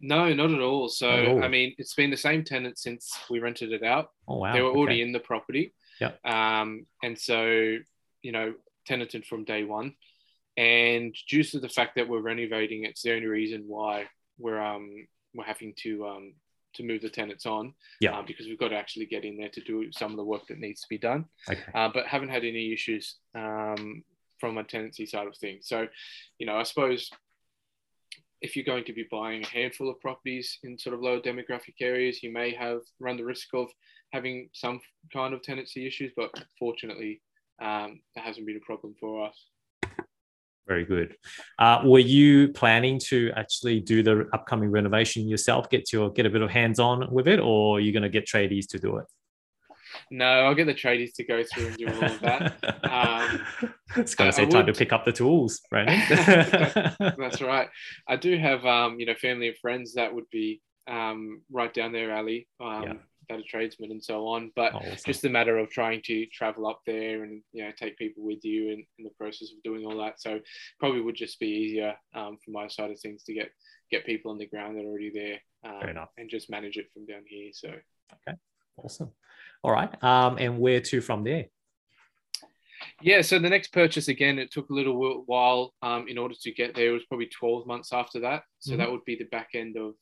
No, 0.00 0.32
not 0.32 0.50
at 0.50 0.60
all. 0.60 0.88
So 0.88 1.08
at 1.08 1.28
all. 1.28 1.44
I 1.44 1.48
mean, 1.48 1.74
it's 1.78 1.94
been 1.94 2.10
the 2.10 2.16
same 2.16 2.42
tenant 2.42 2.78
since 2.78 3.12
we 3.30 3.38
rented 3.38 3.72
it 3.72 3.84
out. 3.84 4.08
Oh 4.26 4.38
wow! 4.38 4.52
They 4.52 4.60
were 4.60 4.70
already 4.70 4.96
okay. 4.96 5.02
in 5.02 5.12
the 5.12 5.20
property. 5.20 5.74
Yeah. 6.00 6.12
Um, 6.24 6.86
and 7.02 7.16
so 7.18 7.76
you 8.22 8.32
know, 8.32 8.54
tenanted 8.86 9.26
from 9.26 9.44
day 9.44 9.64
one. 9.64 9.94
And 10.56 11.14
due 11.28 11.42
to 11.44 11.60
the 11.60 11.68
fact 11.68 11.96
that 11.96 12.08
we're 12.08 12.20
renovating, 12.20 12.84
it's 12.84 13.02
the 13.02 13.14
only 13.14 13.26
reason 13.26 13.64
why 13.66 14.06
we're 14.38 14.60
um 14.60 15.06
we're 15.34 15.44
having 15.44 15.74
to 15.78 16.06
um 16.06 16.34
to 16.74 16.82
move 16.82 17.02
the 17.02 17.08
tenants 17.08 17.46
on. 17.46 17.74
Yeah. 18.00 18.18
Uh, 18.18 18.22
because 18.22 18.46
we've 18.46 18.58
got 18.58 18.68
to 18.68 18.76
actually 18.76 19.06
get 19.06 19.24
in 19.24 19.36
there 19.36 19.50
to 19.50 19.60
do 19.60 19.90
some 19.92 20.10
of 20.10 20.16
the 20.16 20.24
work 20.24 20.46
that 20.48 20.58
needs 20.58 20.80
to 20.82 20.88
be 20.88 20.98
done. 20.98 21.26
Okay. 21.48 21.60
Uh, 21.74 21.90
but 21.92 22.06
haven't 22.06 22.30
had 22.30 22.44
any 22.44 22.72
issues 22.72 23.16
um, 23.34 24.02
from 24.38 24.58
a 24.58 24.64
tenancy 24.64 25.06
side 25.06 25.26
of 25.26 25.36
things. 25.36 25.68
So, 25.68 25.86
you 26.38 26.46
know, 26.46 26.56
I 26.56 26.62
suppose 26.62 27.10
if 28.40 28.56
you're 28.56 28.64
going 28.64 28.84
to 28.84 28.92
be 28.92 29.06
buying 29.10 29.42
a 29.42 29.46
handful 29.46 29.88
of 29.88 30.00
properties 30.00 30.58
in 30.64 30.78
sort 30.78 30.94
of 30.94 31.00
lower 31.00 31.20
demographic 31.20 31.74
areas, 31.80 32.22
you 32.22 32.32
may 32.32 32.54
have 32.54 32.80
run 32.98 33.16
the 33.16 33.24
risk 33.24 33.48
of 33.54 33.68
having 34.12 34.48
some 34.52 34.80
kind 35.12 35.32
of 35.32 35.42
tenancy 35.42 35.86
issues. 35.86 36.12
But 36.16 36.30
fortunately, 36.58 37.20
um, 37.60 38.00
that 38.16 38.24
hasn't 38.24 38.46
been 38.46 38.56
a 38.56 38.66
problem 38.66 38.94
for 38.98 39.28
us. 39.28 39.36
Very 40.66 40.84
good. 40.84 41.16
Uh, 41.58 41.82
were 41.84 41.98
you 41.98 42.48
planning 42.48 42.98
to 43.06 43.32
actually 43.34 43.80
do 43.80 44.02
the 44.02 44.28
upcoming 44.32 44.70
renovation 44.70 45.28
yourself, 45.28 45.68
get 45.68 45.92
your 45.92 46.10
get 46.10 46.24
a 46.24 46.30
bit 46.30 46.42
of 46.42 46.50
hands 46.50 46.78
on 46.78 47.12
with 47.12 47.26
it, 47.26 47.40
or 47.40 47.78
are 47.78 47.80
you 47.80 47.92
going 47.92 48.04
to 48.04 48.08
get 48.08 48.26
tradies 48.26 48.68
to 48.68 48.78
do 48.78 48.98
it? 48.98 49.06
No, 50.10 50.24
I'll 50.24 50.54
get 50.54 50.66
the 50.66 50.74
tradies 50.74 51.14
to 51.16 51.24
go 51.24 51.42
through 51.42 51.66
and 51.66 51.76
do 51.76 51.86
all 51.86 52.04
of 52.04 52.20
that. 52.20 52.54
Um, 52.84 53.72
it's 53.96 54.14
going 54.14 54.30
to 54.30 54.32
say 54.34 54.46
time 54.46 54.66
to 54.66 54.72
pick 54.72 54.92
up 54.92 55.04
the 55.04 55.12
tools, 55.12 55.60
right? 55.70 55.86
That's 57.18 57.42
right. 57.42 57.68
I 58.08 58.16
do 58.16 58.38
have, 58.38 58.64
um, 58.64 59.00
you 59.00 59.06
know, 59.06 59.14
family 59.14 59.48
and 59.48 59.56
friends 59.58 59.94
that 59.94 60.14
would 60.14 60.30
be 60.30 60.62
um, 60.88 61.42
right 61.50 61.72
down 61.72 61.92
their 61.92 62.12
alley. 62.12 62.48
Um, 62.60 62.82
yeah 62.82 62.92
are 63.40 63.44
tradesmen 63.48 63.90
and 63.90 64.02
so 64.02 64.26
on. 64.26 64.52
But 64.54 64.74
oh, 64.74 64.82
just 65.04 65.24
a 65.24 65.30
matter 65.30 65.58
of 65.58 65.70
trying 65.70 66.02
to 66.06 66.26
travel 66.26 66.66
up 66.66 66.80
there 66.86 67.24
and 67.24 67.42
you 67.52 67.64
know 67.64 67.70
take 67.76 67.96
people 67.96 68.24
with 68.24 68.44
you 68.44 68.68
in, 68.68 68.84
in 68.98 69.04
the 69.04 69.10
process 69.18 69.50
of 69.50 69.62
doing 69.62 69.84
all 69.84 69.98
that. 69.98 70.20
So 70.20 70.40
probably 70.78 71.00
would 71.00 71.16
just 71.16 71.38
be 71.40 71.48
easier 71.48 71.94
um, 72.14 72.38
from 72.44 72.54
my 72.54 72.68
side 72.68 72.90
of 72.90 73.00
things 73.00 73.22
to 73.24 73.34
get 73.34 73.50
get 73.90 74.06
people 74.06 74.30
on 74.30 74.38
the 74.38 74.46
ground 74.46 74.76
that 74.76 74.84
are 74.84 74.88
already 74.88 75.10
there 75.10 75.38
um, 75.64 76.06
and 76.16 76.30
just 76.30 76.50
manage 76.50 76.76
it 76.76 76.90
from 76.92 77.06
down 77.06 77.22
here. 77.26 77.50
So 77.52 77.68
okay, 77.68 78.36
awesome. 78.76 79.10
All 79.62 79.72
right, 79.72 80.02
um, 80.02 80.38
and 80.38 80.58
where 80.58 80.80
to 80.80 81.00
from 81.00 81.24
there? 81.24 81.46
Yeah, 83.00 83.22
so 83.22 83.38
the 83.38 83.48
next 83.48 83.72
purchase 83.72 84.08
again, 84.08 84.38
it 84.38 84.52
took 84.52 84.70
a 84.70 84.74
little 84.74 85.24
while 85.26 85.74
um, 85.82 86.06
in 86.08 86.18
order 86.18 86.34
to 86.40 86.52
get 86.52 86.74
there. 86.74 86.88
It 86.88 86.92
was 86.92 87.04
probably 87.04 87.26
12 87.26 87.66
months 87.66 87.92
after 87.92 88.20
that. 88.20 88.42
So 88.58 88.72
mm-hmm. 88.72 88.80
that 88.80 88.90
would 88.90 89.04
be 89.04 89.16
the 89.16 89.24
back 89.24 89.50
end 89.54 89.76
of 89.76 89.94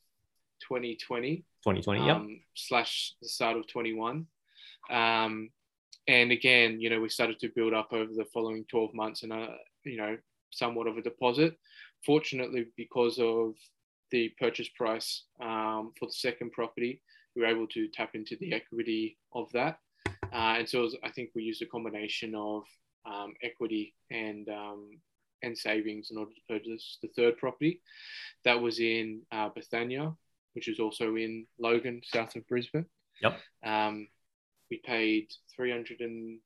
2020. 0.67 1.43
2020, 1.63 2.01
um, 2.01 2.07
yeah. 2.07 2.35
Slash 2.55 3.13
the 3.21 3.29
start 3.29 3.57
of 3.57 3.67
21. 3.67 4.25
Um, 4.89 5.49
and 6.07 6.31
again, 6.31 6.81
you 6.81 6.89
know, 6.89 6.99
we 6.99 7.09
started 7.09 7.39
to 7.39 7.51
build 7.55 7.73
up 7.73 7.93
over 7.93 8.11
the 8.13 8.25
following 8.33 8.65
12 8.69 8.93
months 8.93 9.23
and, 9.23 9.31
uh, 9.31 9.47
you 9.85 9.97
know, 9.97 10.17
somewhat 10.51 10.87
of 10.87 10.97
a 10.97 11.01
deposit. 11.01 11.55
Fortunately, 12.05 12.67
because 12.75 13.19
of 13.19 13.53
the 14.09 14.29
purchase 14.39 14.69
price 14.75 15.23
um, 15.41 15.91
for 15.97 16.07
the 16.07 16.13
second 16.13 16.51
property, 16.51 17.01
we 17.35 17.41
were 17.41 17.47
able 17.47 17.67
to 17.67 17.87
tap 17.89 18.11
into 18.15 18.35
the 18.39 18.53
equity 18.53 19.17
of 19.33 19.51
that. 19.53 19.77
Uh, 20.33 20.55
and 20.57 20.67
so 20.67 20.81
was, 20.81 20.97
I 21.03 21.09
think 21.09 21.29
we 21.35 21.43
used 21.43 21.61
a 21.61 21.67
combination 21.67 22.35
of 22.35 22.63
um, 23.05 23.33
equity 23.43 23.93
and 24.09 24.47
um, 24.49 24.89
and 25.43 25.57
savings 25.57 26.11
in 26.11 26.17
order 26.17 26.31
to 26.31 26.53
purchase 26.53 26.99
the 27.01 27.09
third 27.15 27.37
property. 27.37 27.81
That 28.45 28.61
was 28.61 28.79
in 28.79 29.21
uh, 29.31 29.49
Bethania, 29.49 30.13
which 30.53 30.67
is 30.67 30.79
also 30.79 31.15
in 31.15 31.45
Logan, 31.59 32.01
south 32.03 32.35
of 32.35 32.47
Brisbane. 32.47 32.85
Yep. 33.21 33.39
Um, 33.63 34.07
we 34.69 34.81
paid 34.83 35.27
three 35.55 35.71
hundred 35.71 36.01
and 36.01 36.39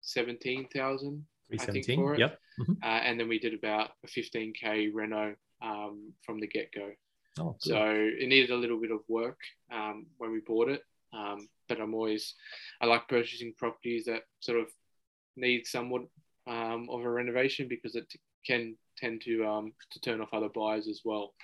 seventeen 0.00 0.66
thousand, 0.74 1.24
I 1.52 1.56
think, 1.56 1.86
for 1.86 2.14
it. 2.14 2.20
Yep. 2.20 2.38
Mm-hmm. 2.60 2.72
Uh, 2.82 2.86
and 2.86 3.20
then 3.20 3.28
we 3.28 3.38
did 3.38 3.54
about 3.54 3.90
a 4.04 4.08
fifteen 4.08 4.52
k 4.52 4.88
reno 4.88 5.34
um, 5.62 6.12
from 6.22 6.40
the 6.40 6.46
get 6.46 6.72
go. 6.72 6.90
Oh, 7.38 7.54
so 7.58 7.76
it 7.78 8.28
needed 8.28 8.50
a 8.50 8.56
little 8.56 8.80
bit 8.80 8.90
of 8.90 9.00
work 9.08 9.38
um, 9.70 10.06
when 10.16 10.32
we 10.32 10.40
bought 10.40 10.70
it. 10.70 10.82
Um, 11.12 11.48
but 11.68 11.80
I'm 11.80 11.94
always, 11.94 12.34
I 12.80 12.86
like 12.86 13.08
purchasing 13.08 13.54
properties 13.58 14.06
that 14.06 14.22
sort 14.40 14.58
of 14.58 14.66
need 15.36 15.66
somewhat 15.66 16.02
um, 16.46 16.88
of 16.90 17.02
a 17.02 17.10
renovation 17.10 17.68
because 17.68 17.94
it 17.94 18.10
can 18.46 18.76
tend 18.96 19.20
to 19.22 19.44
um, 19.44 19.72
to 19.90 20.00
turn 20.00 20.20
off 20.20 20.32
other 20.32 20.48
buyers 20.48 20.88
as 20.88 21.02
well 21.04 21.34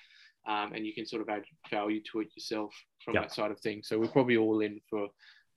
um, 0.46 0.72
and 0.74 0.86
you 0.86 0.92
can 0.94 1.06
sort 1.06 1.22
of 1.22 1.28
add 1.28 1.44
value 1.70 2.00
to 2.12 2.20
it 2.20 2.28
yourself 2.34 2.74
from 3.04 3.14
yep. 3.14 3.24
that 3.24 3.32
side 3.32 3.50
of 3.50 3.60
things. 3.60 3.88
So 3.88 3.98
we're 3.98 4.08
probably 4.08 4.36
all 4.36 4.60
in 4.60 4.80
for 4.90 5.08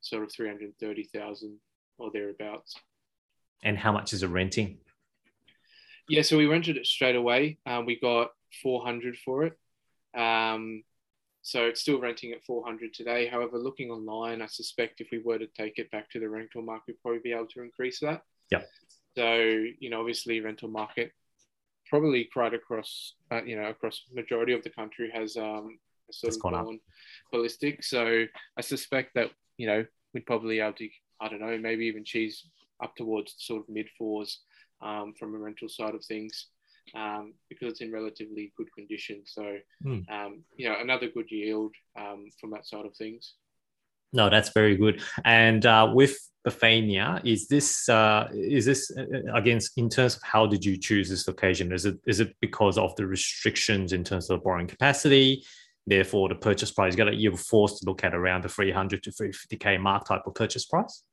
sort 0.01 0.23
of 0.23 0.31
330,000 0.31 1.57
or 1.97 2.11
thereabouts. 2.11 2.75
And 3.63 3.77
how 3.77 3.91
much 3.91 4.13
is 4.13 4.21
it 4.21 4.27
renting? 4.27 4.77
Yeah, 6.07 6.21
so 6.21 6.37
we 6.37 6.45
rented 6.45 6.77
it 6.77 6.85
straight 6.85 7.15
away. 7.15 7.57
Um, 7.65 7.85
we 7.85 7.99
got 7.99 8.29
400 8.61 9.17
for 9.17 9.45
it. 9.45 9.57
Um, 10.15 10.83
so 11.41 11.65
it's 11.65 11.81
still 11.81 11.99
renting 11.99 12.31
at 12.31 12.43
400 12.43 12.93
today. 12.93 13.27
However, 13.27 13.57
looking 13.57 13.89
online, 13.89 14.41
I 14.41 14.47
suspect 14.47 15.01
if 15.01 15.07
we 15.11 15.19
were 15.19 15.39
to 15.39 15.47
take 15.47 15.79
it 15.79 15.89
back 15.91 16.09
to 16.11 16.19
the 16.19 16.29
rental 16.29 16.61
market, 16.61 16.83
we'd 16.87 17.01
probably 17.01 17.19
be 17.19 17.33
able 17.33 17.47
to 17.47 17.63
increase 17.63 17.99
that. 17.99 18.21
Yeah. 18.51 18.61
So, 19.17 19.35
you 19.79 19.89
know, 19.89 19.99
obviously 19.99 20.41
rental 20.41 20.69
market 20.69 21.11
probably 21.89 22.29
right 22.35 22.53
across, 22.53 23.13
uh, 23.31 23.43
you 23.43 23.55
know, 23.59 23.69
across 23.69 24.03
majority 24.13 24.53
of 24.53 24.63
the 24.63 24.69
country 24.69 25.11
has 25.13 25.37
um, 25.37 25.77
sort 26.11 26.29
it's 26.29 26.37
of 26.37 26.41
gone, 26.41 26.79
ballistic. 27.31 27.83
So 27.83 28.25
I 28.57 28.61
suspect 28.61 29.13
that 29.15 29.31
you 29.57 29.67
know 29.67 29.85
we'd 30.13 30.25
probably 30.25 30.59
able 30.59 30.73
to, 30.73 30.89
I 31.21 31.27
don't 31.29 31.41
know, 31.41 31.57
maybe 31.57 31.85
even 31.85 32.03
cheese 32.03 32.45
up 32.83 32.95
towards 32.95 33.35
sort 33.39 33.61
of 33.63 33.69
mid 33.69 33.87
fours 33.97 34.41
um, 34.81 35.13
from 35.17 35.33
a 35.35 35.37
rental 35.37 35.69
side 35.69 35.95
of 35.95 36.03
things. 36.05 36.47
um, 36.93 37.33
because 37.49 37.71
it's 37.71 37.81
in 37.81 37.91
relatively 37.91 38.53
good 38.55 38.71
condition. 38.77 39.23
So, 39.25 39.57
Mm. 39.83 40.05
um, 40.07 40.43
you 40.55 40.69
know, 40.69 40.79
another 40.79 41.09
good 41.09 41.31
yield 41.31 41.73
um, 41.99 42.29
from 42.39 42.51
that 42.51 42.67
side 42.67 42.85
of 42.85 42.95
things. 42.95 43.33
No, 44.13 44.29
that's 44.29 44.49
very 44.49 44.77
good. 44.77 45.01
And 45.23 45.65
uh, 45.65 45.91
with 45.93 46.17
Bethania, 46.43 47.21
is 47.23 47.47
this 47.47 47.89
uh, 47.89 48.27
is 48.33 48.65
this 48.65 48.91
against 49.33 49.77
in 49.77 49.89
terms 49.89 50.15
of 50.15 50.21
how 50.23 50.45
did 50.45 50.63
you 50.63 50.77
choose 50.77 51.09
this 51.09 51.27
location? 51.27 51.71
Is 51.71 51.85
it 51.85 51.97
is 52.05 52.19
it 52.19 52.35
because 52.39 52.77
of 52.77 52.95
the 52.95 53.07
restrictions 53.07 53.93
in 53.93 54.03
terms 54.03 54.29
of 54.29 54.43
borrowing 54.43 54.67
capacity? 54.67 55.43
Therefore, 55.87 56.29
the 56.29 56.35
purchase 56.35 56.71
price 56.71 56.93
you 56.93 56.97
got 56.97 57.05
to, 57.05 57.15
you're 57.15 57.37
forced 57.37 57.79
to 57.79 57.85
look 57.85 58.03
at 58.03 58.15
around 58.15 58.43
the 58.43 58.49
300 58.49 59.03
to 59.03 59.11
350k 59.11 59.79
mark 59.79 60.05
type 60.05 60.23
of 60.25 60.33
purchase 60.33 60.65
price. 60.65 61.03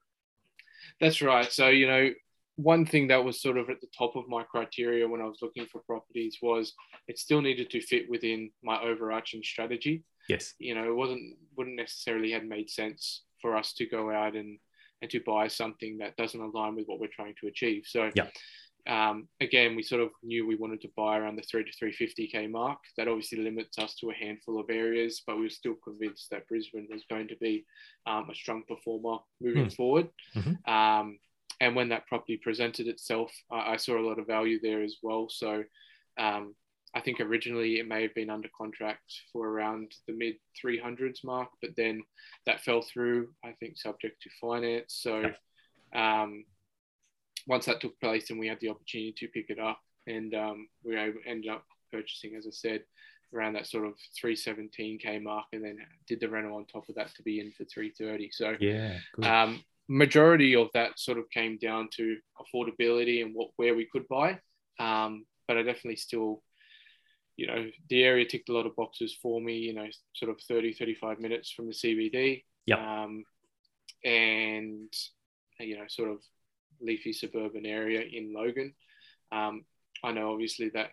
That's 1.00 1.20
right. 1.20 1.50
So, 1.52 1.68
you 1.68 1.86
know, 1.86 2.10
one 2.56 2.86
thing 2.86 3.08
that 3.08 3.24
was 3.24 3.40
sort 3.40 3.58
of 3.58 3.70
at 3.70 3.80
the 3.80 3.88
top 3.96 4.16
of 4.16 4.28
my 4.28 4.42
criteria 4.44 5.08
when 5.08 5.20
I 5.20 5.24
was 5.26 5.38
looking 5.42 5.66
for 5.66 5.80
properties 5.82 6.38
was 6.42 6.72
it 7.08 7.18
still 7.18 7.42
needed 7.42 7.70
to 7.70 7.80
fit 7.80 8.08
within 8.08 8.50
my 8.62 8.80
overarching 8.80 9.42
strategy. 9.42 10.04
Yes. 10.28 10.54
You 10.58 10.74
know, 10.74 10.84
it 10.84 10.94
wasn't 10.94 11.36
wouldn't 11.56 11.76
necessarily 11.76 12.32
have 12.32 12.44
made 12.44 12.70
sense 12.70 13.22
for 13.40 13.56
us 13.56 13.72
to 13.74 13.86
go 13.86 14.10
out 14.10 14.34
and 14.36 14.58
and 15.00 15.10
to 15.10 15.20
buy 15.26 15.48
something 15.48 15.98
that 15.98 16.16
doesn't 16.16 16.40
align 16.40 16.76
with 16.76 16.86
what 16.86 17.00
we're 17.00 17.08
trying 17.08 17.34
to 17.40 17.48
achieve. 17.48 17.84
So 17.86 18.10
Yeah. 18.14 18.28
Um, 18.84 19.28
again, 19.40 19.76
we 19.76 19.82
sort 19.84 20.02
of 20.02 20.10
knew 20.24 20.44
we 20.44 20.56
wanted 20.56 20.80
to 20.80 20.88
buy 20.96 21.16
around 21.16 21.36
the 21.36 21.42
three 21.42 21.64
to 21.64 21.72
three 21.72 21.92
fifty 21.92 22.26
k 22.26 22.48
mark. 22.48 22.78
That 22.96 23.06
obviously 23.06 23.38
limits 23.38 23.78
us 23.78 23.94
to 23.96 24.10
a 24.10 24.14
handful 24.14 24.58
of 24.58 24.70
areas, 24.70 25.22
but 25.24 25.36
we 25.36 25.42
were 25.42 25.50
still 25.50 25.76
convinced 25.84 26.30
that 26.30 26.48
Brisbane 26.48 26.88
was 26.90 27.04
going 27.08 27.28
to 27.28 27.36
be 27.36 27.64
um, 28.06 28.28
a 28.28 28.34
strong 28.34 28.64
performer 28.66 29.18
moving 29.40 29.70
forward. 29.70 30.08
Mhm. 30.34 30.68
Um, 30.68 31.18
and 31.60 31.76
when 31.76 31.90
that 31.90 32.08
property 32.08 32.38
presented 32.38 32.88
itself, 32.88 33.32
I, 33.52 33.74
I 33.74 33.76
saw 33.76 33.98
a 33.98 34.06
lot 34.08 34.18
of 34.18 34.26
value 34.26 34.58
there 34.60 34.82
as 34.82 34.96
well. 35.00 35.28
So 35.28 35.62
um, 36.18 36.56
I 36.94 37.00
think 37.00 37.20
originally 37.20 37.78
it 37.78 37.88
may 37.88 38.02
have 38.02 38.14
been 38.14 38.30
under 38.30 38.48
contract 38.56 39.12
for 39.32 39.48
around 39.48 39.92
the 40.06 40.12
mid 40.12 40.34
300s 40.62 41.24
mark, 41.24 41.48
but 41.60 41.70
then 41.76 42.02
that 42.46 42.62
fell 42.62 42.82
through, 42.82 43.28
I 43.44 43.52
think, 43.52 43.78
subject 43.78 44.22
to 44.22 44.30
finance. 44.40 44.98
So 45.00 45.32
um, 45.94 46.44
once 47.46 47.66
that 47.66 47.80
took 47.80 47.98
place 48.00 48.30
and 48.30 48.38
we 48.38 48.48
had 48.48 48.60
the 48.60 48.68
opportunity 48.68 49.14
to 49.18 49.28
pick 49.28 49.48
it 49.48 49.58
up, 49.58 49.78
and 50.06 50.34
um, 50.34 50.68
we 50.84 50.96
ended 50.98 51.50
up 51.50 51.64
purchasing, 51.90 52.34
as 52.36 52.46
I 52.46 52.50
said, 52.50 52.82
around 53.34 53.54
that 53.54 53.66
sort 53.66 53.86
of 53.86 53.94
317k 54.22 55.22
mark, 55.22 55.46
and 55.52 55.64
then 55.64 55.78
did 56.06 56.20
the 56.20 56.28
rental 56.28 56.56
on 56.56 56.66
top 56.66 56.88
of 56.88 56.94
that 56.96 57.14
to 57.14 57.22
be 57.22 57.40
in 57.40 57.52
for 57.52 57.64
330. 57.64 58.30
So 58.32 58.56
Yeah. 58.60 58.98
Good. 59.14 59.24
um, 59.24 59.64
majority 59.88 60.54
of 60.56 60.68
that 60.74 60.98
sort 60.98 61.18
of 61.18 61.28
came 61.30 61.58
down 61.58 61.88
to 61.96 62.16
affordability 62.38 63.22
and 63.22 63.34
what 63.34 63.50
where 63.56 63.74
we 63.74 63.86
could 63.86 64.06
buy. 64.08 64.38
Um, 64.78 65.24
but 65.48 65.56
I 65.56 65.62
definitely 65.62 65.96
still, 65.96 66.42
you 67.36 67.46
know, 67.46 67.70
the 67.88 68.02
area 68.02 68.26
ticked 68.26 68.48
a 68.48 68.52
lot 68.52 68.66
of 68.66 68.76
boxes 68.76 69.16
for 69.20 69.40
me. 69.40 69.56
You 69.56 69.74
know, 69.74 69.86
sort 70.14 70.30
of 70.30 70.40
30, 70.48 70.74
35 70.74 71.18
minutes 71.18 71.50
from 71.50 71.66
the 71.66 71.72
CBD. 71.72 72.44
Yep. 72.66 72.78
Um, 72.78 73.24
and 74.04 74.92
you 75.58 75.76
know, 75.76 75.84
sort 75.88 76.10
of 76.10 76.18
leafy 76.80 77.12
suburban 77.12 77.66
area 77.66 78.02
in 78.02 78.32
Logan. 78.32 78.74
Um, 79.30 79.64
I 80.04 80.12
know 80.12 80.32
obviously 80.32 80.70
that 80.70 80.90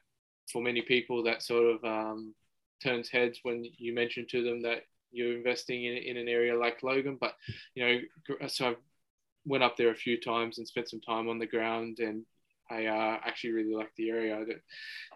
for 0.52 0.62
many 0.62 0.82
people 0.82 1.24
that 1.24 1.44
sort 1.44 1.76
of 1.76 1.84
um, 1.84 2.34
turns 2.82 3.10
heads 3.10 3.40
when 3.44 3.66
you 3.78 3.94
mention 3.94 4.26
to 4.30 4.44
them 4.44 4.62
that 4.62 4.84
you're 5.12 5.36
investing 5.36 5.86
in, 5.86 5.98
in 5.98 6.18
an 6.18 6.28
area 6.28 6.58
like 6.58 6.84
Logan. 6.84 7.18
But 7.20 7.34
you 7.76 7.86
know, 7.86 8.48
so 8.48 8.70
I 8.70 8.76
went 9.46 9.64
up 9.64 9.78
there 9.78 9.92
a 9.92 9.96
few 9.96 10.20
times 10.20 10.58
and 10.58 10.68
spent 10.68 10.90
some 10.90 11.02
time 11.02 11.30
on 11.30 11.40
the 11.40 11.48
ground, 11.48 12.00
and 12.00 12.26
I 12.70 12.86
uh, 12.86 13.20
actually 13.24 13.52
really 13.52 13.74
like 13.74 13.92
the 13.98 14.10
area. 14.10 14.36
I 14.36 14.40
don't, 14.40 14.62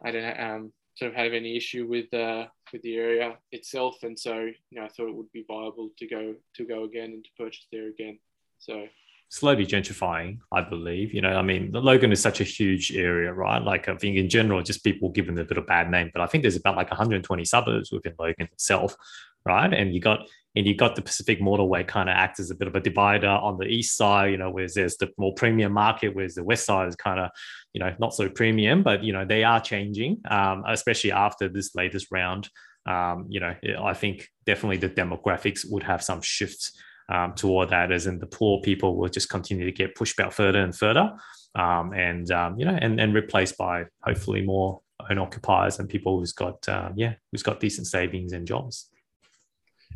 I 0.04 0.12
don't 0.12 0.40
um, 0.40 0.74
sort 0.96 1.12
of 1.12 1.18
have 1.18 1.34
any 1.34 1.58
issue 1.58 1.88
with 1.88 2.14
uh, 2.14 2.46
with 2.72 2.82
the 2.82 2.96
area 2.96 3.38
itself, 3.52 3.98
and 4.04 4.18
so 4.18 4.40
you 4.40 4.54
know, 4.72 4.86
I 4.86 4.88
thought 4.90 5.10
it 5.10 5.16
would 5.16 5.32
be 5.32 5.46
viable 5.48 5.90
to 5.98 6.08
go 6.08 6.36
to 6.56 6.66
go 6.66 6.84
again 6.84 7.12
and 7.12 7.24
to 7.24 7.30
purchase 7.38 7.68
there 7.72 7.88
again. 7.88 8.20
So 8.60 8.88
slowly 9.34 9.66
gentrifying, 9.66 10.38
I 10.52 10.62
believe. 10.62 11.12
You 11.12 11.22
know, 11.22 11.36
I 11.36 11.42
mean, 11.42 11.72
Logan 11.72 12.12
is 12.12 12.22
such 12.22 12.40
a 12.40 12.44
huge 12.44 12.92
area, 12.96 13.34
right? 13.34 13.62
Like, 13.62 13.90
I 13.90 13.96
think 13.96 14.16
in 14.16 14.30
general, 14.30 14.62
just 14.62 14.84
people 14.84 15.10
given 15.10 15.38
a 15.40 15.44
bit 15.44 15.58
of 15.58 15.66
bad 15.66 15.90
name, 15.90 16.12
but 16.14 16.22
I 16.22 16.28
think 16.28 16.44
there's 16.44 16.56
about 16.56 16.78
like 16.78 16.92
120 16.92 17.44
suburbs 17.44 17.92
within 17.92 18.14
Logan 18.20 18.48
itself, 18.52 18.96
right? 19.44 19.74
And 19.74 19.94
you 19.94 20.00
got 20.00 20.28
and 20.56 20.68
you 20.68 20.76
got 20.76 20.96
the 20.96 21.02
Pacific 21.02 21.42
Motorway 21.42 21.88
kind 21.88 22.10
of 22.10 22.14
acts 22.14 22.40
as 22.40 22.52
a 22.52 22.56
bit 22.56 22.68
of 22.68 22.76
a 22.76 22.80
divider 22.80 23.28
on 23.28 23.58
the 23.58 23.66
east 23.66 23.98
side, 23.98 24.32
you 24.32 24.38
know, 24.38 24.52
whereas 24.52 24.76
there's 24.76 24.98
the 24.98 25.10
more 25.18 25.34
premium 25.34 25.74
market, 25.74 26.16
whereas 26.16 26.36
the 26.36 26.44
west 26.44 26.66
side 26.66 26.88
is 26.88 26.96
kind 26.96 27.20
of, 27.20 27.32
you 27.74 27.80
know, 27.80 27.94
not 28.00 28.14
so 28.14 28.30
premium, 28.30 28.84
but 28.84 29.04
you 29.04 29.14
know, 29.14 29.26
they 29.26 29.44
are 29.44 29.60
changing, 29.60 30.22
um, 30.30 30.64
especially 30.68 31.12
after 31.12 31.50
this 31.50 31.74
latest 31.76 32.08
round. 32.12 32.50
Um, 32.86 33.26
you 33.30 33.40
know, 33.40 33.56
I 33.82 33.94
think 33.94 34.30
definitely 34.46 34.78
the 34.78 34.90
demographics 34.90 35.66
would 35.70 35.84
have 35.84 36.04
some 36.04 36.22
shifts 36.22 36.78
um, 37.10 37.34
toward 37.34 37.70
that, 37.70 37.92
as 37.92 38.08
in 38.08 38.20
the 38.20 38.28
poor 38.28 38.62
people 38.62 38.98
will 38.98 39.10
just 39.10 39.30
continue 39.30 39.66
to 39.66 39.72
get 39.72 39.96
pushed 39.96 40.20
out 40.20 40.34
further 40.34 40.60
and 40.60 40.76
further, 40.76 41.14
um, 41.56 41.94
and 41.94 42.30
um, 42.32 42.60
you 42.60 42.66
know, 42.66 42.78
and 42.80 43.00
and 43.00 43.14
replaced 43.14 43.58
by 43.58 43.86
hopefully 44.04 44.42
more 44.42 44.82
own 45.10 45.18
occupiers 45.18 45.80
and 45.80 45.90
people 45.90 46.20
who's 46.20 46.34
got 46.34 46.68
uh, 46.68 46.90
yeah, 46.96 47.14
who's 47.32 47.44
got 47.44 47.60
decent 47.60 47.88
savings 47.88 48.34
and 48.34 48.48
jobs. 48.48 48.90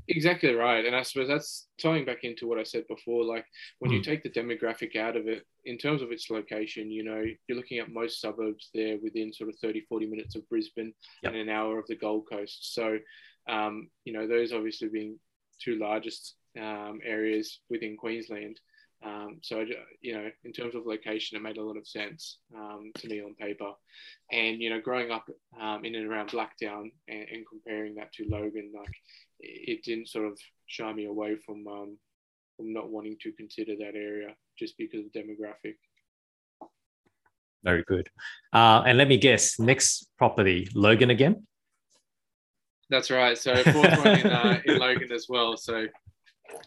Exactly 0.10 0.54
right. 0.54 0.86
And 0.86 0.96
I 0.96 1.02
suppose 1.02 1.28
that's 1.28 1.68
tying 1.82 2.06
back 2.06 2.24
into 2.24 2.48
what 2.48 2.58
I 2.60 2.64
said 2.64 2.88
before. 2.88 3.26
Like 3.26 3.46
when 3.80 3.92
you 3.92 4.00
Mm. 4.00 4.04
take 4.06 4.24
the 4.24 4.30
demographic 4.30 4.96
out 4.96 5.18
of 5.18 5.28
it, 5.28 5.46
in 5.66 5.78
terms 5.78 6.02
of 6.02 6.12
its 6.14 6.30
location, 6.30 6.90
you 6.90 7.04
know, 7.04 7.26
you're 7.48 7.58
looking 7.58 7.80
at 7.80 7.92
most 7.92 8.22
suburbs 8.22 8.70
there 8.74 8.98
within 9.00 9.34
sort 9.34 9.50
of 9.50 9.58
30, 9.60 9.82
40 9.82 10.06
minutes 10.06 10.36
of 10.36 10.48
Brisbane 10.48 10.94
Yep. 11.24 11.34
and 11.34 11.42
an 11.42 11.50
hour 11.50 11.78
of 11.78 11.88
the 11.88 11.96
Gold 11.96 12.26
Coast. 12.30 12.74
So, 12.74 13.00
um, 13.50 13.90
you 14.06 14.14
know, 14.14 14.28
those 14.28 14.54
obviously 14.54 14.88
being 14.88 15.20
two 15.60 15.76
largest 15.76 16.36
um, 16.58 17.02
areas 17.04 17.60
within 17.70 17.98
Queensland. 17.98 18.62
Um, 19.04 19.40
so, 19.44 19.64
you 20.02 20.14
know, 20.14 20.32
in 20.44 20.54
terms 20.54 20.74
of 20.74 20.86
location, 20.88 21.38
it 21.38 21.44
made 21.44 21.58
a 21.58 21.64
lot 21.64 21.78
of 21.78 21.88
sense 21.88 22.40
um, 22.56 22.92
to 22.96 23.08
me 23.08 23.22
on 23.22 23.36
paper. 23.36 23.74
And, 24.32 24.60
you 24.62 24.70
know, 24.72 24.82
growing 24.82 25.12
up 25.12 25.30
um, 25.60 25.86
in 25.86 25.94
and 25.96 26.08
around 26.08 26.30
Blacktown 26.30 26.92
and, 27.08 27.30
and 27.30 27.46
comparing 27.48 27.96
that 27.96 28.12
to 28.14 28.26
Logan, 28.28 28.72
like, 28.74 28.96
it 29.40 29.84
didn't 29.84 30.10
sort 30.10 30.26
of 30.26 30.40
shy 30.68 30.92
me 30.94 31.06
away 31.06 31.36
from 31.46 31.68
um, 31.68 31.98
from 32.56 32.74
not 32.74 32.90
wanting 32.90 33.18
to 33.22 33.32
consider 33.34 33.76
that 33.78 33.96
area 33.96 34.30
just 34.58 34.78
because 34.78 35.06
of 35.06 35.12
demographic. 35.12 35.76
Very 37.64 37.84
good. 37.88 38.08
Uh, 38.54 38.84
and 38.86 38.98
let 38.98 39.08
me 39.08 39.18
guess, 39.18 39.60
next 39.60 40.10
property, 40.18 40.68
Logan 40.74 41.10
again. 41.10 41.46
That's 42.90 43.12
right. 43.12 43.38
So 43.38 43.56
fourth 43.56 43.98
one 43.98 44.20
in, 44.20 44.28
uh, 44.28 44.62
in 44.66 44.78
Logan 44.80 45.12
as 45.12 45.28
well. 45.28 45.58
So 45.58 45.88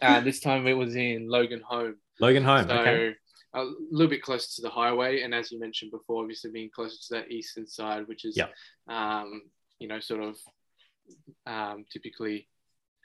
uh, 0.01 0.19
this 0.21 0.39
time 0.39 0.67
it 0.67 0.73
was 0.73 0.95
in 0.95 1.27
Loganholme. 1.27 1.95
Logan 2.19 2.43
Home. 2.43 2.67
So 2.67 2.75
okay. 2.75 3.15
a 3.55 3.65
little 3.89 4.09
bit 4.09 4.21
closer 4.21 4.47
to 4.57 4.61
the 4.61 4.69
highway, 4.69 5.21
and 5.23 5.33
as 5.33 5.51
you 5.51 5.59
mentioned 5.59 5.91
before, 5.91 6.21
obviously 6.21 6.51
being 6.51 6.69
closer 6.73 6.95
to 6.95 7.13
that 7.15 7.31
eastern 7.31 7.65
side, 7.65 8.07
which 8.07 8.25
is, 8.25 8.37
Yeah. 8.37 8.47
um, 8.87 9.41
you 9.79 9.87
know, 9.87 9.99
sort 9.99 10.21
of 10.21 10.37
um, 11.47 11.85
typically 11.91 12.47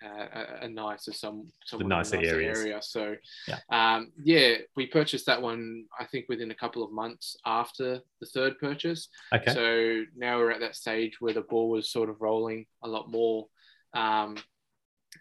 a, 0.03 0.65
a 0.65 0.69
nicer, 0.69 1.13
some 1.13 1.51
somewhat 1.65 1.87
a 1.87 1.89
nicer 1.89 2.17
area. 2.17 2.81
So, 2.83 3.17
Yeah. 3.49 3.59
um, 3.71 4.13
yeah, 4.23 4.57
we 4.75 4.87
purchased 4.87 5.27
that 5.27 5.41
one. 5.41 5.85
I 5.99 6.05
think 6.05 6.27
within 6.29 6.51
a 6.51 6.55
couple 6.55 6.83
of 6.85 6.93
months 6.93 7.37
after 7.47 8.01
the 8.21 8.27
third 8.27 8.59
purchase. 8.59 9.09
Okay. 9.35 9.53
So 9.55 10.05
now 10.17 10.39
we're 10.39 10.51
at 10.51 10.61
that 10.61 10.77
stage 10.77 11.21
where 11.21 11.35
the 11.35 11.43
ball 11.43 11.71
was 11.71 11.91
sort 11.91 12.11
of 12.11 12.21
rolling 12.21 12.67
a 12.83 12.89
lot 12.89 13.11
more. 13.11 13.47
Um, 13.95 14.37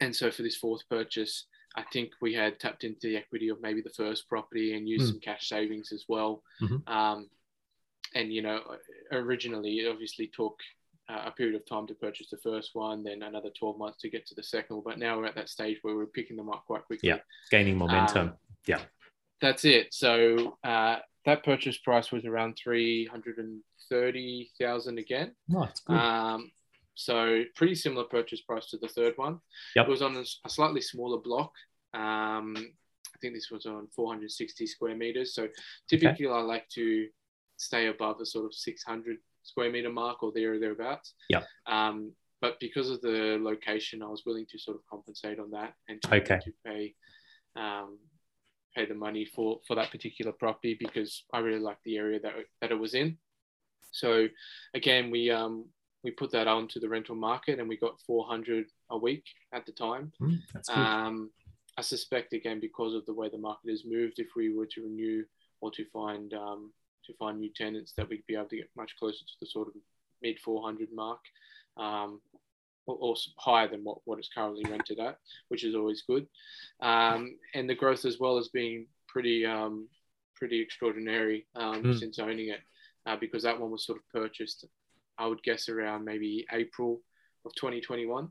and 0.01 0.13
so 0.15 0.30
for 0.32 0.43
this 0.43 0.57
fourth 0.57 0.82
purchase, 0.89 1.45
I 1.78 1.84
think 1.93 2.11
we 2.21 2.34
had 2.34 2.59
tapped 2.59 2.84
into 2.84 2.99
the 3.07 3.17
equity 3.17 3.49
of 3.49 3.61
maybe 3.61 3.82
the 3.82 3.89
first 3.95 4.28
property 4.30 4.76
and 4.76 4.88
used 4.88 5.05
Mm. 5.05 5.09
some 5.11 5.19
cash 5.21 5.47
savings 5.49 5.91
as 5.91 6.05
well. 6.07 6.43
Mhm. 6.61 6.88
Um, 6.89 7.30
and, 8.13 8.32
you 8.34 8.41
know, 8.41 8.61
originally 9.11 9.80
it 9.80 9.88
obviously 9.89 10.28
took 10.28 10.59
uh, 11.10 11.24
a 11.26 11.32
period 11.32 11.56
of 11.56 11.66
time 11.68 11.86
to 11.88 11.93
purchase 11.93 12.30
the 12.30 12.38
first 12.38 12.72
one, 12.74 13.03
then 13.03 13.24
another 13.24 13.49
12 13.58 13.78
months 13.78 13.99
to 14.01 14.10
get 14.10 14.26
to 14.28 14.36
the 14.36 14.43
second. 14.43 14.84
But 14.84 14.99
now 14.99 15.18
we're 15.18 15.26
at 15.26 15.36
that 15.36 15.49
stage 15.49 15.80
where 15.82 15.95
we're 15.95 16.08
picking 16.08 16.38
them 16.38 16.49
up 16.49 16.64
quite 16.66 16.86
quickly. 16.86 17.10
Yeah. 17.10 17.20
Gaining 17.51 17.78
momentum. 17.78 18.30
Um, 18.30 18.36
yeah. 18.66 18.80
That's 19.41 19.66
it. 19.66 19.93
So 19.93 20.58
uh, 20.64 20.99
that 21.26 21.43
purchase 21.43 21.78
price 21.78 22.12
was 22.12 22.26
around 22.26 22.58
330,000 22.62 24.97
again. 24.97 25.36
No. 25.47 25.68
Um, 25.88 26.51
so 26.95 27.43
pretty 27.56 27.76
similar 27.76 28.06
purchase 28.06 28.41
price 28.41 28.72
to 28.72 28.78
the 28.78 28.88
third 28.88 29.14
one. 29.18 29.39
Yep. 29.76 29.88
It 29.88 29.91
was 29.91 30.01
on 30.01 30.16
a, 30.16 30.24
a 30.45 30.49
slightly 30.49 30.82
smaller 30.82 31.20
block. 31.20 31.51
Um, 31.93 32.56
I 32.58 33.18
think 33.22 33.34
this 33.34 33.51
was 33.51 33.66
on 33.66 33.88
460 33.95 34.68
square 34.68 34.95
meters. 34.95 35.36
So 35.36 35.49
typically 35.89 36.28
I 36.28 36.39
like 36.39 36.70
to 36.70 37.08
stay 37.58 37.88
above 37.88 38.22
a 38.22 38.26
sort 38.26 38.45
of 38.45 38.53
600 38.53 39.18
square 39.46 39.72
meter 39.72 39.91
mark 39.91 40.24
or 40.24 40.32
there 40.34 40.54
or 40.54 40.60
thereabouts. 40.60 41.14
Yeah. 41.30 41.43
Um, 41.68 42.12
but 42.41 42.60
because 42.60 42.89
of 42.89 43.02
the 43.02 43.38
location, 43.41 44.04
I 44.04 44.08
was 44.08 44.24
willing 44.26 44.46
to 44.52 44.60
sort 44.60 44.76
of 44.78 44.84
compensate 44.89 45.39
on 45.39 45.52
that 45.52 45.74
and 45.88 46.02
to, 46.04 46.16
Okay. 46.16 46.39
to 46.43 46.52
pay 46.66 46.93
um, 47.56 47.98
pay 48.76 48.86
the 48.86 48.93
money 48.93 49.26
for 49.34 49.62
for 49.66 49.76
that 49.76 49.89
particular 49.91 50.34
property 50.34 50.76
because 50.78 51.24
I 51.32 51.39
really 51.39 51.60
liked 51.62 51.84
the 51.86 51.98
area 51.98 52.20
that 52.20 52.34
that 52.62 52.72
it 52.72 52.80
was 52.80 52.93
in. 52.93 53.18
So 53.91 54.28
again, 54.74 55.10
we 55.12 55.32
um, 55.32 55.66
we 56.04 56.12
put 56.12 56.32
that 56.34 56.48
onto 56.48 56.80
the 56.82 56.89
rental 56.89 57.16
market 57.16 57.60
and 57.60 57.70
we 57.70 57.78
got 57.78 58.00
400 58.06 58.66
a 58.91 58.98
week 58.98 59.24
at 59.54 59.66
the 59.66 59.72
time. 59.72 60.12
Mm, 60.22 60.39
that's 60.54 60.70
good. 60.70 60.78
Um, 60.78 61.30
I 61.78 61.82
suspect 61.82 62.34
again 62.34 62.60
because 62.60 62.93
of 62.93 63.06
the 63.06 63.14
way 63.14 63.30
the 63.30 63.38
market 63.38 63.70
has 63.70 63.84
moved, 63.86 64.20
if 64.20 64.28
we 64.36 64.54
were 64.54 64.68
to 64.68 64.82
renew 64.84 65.24
or 65.62 65.72
to 65.72 65.86
find 65.91 66.34
um, 66.34 66.72
to 67.08 67.14
find 67.18 67.39
new 67.39 67.51
tenants, 67.56 67.93
that 67.97 68.10
we'd 68.10 68.26
be 68.28 68.36
able 68.36 68.45
to 68.49 68.58
get 68.58 68.70
much 68.76 68.95
closer 68.97 69.20
to 69.20 69.34
the 69.39 69.47
sort 69.47 69.68
of 69.68 69.74
mid 70.22 70.39
400 70.39 70.89
mark, 70.93 71.20
um, 71.78 72.22
or, 72.88 72.97
or, 72.99 73.16
higher 73.38 73.68
than 73.68 73.84
what, 73.84 73.99
what 74.06 74.20
it's 74.20 74.30
currently 74.34 74.70
rented 74.70 74.99
at, 74.99 75.18
which 75.49 75.64
is 75.64 75.76
always 75.76 76.03
good. 76.08 76.28
Um, 76.82 77.38
and 77.53 77.70
the 77.70 77.76
growth 77.76 78.06
as 78.06 78.20
well 78.20 78.38
has 78.38 78.49
been 78.49 78.86
pretty 79.08 79.45
um, 79.45 79.88
pretty 80.36 80.62
extraordinary 80.62 81.47
mm. 81.58 81.99
since 81.99 82.20
owning 82.20 82.49
it, 82.49 82.60
uh, 83.06 83.16
because 83.20 83.43
that 83.43 83.60
one 83.60 83.72
was 83.72 83.86
sort 83.86 83.99
of 83.99 84.10
purchased, 84.10 84.66
I 85.18 85.28
would 85.28 85.41
guess 85.43 85.70
around 85.70 86.06
maybe 86.06 86.45
April 86.51 87.01
of 87.45 87.56
2021. 87.56 88.30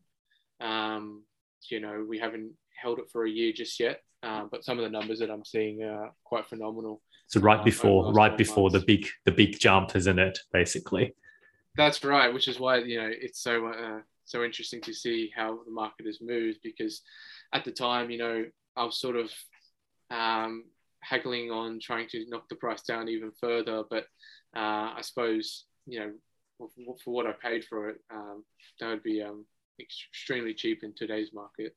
Um, 0.60 1.24
you 1.70 1.80
know, 1.80 2.04
we 2.08 2.18
haven't 2.18 2.52
held 2.80 2.98
it 2.98 3.10
for 3.10 3.24
a 3.24 3.30
year 3.30 3.52
just 3.52 3.80
yet, 3.80 4.02
uh, 4.22 4.44
but 4.50 4.64
some 4.64 4.78
of 4.78 4.84
the 4.84 4.90
numbers 4.90 5.18
that 5.20 5.30
I'm 5.30 5.44
seeing 5.44 5.82
are 5.82 6.12
quite 6.24 6.46
phenomenal. 6.46 7.00
So 7.26 7.40
right 7.40 7.64
before, 7.64 8.12
right 8.12 8.36
before 8.36 8.70
the 8.70 8.80
big, 8.80 9.06
the 9.24 9.32
big 9.32 9.58
jump, 9.58 9.96
isn't 9.96 10.18
it? 10.18 10.38
Basically. 10.52 11.14
That's 11.76 12.04
right, 12.04 12.32
which 12.32 12.48
is 12.48 12.60
why 12.60 12.78
you 12.78 13.00
know 13.00 13.10
it's 13.10 13.42
so 13.42 13.66
uh, 13.66 14.00
so 14.24 14.44
interesting 14.44 14.80
to 14.82 14.94
see 14.94 15.32
how 15.34 15.58
the 15.64 15.72
market 15.72 16.06
has 16.06 16.20
moved 16.20 16.58
because 16.62 17.02
at 17.52 17.64
the 17.64 17.72
time, 17.72 18.10
you 18.10 18.18
know, 18.18 18.44
I 18.76 18.84
was 18.84 19.00
sort 19.00 19.16
of 19.16 19.30
um, 20.10 20.64
haggling 21.00 21.50
on 21.50 21.80
trying 21.80 22.08
to 22.08 22.24
knock 22.28 22.48
the 22.48 22.56
price 22.56 22.82
down 22.82 23.08
even 23.08 23.32
further, 23.40 23.82
but 23.88 24.04
uh, 24.56 24.94
I 24.96 25.00
suppose 25.02 25.64
you 25.86 26.00
know 26.00 26.12
for, 26.58 26.68
for, 27.04 27.12
what 27.12 27.26
I 27.26 27.32
paid 27.32 27.64
for 27.64 27.90
it, 27.90 27.96
um, 28.12 28.44
that 28.78 28.88
would 28.88 29.02
be 29.02 29.22
um, 29.22 29.44
extremely 29.80 30.54
cheap 30.54 30.84
in 30.84 30.94
today's 30.94 31.32
market 31.32 31.74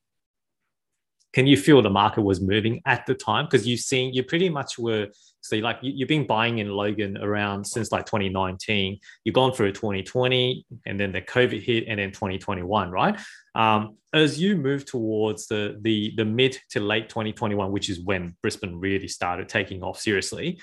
can 1.33 1.45
you 1.45 1.57
feel 1.57 1.81
the 1.81 1.89
market 1.89 2.21
was 2.21 2.41
moving 2.41 2.81
at 2.85 3.05
the 3.05 3.13
time? 3.13 3.45
Because 3.45 3.67
you've 3.67 3.81
seen, 3.81 4.13
you 4.13 4.23
pretty 4.23 4.49
much 4.49 4.79
were, 4.79 5.07
so 5.41 5.57
like 5.57 5.77
you, 5.81 6.03
have 6.03 6.07
been 6.07 6.25
buying 6.25 6.59
in 6.59 6.69
Logan 6.69 7.17
around 7.17 7.65
since 7.65 7.91
like 7.91 8.05
2019. 8.05 8.97
You've 9.23 9.35
gone 9.35 9.53
through 9.53 9.73
2020 9.73 10.65
and 10.85 10.99
then 10.99 11.11
the 11.11 11.21
COVID 11.21 11.61
hit 11.61 11.85
and 11.87 11.99
then 11.99 12.11
2021, 12.11 12.91
right? 12.91 13.19
Um, 13.55 13.97
as 14.13 14.39
you 14.41 14.55
move 14.55 14.85
towards 14.85 15.47
the, 15.47 15.77
the, 15.81 16.13
the 16.17 16.25
mid 16.25 16.57
to 16.71 16.79
late 16.79 17.09
2021, 17.09 17.71
which 17.71 17.89
is 17.89 17.99
when 17.99 18.35
Brisbane 18.41 18.79
really 18.79 19.07
started 19.07 19.49
taking 19.49 19.83
off 19.83 19.99
seriously, 19.99 20.59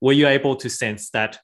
were 0.00 0.12
you 0.12 0.26
able 0.26 0.56
to 0.56 0.68
sense 0.68 1.10
that 1.10 1.38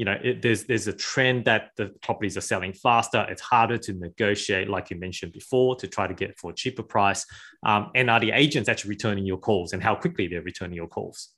you 0.00 0.06
know, 0.06 0.16
it, 0.24 0.40
there's 0.40 0.64
there's 0.64 0.86
a 0.86 0.94
trend 0.94 1.44
that 1.44 1.72
the 1.76 1.88
properties 2.00 2.34
are 2.34 2.40
selling 2.40 2.72
faster. 2.72 3.26
It's 3.28 3.42
harder 3.42 3.76
to 3.76 3.92
negotiate, 3.92 4.66
like 4.66 4.88
you 4.88 4.98
mentioned 4.98 5.34
before, 5.34 5.76
to 5.76 5.86
try 5.86 6.06
to 6.06 6.14
get 6.14 6.38
for 6.38 6.52
a 6.52 6.54
cheaper 6.54 6.82
price. 6.82 7.26
Um, 7.66 7.90
and 7.94 8.08
are 8.08 8.18
the 8.18 8.30
agents 8.30 8.70
actually 8.70 8.88
returning 8.88 9.26
your 9.26 9.36
calls, 9.36 9.74
and 9.74 9.82
how 9.82 9.94
quickly 9.94 10.26
they're 10.26 10.40
returning 10.40 10.76
your 10.76 10.86
calls? 10.86 11.34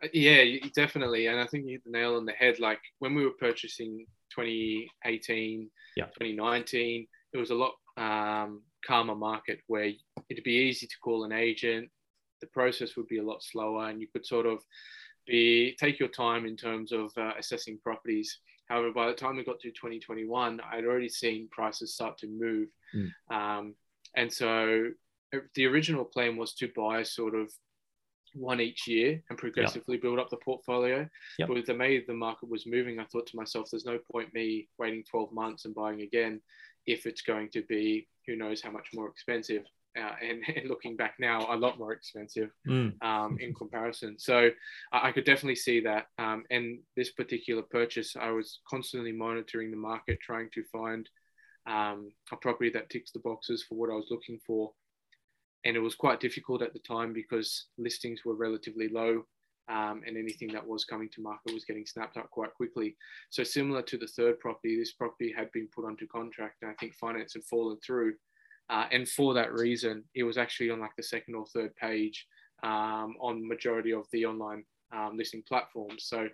Uh, 0.00 0.06
yeah, 0.12 0.44
definitely. 0.76 1.26
And 1.26 1.40
I 1.40 1.46
think 1.48 1.64
you 1.64 1.72
hit 1.72 1.84
the 1.84 1.90
nail 1.90 2.14
on 2.14 2.24
the 2.24 2.34
head. 2.34 2.60
Like 2.60 2.78
when 3.00 3.16
we 3.16 3.24
were 3.24 3.32
purchasing 3.32 4.06
2018, 4.36 5.68
yeah. 5.96 6.04
2019, 6.04 7.08
it 7.32 7.36
was 7.36 7.50
a 7.50 7.54
lot 7.56 7.72
um, 7.96 8.62
calmer 8.86 9.16
market 9.16 9.58
where 9.66 9.90
it'd 10.30 10.44
be 10.44 10.52
easy 10.52 10.86
to 10.86 10.96
call 11.02 11.24
an 11.24 11.32
agent. 11.32 11.88
The 12.40 12.46
process 12.46 12.94
would 12.96 13.08
be 13.08 13.18
a 13.18 13.24
lot 13.24 13.42
slower, 13.42 13.88
and 13.88 14.00
you 14.00 14.06
could 14.12 14.24
sort 14.24 14.46
of 14.46 14.62
be 15.26 15.76
take 15.78 15.98
your 15.98 16.08
time 16.08 16.46
in 16.46 16.56
terms 16.56 16.92
of 16.92 17.12
uh, 17.16 17.32
assessing 17.38 17.78
properties. 17.78 18.38
However, 18.68 18.92
by 18.92 19.06
the 19.06 19.14
time 19.14 19.36
we 19.36 19.44
got 19.44 19.60
to 19.60 19.70
2021, 19.70 20.60
I'd 20.72 20.84
already 20.84 21.08
seen 21.08 21.48
prices 21.50 21.94
start 21.94 22.18
to 22.18 22.26
move. 22.26 22.68
Mm. 22.94 23.10
Um, 23.30 23.74
and 24.16 24.32
so 24.32 24.88
uh, 25.34 25.38
the 25.54 25.66
original 25.66 26.04
plan 26.04 26.36
was 26.36 26.54
to 26.54 26.68
buy 26.74 27.02
sort 27.02 27.34
of 27.34 27.52
one 28.34 28.60
each 28.60 28.86
year 28.86 29.22
and 29.30 29.38
progressively 29.38 29.94
yep. 29.94 30.02
build 30.02 30.18
up 30.18 30.30
the 30.30 30.36
portfolio. 30.38 31.08
Yep. 31.38 31.48
But 31.48 31.54
with 31.54 31.66
the 31.66 31.76
way 31.76 32.04
the 32.04 32.14
market 32.14 32.48
was 32.48 32.66
moving, 32.66 32.98
I 32.98 33.04
thought 33.04 33.26
to 33.28 33.36
myself, 33.36 33.68
there's 33.70 33.86
no 33.86 33.98
point 34.10 34.34
me 34.34 34.68
waiting 34.78 35.04
12 35.08 35.32
months 35.32 35.64
and 35.64 35.74
buying 35.74 36.02
again 36.02 36.40
if 36.86 37.06
it's 37.06 37.22
going 37.22 37.50
to 37.50 37.62
be 37.62 38.06
who 38.26 38.36
knows 38.36 38.62
how 38.62 38.70
much 38.70 38.88
more 38.94 39.08
expensive 39.08 39.64
uh, 39.96 40.14
and, 40.22 40.42
and, 40.56 40.68
looking 40.68 40.96
back 40.96 41.14
now, 41.18 41.46
a 41.52 41.56
lot 41.56 41.78
more 41.78 41.92
expensive 41.92 42.50
mm. 42.68 42.92
um, 43.02 43.38
in 43.40 43.54
comparison. 43.54 44.18
So 44.18 44.50
I, 44.92 45.08
I, 45.08 45.12
could 45.12 45.24
definitely 45.24 45.56
see 45.56 45.80
that. 45.80 46.06
Um, 46.18 46.44
and 46.50 46.80
this 46.96 47.10
particular 47.10 47.62
purchase, 47.62 48.16
I 48.18 48.30
was 48.30 48.60
constantly 48.68 49.12
monitoring 49.12 49.70
the 49.70 49.76
market, 49.76 50.18
trying 50.20 50.50
to 50.54 50.64
find 50.72 51.08
um, 51.66 52.10
a 52.32 52.36
property 52.36 52.70
that 52.70 52.90
ticks 52.90 53.10
the 53.10 53.20
boxes 53.20 53.64
for 53.68 53.76
what 53.76 53.90
I 53.90 53.94
was 53.94 54.08
looking 54.10 54.38
for. 54.46 54.72
And 55.64 55.76
it 55.76 55.80
was 55.80 55.96
quite 55.96 56.20
difficult 56.20 56.62
at 56.62 56.72
the 56.72 56.78
time 56.80 57.12
because 57.12 57.66
listings 57.76 58.20
were 58.24 58.36
relatively 58.36 58.88
low. 58.88 59.24
Um, 59.68 60.02
and 60.06 60.16
anything 60.16 60.52
that 60.52 60.64
was 60.64 60.84
coming 60.84 61.08
to 61.12 61.20
market 61.20 61.52
was 61.52 61.64
getting 61.64 61.86
snapped 61.86 62.16
up 62.16 62.30
quite 62.30 62.54
quickly. 62.54 62.94
So 63.30 63.42
similar 63.42 63.82
to 63.82 63.98
the 63.98 64.06
third 64.06 64.38
property, 64.38 64.78
this 64.78 64.92
property 64.92 65.34
had 65.36 65.50
been 65.50 65.68
put 65.74 65.84
onto 65.84 66.06
contract, 66.06 66.58
and 66.62 66.70
I 66.70 66.74
think 66.74 66.94
finance 66.94 67.34
had 67.34 67.42
fallen 67.42 67.76
through. 67.84 68.14
Uh, 68.68 68.86
and 68.90 69.08
for 69.08 69.34
that 69.34 69.52
reason, 69.52 70.02
it 70.14 70.24
was 70.24 70.38
actually 70.38 70.70
on 70.70 70.80
like 70.80 70.96
the 70.96 71.02
second 71.02 71.34
or 71.34 71.46
third 71.46 71.74
page 71.76 72.26
um, 72.62 73.14
on 73.20 73.46
majority 73.46 73.92
of 73.92 74.06
the 74.12 74.24
online 74.26 74.64
um, 74.92 75.16
listing 75.16 75.42
platforms. 75.46 76.04
So 76.06 76.28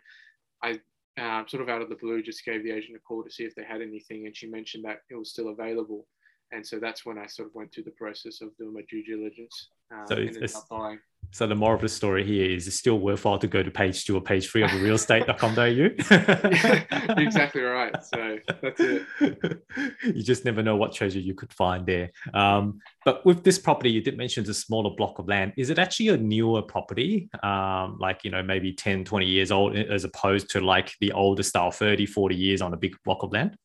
I 0.62 0.80
uh, 1.20 1.44
sort 1.46 1.62
of 1.62 1.68
out 1.68 1.82
of 1.82 1.90
the 1.90 1.96
blue 1.96 2.22
just 2.22 2.44
gave 2.44 2.62
the 2.62 2.70
agent 2.70 2.96
a 2.96 3.00
call 3.00 3.22
to 3.22 3.30
see 3.30 3.44
if 3.44 3.54
they 3.54 3.64
had 3.64 3.82
anything, 3.82 4.26
and 4.26 4.36
she 4.36 4.46
mentioned 4.46 4.84
that 4.84 5.00
it 5.10 5.16
was 5.16 5.30
still 5.30 5.48
available. 5.48 6.06
And 6.52 6.66
so 6.66 6.78
that's 6.78 7.04
when 7.04 7.18
I 7.18 7.26
sort 7.26 7.48
of 7.48 7.54
went 7.54 7.72
through 7.72 7.84
the 7.84 7.92
process 7.92 8.40
of 8.40 8.56
doing 8.56 8.74
my 8.74 8.82
due 8.88 9.04
diligence 9.04 9.68
um, 9.90 10.06
so 10.06 10.16
it's, 10.16 10.60
buying. 10.70 10.98
So 11.30 11.46
the 11.46 11.54
moral 11.54 11.76
of 11.76 11.80
the 11.80 11.88
story 11.88 12.24
here 12.24 12.50
is 12.50 12.66
it's 12.66 12.76
still 12.76 12.98
worthwhile 12.98 13.38
to 13.38 13.46
go 13.46 13.62
to 13.62 13.70
page 13.70 14.04
two 14.04 14.14
or 14.16 14.20
page 14.20 14.50
three 14.50 14.62
of 14.62 14.70
realestate.com.au. 14.70 15.62
yeah, 16.10 17.14
exactly 17.18 17.62
right. 17.62 17.94
So 18.04 18.38
that's 18.60 18.80
it. 18.80 19.06
You 20.04 20.22
just 20.22 20.44
never 20.44 20.62
know 20.62 20.76
what 20.76 20.92
treasure 20.92 21.20
you 21.20 21.34
could 21.34 21.52
find 21.52 21.86
there. 21.86 22.10
Um, 22.34 22.80
but 23.04 23.24
with 23.24 23.44
this 23.44 23.58
property, 23.58 23.90
you 23.90 24.02
did 24.02 24.18
mention 24.18 24.42
it's 24.42 24.50
a 24.50 24.54
smaller 24.54 24.94
block 24.94 25.18
of 25.18 25.26
land. 25.26 25.54
Is 25.56 25.70
it 25.70 25.78
actually 25.78 26.08
a 26.08 26.18
newer 26.18 26.60
property? 26.60 27.30
Um, 27.42 27.96
like, 27.98 28.24
you 28.24 28.30
know, 28.30 28.42
maybe 28.42 28.72
10, 28.74 29.04
20 29.04 29.24
years 29.24 29.50
old, 29.50 29.74
as 29.76 30.04
opposed 30.04 30.50
to 30.50 30.60
like 30.60 30.92
the 31.00 31.12
older 31.12 31.42
style, 31.42 31.70
30, 31.70 32.04
40 32.04 32.34
years 32.34 32.60
on 32.60 32.74
a 32.74 32.76
big 32.76 32.94
block 33.04 33.22
of 33.22 33.32
land? 33.32 33.56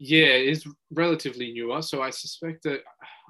Yeah, 0.00 0.26
it's 0.26 0.66
relatively 0.90 1.52
newer. 1.52 1.82
So 1.82 2.02
I 2.02 2.10
suspect 2.10 2.64
that 2.64 2.80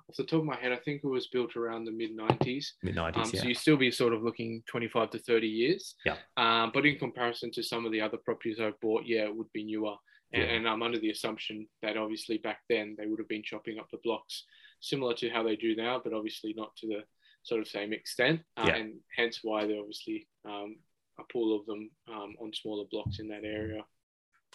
off 0.09 0.16
the 0.16 0.24
top 0.24 0.40
of 0.40 0.44
my 0.44 0.57
head, 0.57 0.72
I 0.72 0.76
think 0.76 1.00
it 1.02 1.09
was 1.09 1.28
built 1.28 1.57
around 1.57 1.84
the 1.84 1.92
mid 1.92 2.16
90s. 2.16 2.66
Mid 2.82 2.96
90s, 2.96 3.16
um, 3.16 3.30
yeah. 3.32 3.40
So 3.40 3.46
you 3.48 3.55
still 3.55 3.76
be 3.76 3.90
sort 3.90 4.12
of 4.12 4.22
looking 4.22 4.62
25 4.68 5.11
to 5.11 5.18
30 5.18 5.46
years. 5.46 5.94
Yeah. 6.05 6.16
Um, 6.36 6.70
but 6.74 6.84
in 6.84 6.98
comparison 6.98 7.50
to 7.52 7.62
some 7.62 7.86
of 7.86 7.92
the 7.92 8.00
other 8.00 8.18
properties 8.18 8.61
I've 8.61 8.78
bought, 8.80 9.05
yeah, 9.07 9.22
it 9.22 9.34
would 9.34 9.52
be 9.52 9.64
newer. 9.64 9.94
And, 10.32 10.42
yeah. 10.42 10.48
and 10.50 10.68
I'm 10.68 10.82
under 10.82 10.98
the 10.98 11.11
assumption 11.11 11.66
that 11.82 11.96
obviously 11.96 12.38
back 12.38 12.59
then 12.68 12.96
they 12.98 13.07
would 13.07 13.18
have 13.18 13.28
been 13.28 13.42
chopping 13.42 13.78
up 13.78 13.86
the 13.90 13.98
blocks 14.02 14.44
similar 14.80 15.14
to 15.14 15.30
how 15.30 15.42
they 15.42 15.57
do 15.57 15.74
now, 15.74 16.00
but 16.02 16.12
obviously 16.12 16.55
not 16.57 16.76
to 16.76 16.86
the 16.86 17.00
sort 17.42 17.61
of 17.61 17.68
same 17.68 17.92
extent. 17.92 18.40
Uh, 18.57 18.64
yeah. 18.66 18.76
And 18.76 18.94
hence 19.16 19.40
why 19.42 19.66
they're 19.66 19.78
obviously 19.78 20.26
um, 20.44 20.76
a 21.18 21.22
pool 21.32 21.59
of 21.59 21.66
them 21.66 21.90
um, 22.12 22.34
on 22.40 22.52
smaller 22.52 22.84
blocks 22.90 23.20
in 23.20 23.28
that 23.28 23.44
area. 23.44 23.82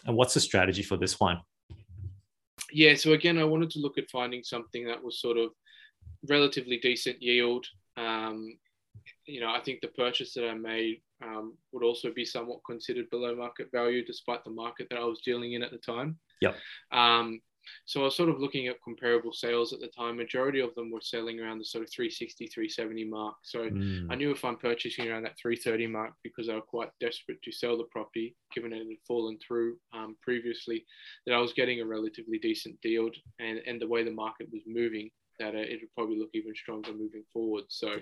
And 0.05 0.15
what's 0.15 0.33
the 0.33 0.39
strategy 0.39 0.83
for 0.83 0.97
this 0.97 1.19
one? 1.19 1.41
Yeah, 2.71 2.95
so 2.95 3.13
again, 3.13 3.37
I 3.37 3.43
wanted 3.43 3.69
to 3.71 3.79
look 3.79 3.97
at 3.97 4.09
finding 4.09 4.43
something 4.43 4.85
that 4.87 5.03
was 5.03 5.21
sort 5.21 5.37
of 5.37 5.51
relatively 6.27 6.77
decent 6.77 7.21
yield. 7.21 7.65
Um, 7.97 8.57
you 9.25 9.39
know, 9.39 9.51
I 9.51 9.59
think 9.59 9.81
the 9.81 9.87
purchase 9.89 10.33
that 10.33 10.47
I 10.47 10.53
made 10.53 11.01
um, 11.23 11.55
would 11.71 11.83
also 11.83 12.11
be 12.11 12.25
somewhat 12.25 12.59
considered 12.65 13.09
below 13.09 13.35
market 13.35 13.71
value, 13.71 14.05
despite 14.05 14.43
the 14.43 14.51
market 14.51 14.87
that 14.89 14.99
I 14.99 15.05
was 15.05 15.21
dealing 15.21 15.53
in 15.53 15.63
at 15.63 15.71
the 15.71 15.77
time. 15.77 16.17
Yeah. 16.41 16.53
Um, 16.91 17.41
so 17.85 18.01
I 18.01 18.03
was 18.05 18.15
sort 18.15 18.29
of 18.29 18.39
looking 18.39 18.67
at 18.67 18.81
comparable 18.83 19.33
sales 19.33 19.73
at 19.73 19.79
the 19.79 19.87
time. 19.87 20.17
Majority 20.17 20.59
of 20.59 20.73
them 20.75 20.91
were 20.91 21.01
selling 21.01 21.39
around 21.39 21.59
the 21.59 21.65
sort 21.65 21.83
of 21.83 21.91
360, 21.91 22.47
370 22.47 23.05
mark. 23.05 23.35
So 23.43 23.69
mm. 23.69 24.07
I 24.09 24.15
knew 24.15 24.31
if 24.31 24.45
I'm 24.45 24.57
purchasing 24.57 25.09
around 25.09 25.23
that 25.23 25.37
330 25.41 25.87
mark 25.87 26.13
because 26.23 26.49
I 26.49 26.55
was 26.55 26.63
quite 26.67 26.89
desperate 26.99 27.41
to 27.41 27.51
sell 27.51 27.77
the 27.77 27.85
property, 27.85 28.35
given 28.53 28.73
it 28.73 28.79
had 28.79 28.87
fallen 29.07 29.37
through 29.45 29.77
um, 29.93 30.15
previously, 30.21 30.85
that 31.25 31.33
I 31.33 31.39
was 31.39 31.53
getting 31.53 31.81
a 31.81 31.85
relatively 31.85 32.39
decent 32.39 32.79
deal. 32.81 33.09
And, 33.39 33.59
and 33.65 33.81
the 33.81 33.87
way 33.87 34.03
the 34.03 34.11
market 34.11 34.47
was 34.51 34.61
moving, 34.67 35.09
that 35.39 35.55
uh, 35.55 35.59
it 35.59 35.79
would 35.81 35.93
probably 35.95 36.19
look 36.19 36.29
even 36.33 36.53
stronger 36.55 36.91
moving 36.93 37.23
forward. 37.33 37.65
So 37.69 37.95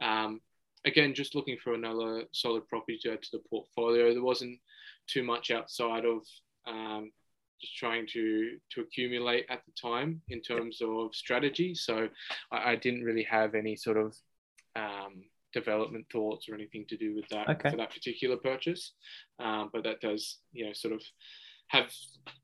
um, 0.00 0.40
again, 0.84 1.14
just 1.14 1.34
looking 1.34 1.56
for 1.62 1.74
another 1.74 2.24
solid 2.32 2.66
property 2.68 2.98
to 3.02 3.12
add 3.12 3.22
to 3.22 3.30
the 3.32 3.42
portfolio. 3.50 4.12
There 4.12 4.22
wasn't 4.22 4.58
too 5.06 5.22
much 5.22 5.50
outside 5.50 6.04
of 6.04 6.22
um, 6.66 7.10
just 7.60 7.76
trying 7.76 8.06
to 8.08 8.58
to 8.72 8.80
accumulate 8.80 9.46
at 9.48 9.62
the 9.66 9.72
time 9.80 10.20
in 10.28 10.40
terms 10.40 10.80
of 10.82 11.14
strategy. 11.14 11.74
So 11.74 12.08
I, 12.52 12.72
I 12.72 12.76
didn't 12.76 13.04
really 13.04 13.24
have 13.24 13.54
any 13.54 13.76
sort 13.76 13.96
of 13.96 14.14
um, 14.74 15.24
development 15.52 16.06
thoughts 16.12 16.48
or 16.48 16.54
anything 16.54 16.84
to 16.88 16.96
do 16.96 17.14
with 17.14 17.26
that 17.28 17.48
Okay. 17.48 17.70
for 17.70 17.76
that 17.76 17.92
particular 17.92 18.36
purchase. 18.36 18.92
Um, 19.38 19.70
but 19.72 19.84
that 19.84 20.00
does, 20.00 20.38
you 20.52 20.66
know, 20.66 20.72
sort 20.72 20.94
of 20.94 21.02
have 21.68 21.90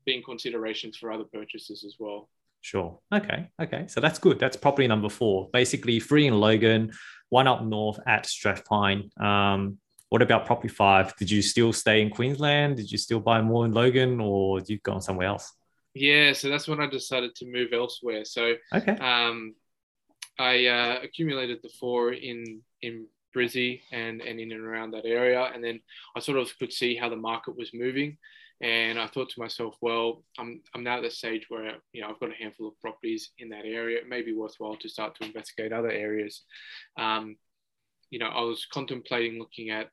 been 0.05 0.23
considerations 0.23 0.97
for 0.97 1.11
other 1.11 1.25
purchases 1.31 1.83
as 1.85 1.95
well. 1.99 2.29
Sure. 2.61 2.99
Okay. 3.13 3.49
Okay. 3.61 3.85
So 3.87 3.99
that's 3.99 4.19
good. 4.19 4.39
That's 4.39 4.57
property 4.57 4.87
number 4.87 5.09
four. 5.09 5.49
Basically, 5.53 5.99
free 5.99 6.27
in 6.27 6.39
Logan, 6.39 6.91
one 7.29 7.47
up 7.47 7.63
north 7.63 7.99
at 8.07 8.23
Strathpine. 8.25 9.09
Um, 9.21 9.77
what 10.13 10.21
about 10.21 10.45
property 10.45 10.67
five? 10.67 11.11
Did 11.17 11.31
you 11.31 11.41
still 11.41 11.73
stay 11.73 11.99
in 11.99 12.11
Queensland? 12.11 12.77
Did 12.77 12.91
you 12.91 12.99
still 12.99 13.19
buy 13.19 13.41
more 13.41 13.65
in 13.65 13.71
Logan, 13.71 14.19
or 14.21 14.59
did 14.59 14.69
you 14.69 14.77
go 14.77 14.99
somewhere 14.99 15.25
else? 15.25 15.51
Yeah, 15.95 16.33
so 16.33 16.49
that's 16.49 16.67
when 16.67 16.79
I 16.79 16.85
decided 16.85 17.33
to 17.37 17.47
move 17.47 17.73
elsewhere. 17.73 18.23
So 18.23 18.53
Okay. 18.71 18.95
um, 18.97 19.55
I 20.37 20.67
uh, 20.67 20.99
accumulated 21.01 21.61
the 21.63 21.71
four 21.79 22.13
in 22.13 22.61
in 22.83 23.07
Brizzy 23.35 23.81
and 23.91 24.21
and 24.21 24.39
in 24.39 24.51
and 24.51 24.61
around 24.61 24.91
that 24.91 25.07
area, 25.07 25.49
and 25.51 25.63
then 25.63 25.79
I 26.15 26.19
sort 26.19 26.37
of 26.37 26.55
could 26.59 26.71
see 26.71 26.95
how 26.95 27.09
the 27.09 27.15
market 27.15 27.57
was 27.57 27.71
moving, 27.73 28.19
and 28.61 28.99
I 28.99 29.07
thought 29.07 29.31
to 29.31 29.39
myself, 29.39 29.77
well, 29.81 30.23
I'm 30.37 30.61
I'm 30.75 30.83
now 30.83 30.97
at 30.97 31.01
the 31.01 31.09
stage 31.09 31.47
where 31.49 31.77
you 31.91 32.01
know 32.01 32.09
I've 32.09 32.19
got 32.19 32.29
a 32.29 32.35
handful 32.35 32.67
of 32.67 32.79
properties 32.79 33.31
in 33.39 33.49
that 33.49 33.65
area. 33.65 33.97
It 33.97 34.07
may 34.07 34.21
be 34.21 34.35
worthwhile 34.35 34.75
to 34.75 34.89
start 34.89 35.15
to 35.15 35.25
investigate 35.25 35.73
other 35.73 35.89
areas. 35.89 36.43
Um, 36.97 37.35
you 38.11 38.19
know, 38.19 38.27
I 38.27 38.41
was 38.41 38.67
contemplating 38.71 39.39
looking 39.39 39.71
at 39.71 39.89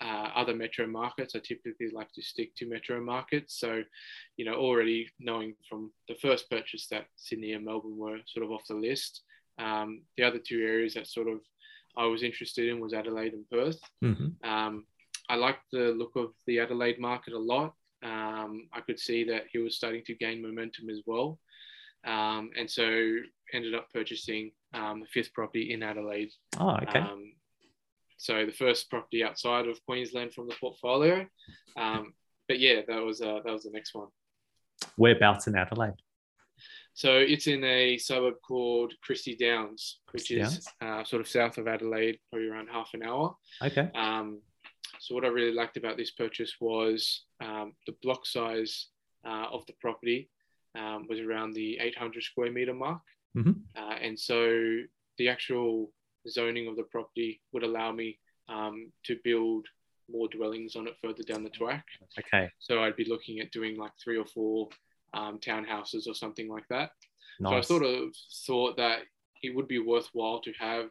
uh, 0.00 0.30
other 0.34 0.54
metro 0.54 0.86
markets. 0.86 1.34
I 1.34 1.40
typically 1.40 1.90
like 1.92 2.12
to 2.12 2.22
stick 2.22 2.54
to 2.56 2.66
metro 2.66 3.00
markets. 3.02 3.58
So, 3.58 3.82
you 4.36 4.44
know, 4.44 4.54
already 4.54 5.08
knowing 5.18 5.54
from 5.68 5.92
the 6.08 6.14
first 6.14 6.48
purchase 6.50 6.86
that 6.88 7.06
Sydney 7.16 7.52
and 7.52 7.64
Melbourne 7.64 7.98
were 7.98 8.18
sort 8.26 8.44
of 8.44 8.52
off 8.52 8.66
the 8.68 8.74
list. 8.74 9.22
Um, 9.58 10.02
the 10.16 10.24
other 10.24 10.38
two 10.38 10.62
areas 10.62 10.94
that 10.94 11.06
sort 11.06 11.28
of 11.28 11.40
I 11.96 12.06
was 12.06 12.22
interested 12.22 12.68
in 12.68 12.80
was 12.80 12.94
Adelaide 12.94 13.34
and 13.34 13.48
Perth. 13.50 13.80
hmm 14.00 14.28
Um, 14.42 14.86
I 15.28 15.36
liked 15.36 15.64
the 15.70 15.92
look 15.96 16.16
of 16.16 16.32
the 16.46 16.58
Adelaide 16.58 16.98
market 16.98 17.34
a 17.34 17.38
lot. 17.38 17.74
Um, 18.02 18.68
I 18.72 18.80
could 18.80 18.98
see 18.98 19.24
that 19.24 19.44
he 19.52 19.58
was 19.58 19.76
starting 19.76 20.02
to 20.06 20.14
gain 20.14 20.42
momentum 20.42 20.88
as 20.88 21.02
well. 21.06 21.38
Um, 22.04 22.50
and 22.56 22.68
so 22.68 23.16
ended 23.52 23.74
up 23.74 23.92
purchasing 23.92 24.52
um, 24.72 25.00
the 25.00 25.06
fifth 25.06 25.32
property 25.34 25.72
in 25.72 25.82
Adelaide. 25.82 26.32
Oh, 26.58 26.76
okay. 26.82 26.98
Um, 26.98 27.32
so 28.20 28.44
the 28.44 28.52
first 28.52 28.90
property 28.90 29.24
outside 29.24 29.66
of 29.66 29.82
Queensland 29.86 30.34
from 30.34 30.46
the 30.46 30.54
portfolio. 30.60 31.26
Um, 31.74 32.12
but 32.48 32.60
yeah, 32.60 32.82
that 32.86 33.02
was 33.02 33.22
uh, 33.22 33.40
that 33.44 33.52
was 33.52 33.62
the 33.62 33.70
next 33.70 33.94
one. 33.94 34.08
Whereabouts 34.96 35.46
in 35.46 35.56
Adelaide? 35.56 35.94
So 36.92 37.16
it's 37.16 37.46
in 37.46 37.64
a 37.64 37.96
suburb 37.96 38.34
called 38.46 38.92
Christie 39.02 39.36
Downs, 39.36 40.00
which 40.12 40.30
is 40.30 40.68
uh, 40.82 41.02
sort 41.04 41.20
of 41.22 41.28
south 41.28 41.56
of 41.56 41.66
Adelaide, 41.66 42.18
probably 42.30 42.48
around 42.48 42.68
half 42.70 42.90
an 42.92 43.02
hour. 43.02 43.34
Okay. 43.62 43.88
Um, 43.94 44.42
so 44.98 45.14
what 45.14 45.24
I 45.24 45.28
really 45.28 45.54
liked 45.54 45.78
about 45.78 45.96
this 45.96 46.10
purchase 46.10 46.52
was 46.60 47.24
um, 47.40 47.72
the 47.86 47.94
block 48.02 48.26
size 48.26 48.88
uh, 49.26 49.46
of 49.50 49.64
the 49.66 49.72
property 49.80 50.28
um, 50.78 51.06
was 51.08 51.20
around 51.20 51.54
the 51.54 51.78
800 51.78 52.22
square 52.22 52.52
meter 52.52 52.74
mark, 52.74 53.00
Mhm. 53.34 53.62
uh, 53.76 53.96
and 54.02 54.18
so 54.18 54.38
the 55.16 55.28
actual 55.30 55.90
zoning 56.28 56.68
of 56.68 56.76
the 56.76 56.84
property 56.84 57.40
would 57.52 57.62
allow 57.62 57.92
me 57.92 58.18
um, 58.48 58.90
to 59.04 59.16
build 59.24 59.66
more 60.10 60.28
dwellings 60.28 60.76
on 60.76 60.88
it 60.88 60.96
further 61.00 61.22
down 61.22 61.44
the 61.44 61.50
track. 61.50 61.84
Okay. 62.18 62.50
So 62.58 62.82
I'd 62.82 62.96
be 62.96 63.08
looking 63.08 63.40
at 63.40 63.52
doing 63.52 63.76
like 63.76 63.92
three 64.02 64.18
or 64.18 64.26
four 64.26 64.68
um, 65.14 65.38
townhouses 65.38 66.06
or 66.06 66.14
something 66.14 66.48
like 66.48 66.66
that. 66.68 66.90
So 67.42 67.56
I 67.56 67.60
sort 67.62 67.84
of 67.84 68.14
thought 68.46 68.76
that 68.76 69.00
it 69.42 69.54
would 69.54 69.66
be 69.66 69.78
worthwhile 69.78 70.40
to 70.42 70.52
have 70.58 70.90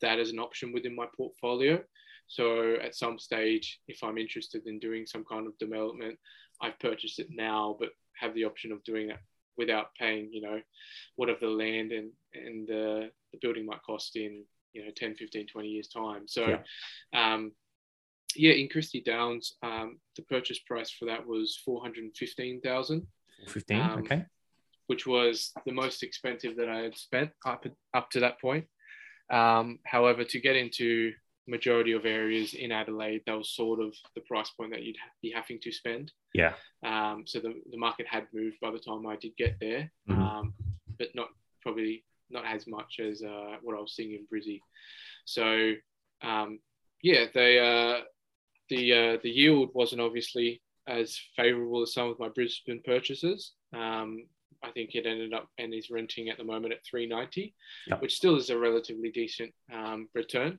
that 0.00 0.18
as 0.18 0.30
an 0.30 0.38
option 0.38 0.72
within 0.72 0.96
my 0.96 1.06
portfolio. 1.14 1.82
So 2.26 2.76
at 2.82 2.94
some 2.94 3.18
stage, 3.18 3.80
if 3.86 4.02
I'm 4.02 4.16
interested 4.16 4.66
in 4.66 4.78
doing 4.78 5.04
some 5.04 5.24
kind 5.30 5.46
of 5.46 5.58
development, 5.58 6.18
I've 6.62 6.78
purchased 6.78 7.18
it 7.18 7.28
now, 7.30 7.76
but 7.78 7.90
have 8.18 8.34
the 8.34 8.44
option 8.44 8.72
of 8.72 8.82
doing 8.84 9.10
it 9.10 9.18
without 9.58 9.94
paying, 9.98 10.30
you 10.32 10.40
know, 10.40 10.60
whatever 11.16 11.40
the 11.40 11.48
land 11.48 11.92
and, 11.92 12.10
and 12.34 12.66
the, 12.66 13.10
the 13.32 13.38
building 13.42 13.66
might 13.66 13.82
cost 13.82 14.16
in, 14.16 14.44
you 14.72 14.84
know, 14.84 14.90
10, 14.94 15.14
15, 15.16 15.46
20 15.46 15.68
years 15.68 15.88
time. 15.88 16.26
So, 16.28 16.46
Yeah. 16.48 16.62
um, 17.34 17.52
yeah, 18.36 18.52
in 18.52 18.68
Christie 18.68 19.00
Downs, 19.02 19.56
um, 19.62 19.98
the 20.16 20.22
purchase 20.22 20.58
price 20.60 20.90
for 20.90 21.06
that 21.06 21.26
was 21.26 21.56
415,000 21.64 23.06
15. 23.48 23.80
um, 23.80 24.00
okay. 24.00 24.24
which 24.86 25.06
was 25.06 25.52
the 25.66 25.72
most 25.72 26.02
expensive 26.02 26.56
that 26.56 26.68
I 26.68 26.78
had 26.82 26.96
spent 26.96 27.30
up 27.46 27.64
up 27.94 28.10
to 28.10 28.20
that 28.20 28.40
point. 28.40 28.66
Um, 29.30 29.78
however, 29.86 30.24
to 30.24 30.40
get 30.40 30.56
into 30.56 31.12
majority 31.48 31.92
of 31.92 32.04
areas 32.04 32.54
in 32.54 32.70
Adelaide, 32.72 33.22
that 33.26 33.36
was 33.36 33.50
sort 33.50 33.80
of 33.80 33.94
the 34.14 34.20
price 34.22 34.50
point 34.50 34.70
that 34.72 34.82
you'd 34.82 34.96
be 35.22 35.30
having 35.30 35.58
to 35.60 35.72
spend. 35.72 36.12
Yeah. 36.34 36.54
Um, 36.84 37.24
so 37.26 37.40
the, 37.40 37.54
the 37.70 37.76
market 37.78 38.06
had 38.06 38.26
moved 38.32 38.58
by 38.60 38.70
the 38.70 38.78
time 38.78 39.06
I 39.06 39.16
did 39.16 39.36
get 39.36 39.56
there, 39.60 39.90
Mhm. 40.08 40.18
um, 40.18 40.54
but 40.98 41.14
not 41.14 41.28
probably 41.62 42.04
not 42.30 42.44
as 42.46 42.66
much 42.66 43.00
as 43.00 43.22
uh, 43.22 43.56
what 43.62 43.76
I 43.76 43.80
was 43.80 43.94
seeing 43.94 44.12
in 44.12 44.26
Brizzy. 44.32 44.60
So 45.24 45.72
um, 46.22 46.60
yeah, 47.02 47.26
they 47.34 47.58
uh, 47.58 48.02
the 48.68 48.92
uh, 48.92 49.16
the 49.22 49.30
yield 49.30 49.70
wasn't 49.74 50.00
obviously 50.00 50.62
as 50.86 51.18
favourable 51.36 51.82
as 51.82 51.92
some 51.94 52.08
of 52.08 52.18
my 52.18 52.28
Brisbane 52.28 52.82
purchases. 52.84 53.52
Um, 53.74 54.24
I 54.62 54.70
think 54.72 54.94
it 54.94 55.06
ended 55.06 55.32
up 55.32 55.48
and 55.58 55.72
is 55.72 55.90
renting 55.90 56.28
at 56.28 56.36
the 56.36 56.44
moment 56.44 56.74
at 56.74 56.84
390, 56.84 57.54
Yep. 57.86 58.02
which 58.02 58.14
still 58.16 58.36
is 58.36 58.50
a 58.50 58.58
relatively 58.58 59.10
decent 59.10 59.54
um, 59.72 60.08
return. 60.14 60.58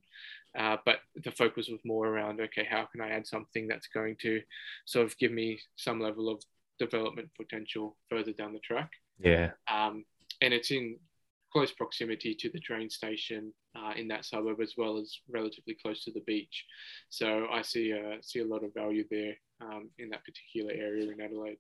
Uh, 0.57 0.77
but 0.85 0.99
the 1.23 1.31
focus 1.31 1.69
was 1.69 1.79
more 1.85 2.07
around 2.07 2.41
okay, 2.41 2.67
how 2.69 2.85
can 2.91 2.99
I 3.01 3.11
add 3.11 3.27
something 3.27 3.67
that's 3.67 3.87
going 3.87 4.15
to 4.21 4.41
sort 4.85 5.05
of 5.05 5.17
give 5.17 5.31
me 5.31 5.59
some 5.75 5.99
level 5.99 6.29
of 6.29 6.41
development 6.79 7.29
potential 7.39 7.95
further 8.09 8.31
down 8.33 8.53
the 8.53 8.59
track? 8.59 8.91
Yeah. 9.19 9.51
um, 9.71 10.03
and 10.41 10.51
it's 10.53 10.71
in 10.71 10.97
close 11.51 11.71
proximity 11.71 12.33
to 12.35 12.49
the 12.49 12.59
train 12.59 12.89
station 12.89 13.53
uh, 13.75 13.93
in 13.95 14.07
that 14.07 14.25
suburb 14.25 14.61
as 14.61 14.73
well 14.77 14.97
as 14.97 15.15
relatively 15.29 15.75
close 15.81 16.03
to 16.03 16.11
the 16.11 16.21
beach. 16.21 16.65
So 17.09 17.47
I 17.51 17.61
see 17.61 17.91
a 17.91 18.17
see 18.21 18.39
a 18.39 18.47
lot 18.47 18.63
of 18.63 18.73
value 18.73 19.05
there 19.09 19.33
um, 19.61 19.89
in 19.99 20.09
that 20.09 20.23
particular 20.25 20.73
area 20.73 21.11
in 21.11 21.21
Adelaide. 21.21 21.57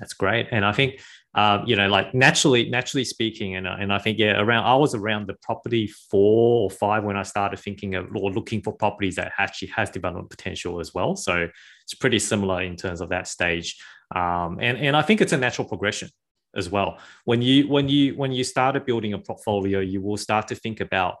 That's 0.00 0.12
great, 0.12 0.48
and 0.50 0.64
I 0.64 0.72
think, 0.72 1.00
um, 1.36 1.62
you 1.66 1.76
know, 1.76 1.86
like 1.86 2.14
naturally, 2.14 2.68
naturally 2.68 3.04
speaking, 3.04 3.54
and 3.54 3.68
uh, 3.68 3.76
and 3.78 3.92
I 3.92 3.98
think 3.98 4.18
yeah, 4.18 4.40
around 4.40 4.64
I 4.64 4.74
was 4.74 4.92
around 4.92 5.28
the 5.28 5.34
property 5.34 5.86
four 6.10 6.64
or 6.64 6.70
five 6.70 7.04
when 7.04 7.16
I 7.16 7.22
started 7.22 7.60
thinking 7.60 7.94
of 7.94 8.08
or 8.16 8.32
looking 8.32 8.60
for 8.60 8.72
properties 8.72 9.14
that 9.16 9.32
actually 9.38 9.68
has 9.68 9.90
development 9.90 10.30
potential 10.30 10.80
as 10.80 10.92
well. 10.92 11.14
So 11.14 11.48
it's 11.84 11.94
pretty 11.94 12.18
similar 12.18 12.62
in 12.62 12.74
terms 12.74 13.00
of 13.00 13.10
that 13.10 13.28
stage, 13.28 13.80
um, 14.16 14.58
and 14.60 14.78
and 14.78 14.96
I 14.96 15.02
think 15.02 15.20
it's 15.20 15.32
a 15.32 15.38
natural 15.38 15.68
progression 15.68 16.08
as 16.56 16.70
well. 16.70 16.98
When 17.24 17.42
you 17.42 17.68
when 17.68 17.88
you 17.88 18.14
when 18.14 18.32
you 18.32 18.44
started 18.44 18.86
building 18.86 19.12
a 19.12 19.18
portfolio, 19.18 19.80
you 19.80 20.00
will 20.00 20.16
start 20.16 20.48
to 20.48 20.54
think 20.54 20.80
about 20.80 21.16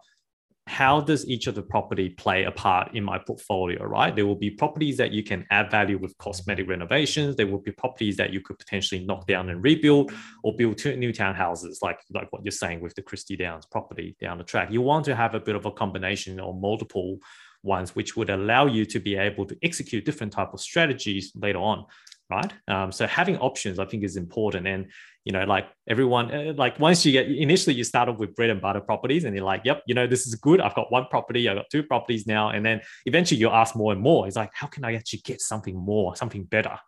how 0.66 0.98
does 0.98 1.28
each 1.28 1.46
of 1.46 1.54
the 1.54 1.62
property 1.62 2.08
play 2.08 2.44
a 2.44 2.50
part 2.50 2.94
in 2.94 3.04
my 3.04 3.18
portfolio, 3.18 3.84
right? 3.84 4.16
There 4.16 4.26
will 4.26 4.34
be 4.34 4.50
properties 4.50 4.96
that 4.96 5.12
you 5.12 5.22
can 5.22 5.44
add 5.50 5.70
value 5.70 5.98
with 5.98 6.16
cosmetic 6.16 6.68
renovations. 6.68 7.36
There 7.36 7.46
will 7.46 7.58
be 7.60 7.72
properties 7.72 8.16
that 8.16 8.32
you 8.32 8.40
could 8.40 8.58
potentially 8.58 9.04
knock 9.04 9.26
down 9.26 9.50
and 9.50 9.62
rebuild 9.62 10.12
or 10.42 10.56
build 10.56 10.78
two 10.78 10.96
new 10.96 11.12
townhouses, 11.12 11.82
like, 11.82 12.00
like 12.14 12.32
what 12.32 12.42
you're 12.44 12.50
saying 12.52 12.80
with 12.80 12.94
the 12.94 13.02
Christie 13.02 13.36
Downs 13.36 13.66
property 13.66 14.16
down 14.22 14.38
the 14.38 14.44
track. 14.44 14.70
You 14.70 14.80
want 14.80 15.04
to 15.04 15.14
have 15.14 15.34
a 15.34 15.40
bit 15.40 15.54
of 15.54 15.66
a 15.66 15.70
combination 15.70 16.40
or 16.40 16.54
multiple 16.54 17.18
ones, 17.62 17.94
which 17.94 18.16
would 18.16 18.30
allow 18.30 18.64
you 18.64 18.86
to 18.86 19.00
be 19.00 19.16
able 19.16 19.44
to 19.46 19.56
execute 19.62 20.06
different 20.06 20.32
type 20.32 20.54
of 20.54 20.60
strategies 20.60 21.32
later 21.34 21.58
on, 21.58 21.84
right? 22.30 22.52
Um, 22.68 22.92
so 22.92 23.06
having 23.06 23.38
options, 23.38 23.78
I 23.78 23.84
think, 23.84 24.04
is 24.04 24.16
important. 24.16 24.66
And 24.66 24.90
you 25.24 25.32
know, 25.32 25.44
like 25.44 25.66
everyone, 25.88 26.30
uh, 26.34 26.52
like 26.56 26.78
once 26.78 27.06
you 27.06 27.12
get 27.12 27.28
initially 27.28 27.74
you 27.74 27.84
start 27.84 28.10
off 28.10 28.18
with 28.18 28.34
bread 28.34 28.50
and 28.50 28.60
butter 28.60 28.80
properties, 28.80 29.24
and 29.24 29.34
you're 29.34 29.44
like, 29.44 29.62
yep, 29.64 29.82
you 29.86 29.94
know, 29.94 30.06
this 30.06 30.26
is 30.26 30.34
good. 30.34 30.60
I've 30.60 30.74
got 30.74 30.92
one 30.92 31.06
property, 31.10 31.48
I've 31.48 31.56
got 31.56 31.70
two 31.70 31.82
properties 31.82 32.26
now, 32.26 32.50
and 32.50 32.64
then 32.64 32.80
eventually 33.06 33.40
you'll 33.40 33.52
ask 33.52 33.74
more 33.74 33.92
and 33.92 34.00
more. 34.00 34.26
It's 34.26 34.36
like, 34.36 34.50
how 34.52 34.66
can 34.66 34.84
I 34.84 34.94
actually 34.94 35.20
get 35.20 35.40
something 35.40 35.76
more, 35.76 36.14
something 36.16 36.44
better? 36.44 36.78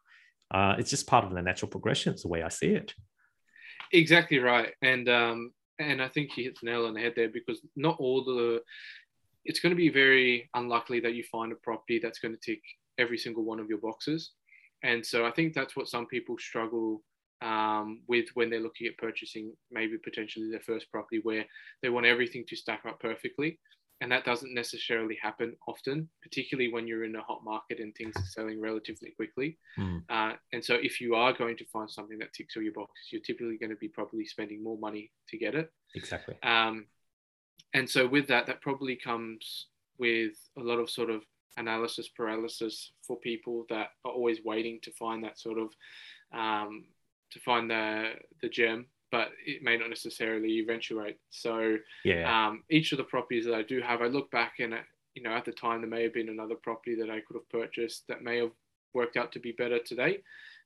Uh, 0.51 0.77
it's 0.79 0.91
just 0.91 1.07
part 1.07 1.25
of 1.25 1.33
the 1.33 1.43
natural 1.43 1.71
progression. 1.71 2.13
It's 2.13 2.23
the 2.23 2.29
way 2.29 2.43
I 2.43 2.49
see 2.49 2.69
it. 2.69 2.93
Exactly 3.93 4.39
right, 4.39 4.73
and 4.83 5.09
um, 5.09 5.53
and 5.79 6.03
I 6.03 6.09
think 6.09 6.37
you 6.37 6.45
hit 6.45 6.59
the 6.61 6.71
nail 6.71 6.87
on 6.87 6.95
the 6.95 7.01
head 7.01 7.15
there 7.17 7.29
because 7.29 7.61
not 7.75 7.97
all 7.99 8.25
the 8.25 8.61
it's 9.47 9.61
going 9.61 9.71
to 9.71 9.77
be 9.77 9.89
very 9.89 10.51
unlikely 10.55 11.01
that 11.01 11.15
you 11.15 11.23
find 11.31 11.53
a 11.53 11.57
property 11.57 12.01
that's 12.03 12.19
going 12.19 12.35
to 12.35 12.41
tick 12.41 12.61
every 12.99 13.17
single 13.17 13.45
one 13.45 13.61
of 13.61 13.69
your 13.69 13.79
boxes, 13.79 14.33
and 14.83 15.05
so 15.05 15.25
I 15.27 15.31
think 15.31 15.55
that's 15.55 15.77
what 15.77 15.89
some 15.89 16.07
people 16.07 16.37
struggle 16.39 17.03
um, 17.43 18.03
with 18.09 18.27
when 18.35 18.51
they're 18.51 18.61
looking 18.61 18.87
at 18.87 18.99
purchasing 18.99 19.53
maybe 19.71 19.99
potentially 20.03 20.51
their 20.51 20.61
first 20.61 20.91
property 20.91 21.21
where 21.23 21.45
they 21.83 21.91
want 21.91 22.07
everything 22.07 22.45
to 22.49 22.57
stack 22.57 22.83
up 22.87 23.01
perfectly. 23.01 23.59
And 24.03 24.13
that 24.13 24.27
doesn't 24.27 24.53
necessarily 24.53 25.17
happen 25.23 25.57
often, 25.67 26.11
particularly 26.23 26.71
when 26.71 26.87
you're 26.87 27.05
in 27.05 27.17
a 27.17 27.23
hot 27.23 27.43
market 27.43 27.81
and 27.81 27.95
things 27.95 28.15
are 28.17 28.27
selling 28.27 28.61
relatively 28.61 29.13
quickly. 29.13 29.57
Mm. 29.79 30.03
Uh, 30.11 30.35
and 30.53 30.63
so, 30.63 30.75
if 30.75 31.01
you 31.01 31.15
are 31.15 31.33
going 31.33 31.57
to 31.57 31.65
find 31.73 31.91
something 31.91 32.19
that 32.19 32.35
ticks 32.35 32.59
all 32.59 32.63
your 32.63 32.75
boxes, 32.75 33.07
you're 33.11 33.23
typically 33.23 33.57
going 33.57 33.71
to 33.71 33.77
be 33.77 33.89
probably 33.89 34.27
spending 34.27 34.63
more 34.63 34.77
money 34.77 35.13
to 35.31 35.39
get 35.39 35.55
it. 35.55 35.73
Exactly. 35.95 36.35
Um, 36.43 36.85
and 37.73 37.89
so, 37.89 38.07
with 38.07 38.29
that, 38.29 38.47
that 38.49 38.61
probably 38.61 38.97
comes 38.97 39.69
with 39.97 40.35
a 40.59 40.63
lot 40.63 40.79
of 40.79 40.91
sort 40.91 41.09
of 41.09 41.23
analysis 41.57 42.09
paralysis 42.09 42.93
for 43.07 43.17
people 43.17 43.65
that 43.69 43.89
are 44.05 44.13
always 44.13 44.39
waiting 44.45 44.79
to 44.83 44.91
find 44.93 45.25
that 45.25 45.39
sort 45.39 45.59
of 45.59 45.69
um, 46.33 46.85
to 47.33 47.41
find 47.41 47.71
the 47.71 48.13
the 48.43 48.49
gem 48.49 48.87
but 49.13 49.29
it 49.47 49.63
may 49.63 49.77
not 49.77 49.89
necessarily 49.89 50.59
eventuate 50.59 51.19
so 51.31 51.77
yeah 52.05 52.25
um, 52.49 52.63
each 52.71 52.93
of 52.93 52.99
the 52.99 53.05
properties 53.05 53.45
that 53.45 53.55
i 53.55 53.63
do 53.63 53.81
have 53.81 54.03
i 54.03 54.07
look 54.07 54.31
back 54.31 54.55
and 54.61 54.75
you 55.15 55.23
know 55.23 55.31
at 55.31 55.45
the 55.45 55.53
time 55.53 55.81
there 55.81 55.91
may 55.91 56.03
have 56.03 56.13
been 56.15 56.29
another 56.29 56.57
property 56.57 56.95
that 56.95 57.11
i 57.11 57.21
could 57.21 57.35
have 57.37 57.49
purchased 57.49 58.05
that 58.09 58.23
may 58.23 58.39
have 58.39 58.51
worked 58.95 59.17
out 59.17 59.33
to 59.33 59.39
be 59.39 59.53
better 59.53 59.79
today 59.79 60.19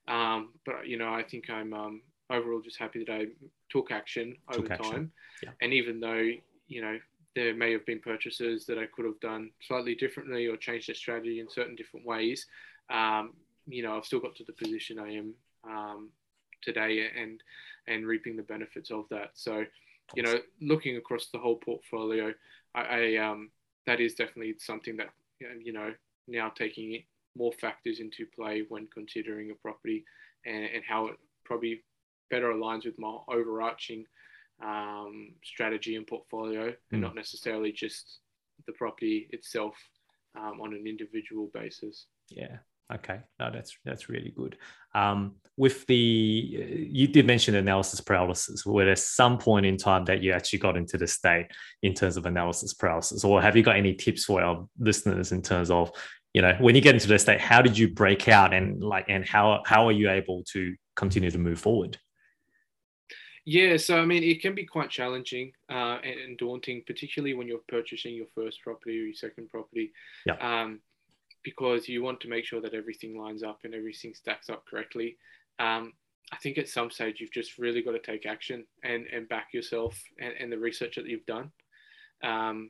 um, 0.07 0.49
but 0.65 0.87
you 0.87 0.97
know 0.97 1.13
i 1.13 1.23
think 1.23 1.49
i'm 1.49 1.73
um, 1.73 2.01
overall 2.29 2.61
just 2.61 2.79
happy 2.79 3.03
that 3.05 3.13
i 3.13 3.25
took 3.69 3.91
action 3.91 4.35
over 4.53 4.63
Took 4.63 4.71
action. 4.71 4.91
time 4.91 5.11
Yeah. 5.43 5.49
and 5.61 5.73
even 5.73 5.99
though 5.99 6.29
you 6.67 6.81
know 6.81 6.97
there 7.35 7.55
may 7.55 7.71
have 7.71 7.85
been 7.85 7.99
purchases 7.99 8.65
that 8.65 8.77
I 8.77 8.85
could 8.85 9.05
have 9.05 9.19
done 9.19 9.51
slightly 9.61 9.95
differently 9.95 10.47
or 10.47 10.57
changed 10.57 10.89
the 10.89 10.93
strategy 10.93 11.39
in 11.39 11.49
certain 11.49 11.75
different 11.75 12.05
ways. 12.05 12.45
Um, 12.89 13.33
you 13.67 13.83
know, 13.83 13.95
I've 13.95 14.05
still 14.05 14.19
got 14.19 14.35
to 14.35 14.43
the 14.43 14.53
position 14.53 14.99
I 14.99 15.13
am 15.13 15.33
um, 15.63 16.09
today 16.61 17.07
and 17.17 17.41
and 17.87 18.05
reaping 18.05 18.35
the 18.35 18.43
benefits 18.43 18.91
of 18.91 19.05
that. 19.09 19.31
So, 19.33 19.63
you 20.13 20.23
know, 20.23 20.35
looking 20.61 20.97
across 20.97 21.27
the 21.31 21.39
whole 21.39 21.55
portfolio, 21.55 22.33
I, 22.75 22.81
I 22.81 23.15
um, 23.17 23.49
that 23.87 23.99
is 23.99 24.15
definitely 24.15 24.55
something 24.59 24.97
that 24.97 25.09
you 25.39 25.73
know 25.73 25.93
now 26.27 26.49
taking 26.49 27.01
more 27.37 27.51
factors 27.53 27.99
into 27.99 28.25
play 28.35 28.65
when 28.67 28.87
considering 28.93 29.51
a 29.51 29.55
property 29.55 30.03
and, 30.45 30.65
and 30.65 30.83
how 30.87 31.07
it 31.07 31.15
probably 31.45 31.81
better 32.29 32.51
aligns 32.53 32.85
with 32.85 32.97
my 32.99 33.17
overarching 33.29 34.05
um, 34.63 35.33
strategy 35.43 35.95
and 35.95 36.05
portfolio, 36.07 36.65
and 36.91 36.99
Mm. 36.99 37.01
not 37.01 37.15
necessarily 37.15 37.71
just 37.71 38.19
the 38.67 38.73
property 38.73 39.27
itself 39.31 39.75
um, 40.35 40.61
on 40.61 40.73
an 40.73 40.85
individual 40.87 41.49
basis. 41.53 42.07
Yeah. 42.29 42.57
Okay. 42.93 43.19
No, 43.39 43.49
that's 43.51 43.77
that's 43.85 44.09
really 44.09 44.33
good. 44.35 44.57
Um, 44.93 45.35
with 45.55 45.85
the 45.87 45.95
you 45.95 47.07
did 47.07 47.25
mention 47.25 47.55
analysis 47.55 48.01
paralysis. 48.01 48.65
Were 48.65 48.83
there 48.85 48.95
some 48.97 49.37
point 49.37 49.65
in 49.65 49.77
time 49.77 50.03
that 50.05 50.21
you 50.21 50.33
actually 50.33 50.59
got 50.59 50.75
into 50.75 50.97
the 50.97 51.07
state 51.07 51.47
in 51.83 51.93
terms 51.93 52.17
of 52.17 52.25
analysis 52.25 52.73
paralysis, 52.73 53.23
or 53.23 53.41
have 53.41 53.55
you 53.55 53.63
got 53.63 53.77
any 53.77 53.93
tips 53.93 54.25
for 54.25 54.41
our 54.41 54.67
listeners 54.77 55.31
in 55.31 55.41
terms 55.41 55.71
of 55.71 55.91
you 56.33 56.41
know 56.41 56.53
when 56.59 56.75
you 56.75 56.81
get 56.81 56.95
into 56.95 57.07
the 57.07 57.17
state, 57.17 57.39
how 57.39 57.61
did 57.61 57.77
you 57.77 57.87
break 57.93 58.27
out 58.27 58.53
and 58.53 58.83
like 58.83 59.05
and 59.07 59.25
how 59.25 59.63
how 59.65 59.87
are 59.87 59.93
you 59.93 60.09
able 60.09 60.43
to 60.51 60.75
continue 60.97 61.31
to 61.31 61.37
move 61.37 61.59
forward? 61.59 61.97
Yeah, 63.45 63.77
so 63.77 63.97
I 63.99 64.05
mean, 64.05 64.23
it 64.23 64.41
can 64.41 64.53
be 64.53 64.65
quite 64.65 64.89
challenging 64.89 65.51
uh, 65.69 65.97
and, 66.03 66.19
and 66.19 66.37
daunting, 66.37 66.83
particularly 66.85 67.33
when 67.33 67.47
you're 67.47 67.59
purchasing 67.67 68.13
your 68.13 68.27
first 68.35 68.61
property 68.61 68.99
or 68.99 69.05
your 69.05 69.15
second 69.15 69.49
property. 69.49 69.91
Yeah. 70.25 70.35
Um, 70.35 70.79
because 71.43 71.89
you 71.89 72.03
want 72.03 72.19
to 72.21 72.27
make 72.27 72.45
sure 72.45 72.61
that 72.61 72.75
everything 72.75 73.19
lines 73.19 73.41
up 73.41 73.61
and 73.63 73.73
everything 73.73 74.13
stacks 74.13 74.49
up 74.49 74.63
correctly. 74.67 75.17
Um, 75.57 75.93
I 76.31 76.37
think 76.37 76.57
at 76.57 76.69
some 76.69 76.91
stage 76.91 77.19
you've 77.19 77.31
just 77.31 77.57
really 77.57 77.81
got 77.81 77.91
to 77.91 77.99
take 77.99 78.25
action 78.25 78.65
and, 78.83 79.05
and 79.07 79.27
back 79.27 79.47
yourself 79.53 79.99
and, 80.19 80.33
and 80.39 80.51
the 80.51 80.57
research 80.57 80.95
that 80.95 81.07
you've 81.07 81.25
done. 81.25 81.51
Um, 82.23 82.69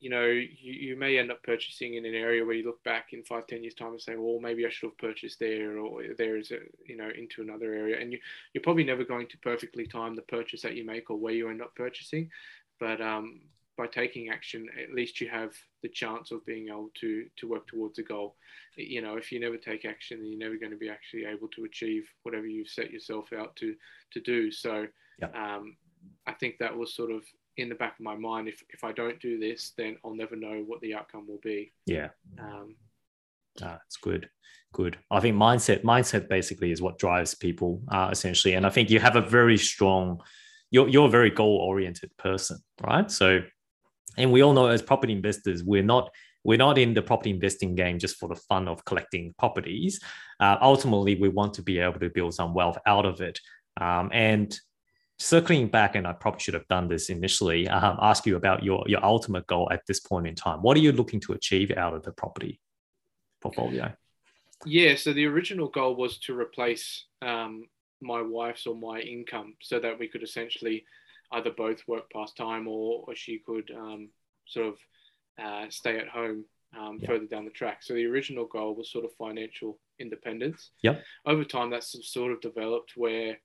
you 0.00 0.08
know, 0.08 0.24
you, 0.24 0.48
you 0.72 0.96
may 0.96 1.18
end 1.18 1.30
up 1.30 1.42
purchasing 1.42 1.94
in 1.94 2.06
an 2.06 2.14
area 2.14 2.44
where 2.44 2.54
you 2.54 2.64
look 2.64 2.82
back 2.84 3.12
in 3.12 3.22
five, 3.22 3.46
ten 3.46 3.62
years 3.62 3.74
time 3.74 3.92
and 3.92 4.00
say, 4.00 4.16
well, 4.16 4.40
maybe 4.40 4.64
I 4.66 4.70
should 4.70 4.88
have 4.88 4.98
purchased 4.98 5.38
there 5.38 5.78
or 5.78 6.02
there 6.16 6.36
is 6.38 6.50
a, 6.50 6.58
you 6.86 6.96
know, 6.96 7.10
into 7.16 7.42
another 7.42 7.74
area. 7.74 8.00
And 8.00 8.10
you, 8.12 8.18
you're 8.52 8.62
probably 8.62 8.84
never 8.84 9.04
going 9.04 9.28
to 9.28 9.38
perfectly 9.38 9.86
time 9.86 10.16
the 10.16 10.22
purchase 10.22 10.62
that 10.62 10.74
you 10.74 10.86
make 10.86 11.10
or 11.10 11.18
where 11.18 11.34
you 11.34 11.50
end 11.50 11.60
up 11.60 11.74
purchasing. 11.74 12.30
But 12.78 13.02
um, 13.02 13.42
by 13.76 13.86
taking 13.86 14.30
action, 14.30 14.68
at 14.82 14.94
least 14.94 15.20
you 15.20 15.28
have 15.28 15.52
the 15.82 15.88
chance 15.88 16.30
of 16.30 16.44
being 16.46 16.68
able 16.68 16.90
to 17.00 17.26
to 17.36 17.48
work 17.48 17.66
towards 17.66 17.98
a 17.98 18.02
goal. 18.02 18.36
You 18.76 19.02
know, 19.02 19.16
if 19.16 19.30
you 19.30 19.38
never 19.38 19.58
take 19.58 19.84
action, 19.84 20.18
then 20.18 20.28
you're 20.28 20.38
never 20.38 20.56
going 20.56 20.72
to 20.72 20.78
be 20.78 20.88
actually 20.90 21.26
able 21.26 21.48
to 21.48 21.64
achieve 21.64 22.08
whatever 22.22 22.46
you've 22.46 22.68
set 22.68 22.90
yourself 22.90 23.32
out 23.38 23.54
to 23.56 23.74
to 24.12 24.20
do. 24.20 24.50
So, 24.50 24.86
Yep. 25.20 25.36
um, 25.36 25.76
I 26.26 26.32
think 26.32 26.56
that 26.58 26.74
was 26.74 26.94
sort 26.94 27.10
of 27.10 27.22
in 27.56 27.68
the 27.68 27.74
back 27.74 27.94
of 27.98 28.04
my 28.04 28.16
mind. 28.16 28.48
If 28.48 28.62
if 28.70 28.84
I 28.84 28.92
don't 28.92 29.20
do 29.20 29.38
this, 29.38 29.72
then 29.76 29.96
I'll 30.04 30.14
never 30.14 30.36
know 30.36 30.64
what 30.66 30.80
the 30.80 30.94
outcome 30.94 31.26
will 31.28 31.40
be. 31.42 31.72
Yeah. 31.86 32.08
Um, 32.38 32.76
Ah, 33.62 33.78
it's 33.86 33.96
good. 33.96 34.28
Good. 34.72 34.96
I 35.10 35.20
think 35.20 35.36
mindset, 35.36 35.82
mindset 35.82 36.28
basically 36.28 36.70
is 36.70 36.80
what 36.80 36.98
drives 36.98 37.34
people 37.34 37.82
uh, 37.88 38.08
essentially. 38.12 38.54
And 38.54 38.66
I 38.66 38.70
think 38.70 38.90
you 38.90 39.00
have 39.00 39.16
a 39.16 39.20
very 39.20 39.56
strong, 39.56 40.20
you're, 40.70 40.88
you're 40.88 41.06
a 41.06 41.10
very 41.10 41.30
goal 41.30 41.56
oriented 41.56 42.16
person, 42.16 42.58
right? 42.82 43.10
So, 43.10 43.40
and 44.16 44.32
we 44.32 44.42
all 44.42 44.52
know 44.52 44.66
as 44.66 44.82
property 44.82 45.12
investors, 45.12 45.64
we're 45.64 45.82
not, 45.82 46.10
we're 46.44 46.58
not 46.58 46.78
in 46.78 46.94
the 46.94 47.02
property 47.02 47.30
investing 47.30 47.74
game 47.74 47.98
just 47.98 48.16
for 48.16 48.28
the 48.28 48.36
fun 48.36 48.68
of 48.68 48.84
collecting 48.84 49.34
properties. 49.38 50.00
Uh, 50.38 50.56
ultimately, 50.62 51.16
we 51.16 51.28
want 51.28 51.54
to 51.54 51.62
be 51.62 51.78
able 51.78 52.00
to 52.00 52.08
build 52.08 52.34
some 52.34 52.54
wealth 52.54 52.78
out 52.86 53.04
of 53.04 53.20
it. 53.20 53.38
Um, 53.80 54.10
and 54.12 54.56
circling 55.20 55.68
back, 55.68 55.94
and 55.96 56.06
I 56.06 56.12
probably 56.14 56.40
should 56.40 56.54
have 56.54 56.66
done 56.68 56.88
this 56.88 57.10
initially, 57.10 57.68
um, 57.68 57.98
ask 58.00 58.24
you 58.26 58.36
about 58.36 58.64
your, 58.64 58.82
your 58.86 59.04
ultimate 59.04 59.46
goal 59.46 59.68
at 59.70 59.86
this 59.86 60.00
point 60.00 60.26
in 60.26 60.34
time. 60.34 60.62
What 60.62 60.76
are 60.76 60.80
you 60.80 60.92
looking 60.92 61.20
to 61.20 61.34
achieve 61.34 61.70
out 61.76 61.94
of 61.94 62.02
the 62.02 62.12
property 62.12 62.58
portfolio? 63.42 63.92
Yeah, 64.64 64.96
so 64.96 65.12
the 65.12 65.26
original 65.26 65.68
goal 65.68 65.94
was 65.94 66.18
to 66.20 66.38
replace 66.38 67.04
um, 67.22 67.66
my 68.00 68.22
wife's 68.22 68.66
or 68.66 68.74
my 68.74 69.00
income 69.00 69.54
so 69.60 69.78
that 69.78 69.98
we 69.98 70.08
could 70.08 70.22
essentially 70.22 70.84
either 71.32 71.50
both 71.50 71.86
work 71.86 72.10
part 72.10 72.30
time 72.36 72.66
or, 72.66 73.04
or 73.06 73.14
she 73.14 73.38
could 73.46 73.70
um, 73.76 74.08
sort 74.46 74.68
of 74.68 74.78
uh, 75.42 75.66
stay 75.68 75.98
at 75.98 76.08
home 76.08 76.44
um, 76.78 76.98
Yeah. 76.98 77.08
further 77.08 77.26
down 77.26 77.44
the 77.44 77.50
track. 77.50 77.82
So 77.82 77.94
the 77.94 78.06
original 78.06 78.46
goal 78.46 78.74
was 78.74 78.90
sort 78.90 79.04
of 79.04 79.12
financial 79.14 79.78
independence. 79.98 80.70
Yep. 80.82 81.02
Over 81.26 81.44
time, 81.44 81.70
that's 81.70 81.94
sort 82.10 82.32
of 82.32 82.40
developed 82.40 82.92
where, 82.96 83.38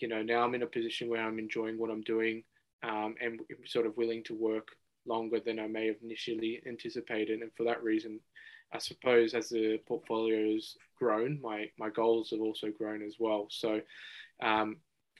you 0.00 0.08
know, 0.08 0.22
now 0.22 0.44
I'm 0.44 0.54
in 0.54 0.62
a 0.62 0.66
position 0.66 1.08
where 1.08 1.22
I'm 1.22 1.38
enjoying 1.38 1.78
what 1.78 1.90
I'm 1.90 2.02
doing 2.02 2.42
um, 2.82 3.14
and 3.20 3.40
sort 3.66 3.86
of 3.86 3.96
willing 3.96 4.22
to 4.24 4.34
work 4.34 4.68
longer 5.06 5.40
than 5.40 5.58
I 5.58 5.66
may 5.66 5.86
have 5.86 5.96
initially 6.02 6.62
anticipated. 6.66 7.40
And 7.40 7.50
for 7.56 7.64
that 7.64 7.82
reason, 7.82 8.20
I 8.72 8.78
suppose 8.78 9.34
as 9.34 9.48
the 9.48 9.78
portfolio 9.86 10.52
has 10.52 10.74
grown, 10.98 11.40
my 11.40 11.70
my 11.78 11.90
goals 11.90 12.30
have 12.30 12.40
also 12.40 12.68
grown 12.70 13.02
as 13.02 13.16
well. 13.18 13.46
So, 13.50 13.80
um, 14.42 14.76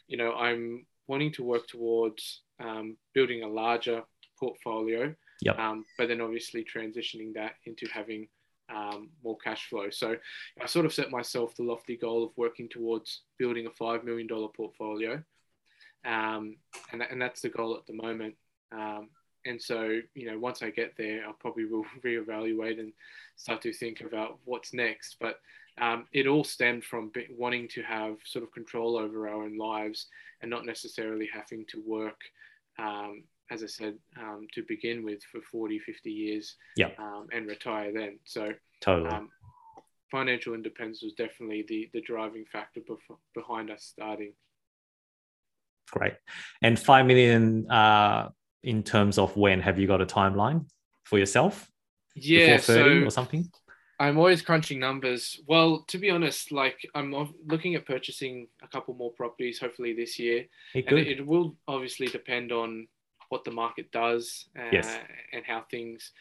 you 0.09 0.17
know, 0.17 0.35
I'm 0.35 0.87
wanting 1.07 1.33
to 1.33 1.45
work 1.45 1.67
towards 1.69 2.43
um, 2.61 2.97
building 3.15 3.43
a 3.43 3.49
larger 3.49 4.03
portfolio, 4.39 5.15
Yep. 5.43 5.59
um, 5.59 5.85
but 5.99 6.09
then 6.09 6.21
obviously 6.21 6.65
transitioning 6.65 7.35
that 7.35 7.53
into 7.65 7.87
having 7.93 8.29
um, 8.75 9.11
more 9.23 9.37
cash 9.39 9.69
flow. 9.69 9.91
So, 9.91 10.17
I 10.61 10.67
sort 10.67 10.87
of 10.87 10.93
set 10.93 11.11
myself 11.11 11.55
the 11.55 11.63
lofty 11.63 11.97
goal 11.97 12.25
of 12.25 12.31
working 12.37 12.69
towards 12.69 13.23
building 13.39 13.67
a 13.67 13.71
five 13.71 14.05
million 14.05 14.27
dollar 14.27 14.49
portfolio, 14.49 15.23
um, 16.05 16.57
and 16.93 17.03
and 17.03 17.21
that's 17.21 17.41
the 17.41 17.49
goal 17.49 17.77
at 17.77 17.87
the 17.87 17.95
moment. 17.95 18.35
Um, 18.73 19.09
and 19.47 19.63
so, 19.63 20.01
you 20.15 20.31
know, 20.31 20.39
once 20.39 20.63
I 20.63 20.71
get 20.71 20.97
there, 20.99 21.25
I'll 21.25 21.33
probably 21.33 21.65
will 21.65 21.85
reevaluate 22.05 22.81
and 22.81 22.93
start 23.37 23.63
to 23.63 23.73
think 23.73 24.01
about 24.01 24.39
what's 24.45 24.75
next. 24.75 25.17
But 25.21 25.39
um, 25.81 26.07
it 26.13 26.27
all 26.27 26.45
stemmed 26.45 26.85
from 26.85 27.13
wanting 27.37 27.69
to 27.69 27.83
have 27.83 28.17
sort 28.25 28.45
of 28.45 28.53
control 28.53 28.97
over 28.97 29.29
our 29.29 29.43
own 29.43 29.57
lives 29.57 30.07
and 30.43 30.51
not 30.51 30.67
necessarily 30.67 31.29
having 31.33 31.65
to 31.69 31.83
work, 31.87 32.21
um, 32.79 33.25
as 33.51 33.63
I 33.63 33.67
said, 33.67 33.95
um, 34.19 34.47
to 34.55 34.63
begin 34.67 35.05
with 35.05 35.23
for 35.31 35.41
40, 35.41 35.79
50 35.79 36.11
years 36.11 36.57
Yeah. 36.77 36.91
um, 36.99 37.29
and 37.33 37.47
retire 37.47 37.93
then. 37.93 38.19
So 38.25 38.53
Totally. 38.81 39.11
um, 39.11 39.31
financial 40.11 40.55
independence 40.55 41.03
was 41.03 41.15
definitely 41.15 41.65
the, 41.69 41.91
the 41.93 42.01
driving 42.01 42.45
factor 42.51 42.81
bef- 42.81 43.19
behind 43.35 43.71
us 43.71 43.85
starting. 43.85 44.33
Great. 45.91 46.15
And 46.63 46.79
5 46.79 47.07
million 47.07 47.71
uh, 47.71 48.31
in 48.63 48.83
terms 48.83 49.19
of 49.19 49.37
when 49.37 49.61
have 49.61 49.79
you 49.79 49.87
got 49.87 50.01
a 50.01 50.07
timeline 50.07 50.67
for 51.05 51.19
yourself? 51.19 51.71
Yeah, 52.15 52.57
Before 52.57 52.75
30 52.75 53.01
so 53.01 53.07
or 53.07 53.11
something? 53.11 53.51
I'm 53.99 54.19
always 54.19 54.43
crunching 54.43 54.79
numbers. 54.79 55.41
Well, 55.47 55.85
to 55.89 55.99
be 55.99 56.11
honest, 56.11 56.53
like 56.53 56.87
I'm 56.95 57.15
looking 57.47 57.77
at 57.77 57.87
purchasing 57.87 58.49
a 58.63 58.69
couple 58.69 58.95
more 58.95 59.13
properties, 59.13 59.59
hopefully 59.59 59.95
this 59.95 60.19
year, 60.19 60.47
Hey, 60.75 60.85
and 60.87 60.99
it, 60.99 61.21
it 61.21 61.27
will 61.27 61.57
obviously 61.67 62.07
depend 62.09 62.53
on 62.53 62.89
what 63.29 63.45
the 63.45 63.51
market 63.51 63.91
does 63.93 64.47
uh, 64.59 64.71
Yes. 64.73 64.99
and 65.33 65.45
how 65.45 65.65
things 65.71 66.13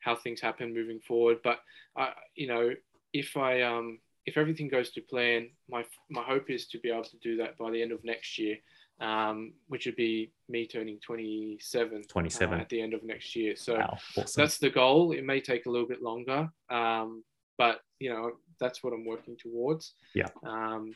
how 0.00 0.14
things 0.14 0.40
happen 0.40 0.74
moving 0.74 1.00
forward. 1.00 1.38
But 1.42 1.60
I, 1.96 2.12
you 2.34 2.46
know, 2.46 2.70
if 3.12 3.36
I 3.36 3.62
um 3.62 3.98
if 4.26 4.36
everything 4.36 4.68
goes 4.68 4.90
to 4.92 5.00
plan, 5.00 5.50
my 5.68 5.84
my 6.10 6.22
hope 6.22 6.50
is 6.50 6.66
to 6.68 6.78
be 6.78 6.90
able 6.90 7.04
to 7.04 7.16
do 7.18 7.36
that 7.38 7.56
by 7.58 7.70
the 7.70 7.80
end 7.82 7.92
of 7.92 8.04
next 8.04 8.38
year, 8.38 8.56
um, 9.00 9.54
which 9.68 9.86
would 9.86 9.96
be 9.96 10.32
me 10.48 10.66
turning 10.66 10.98
27, 11.00 12.04
27. 12.08 12.58
uh, 12.58 12.60
at 12.60 12.68
the 12.68 12.80
end 12.80 12.94
of 12.94 13.02
next 13.02 13.34
year. 13.34 13.56
So 13.56 13.74
wow. 13.76 13.98
Awesome. 14.16 14.40
that's 14.42 14.58
the 14.58 14.70
goal. 14.70 15.12
It 15.12 15.24
may 15.24 15.40
take 15.40 15.66
a 15.66 15.70
little 15.70 15.88
bit 15.88 16.02
longer, 16.02 16.50
um, 16.70 17.24
but 17.58 17.80
you 17.98 18.10
know 18.10 18.32
that's 18.58 18.82
what 18.82 18.92
I'm 18.92 19.06
working 19.06 19.36
towards. 19.36 19.94
Yeah. 20.14 20.28
Um, 20.42 20.94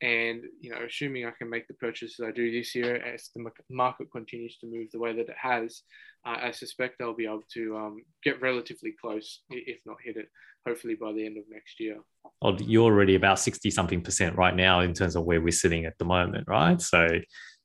and 0.00 0.42
you 0.60 0.70
know, 0.70 0.78
assuming 0.86 1.26
I 1.26 1.32
can 1.32 1.50
make 1.50 1.66
the 1.66 1.74
purchases 1.74 2.20
I 2.24 2.30
do 2.30 2.52
this 2.52 2.74
year, 2.74 2.96
as 2.96 3.30
the 3.34 3.44
market 3.68 4.08
continues 4.12 4.56
to 4.58 4.66
move 4.66 4.88
the 4.92 4.98
way 4.98 5.12
that 5.12 5.28
it 5.28 5.36
has, 5.40 5.82
uh, 6.24 6.36
I 6.42 6.50
suspect 6.52 7.00
I'll 7.00 7.14
be 7.14 7.26
able 7.26 7.42
to 7.54 7.76
um, 7.76 8.02
get 8.22 8.40
relatively 8.40 8.94
close, 9.00 9.40
if 9.50 9.78
not 9.86 9.96
hit 10.04 10.16
it, 10.16 10.28
hopefully 10.66 10.94
by 10.94 11.12
the 11.12 11.26
end 11.26 11.36
of 11.36 11.44
next 11.50 11.80
year. 11.80 11.98
Oh, 12.42 12.56
you're 12.58 12.84
already 12.84 13.16
about 13.16 13.40
sixty 13.40 13.70
something 13.70 14.00
percent 14.00 14.36
right 14.36 14.54
now 14.54 14.80
in 14.80 14.94
terms 14.94 15.16
of 15.16 15.24
where 15.24 15.40
we're 15.40 15.50
sitting 15.50 15.84
at 15.84 15.98
the 15.98 16.04
moment, 16.04 16.46
right? 16.46 16.80
So 16.80 17.08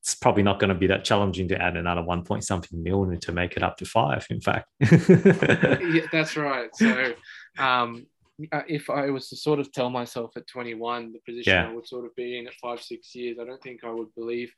it's 0.02 0.16
probably 0.16 0.44
not 0.44 0.60
going 0.60 0.70
to 0.70 0.76
be 0.76 0.88
that 0.88 1.06
challenging 1.06 1.48
to 1.50 1.62
add 1.62 1.78
another 1.78 2.04
one 2.04 2.24
point 2.24 2.44
something 2.44 2.82
million 2.82 3.20
to 3.20 3.32
make 3.32 3.56
it 3.56 3.64
up 3.64 3.78
to 3.78 3.86
five. 3.86 4.26
In 4.32 4.42
fact, 4.42 4.68
yeah, 4.80 6.08
that's 6.12 6.36
right. 6.36 6.70
So. 6.76 7.14
Um, 7.60 8.08
if 8.40 8.90
I 8.90 9.10
was 9.10 9.30
to 9.30 9.36
sort 9.36 9.60
of 9.60 9.72
tell 9.72 9.90
myself 9.90 10.32
at 10.36 10.48
21 10.48 11.14
the 11.14 11.20
position 11.20 11.54
yeah. 11.54 11.70
I 11.70 11.74
would 11.74 11.88
sort 11.88 12.06
of 12.06 12.16
be 12.16 12.40
in 12.40 12.48
at 12.48 12.56
five 12.56 12.82
six 12.82 13.14
years, 13.14 13.38
I 13.40 13.46
don't 13.46 13.62
think 13.62 13.84
I 13.84 13.92
would 13.92 14.14
believe 14.16 14.52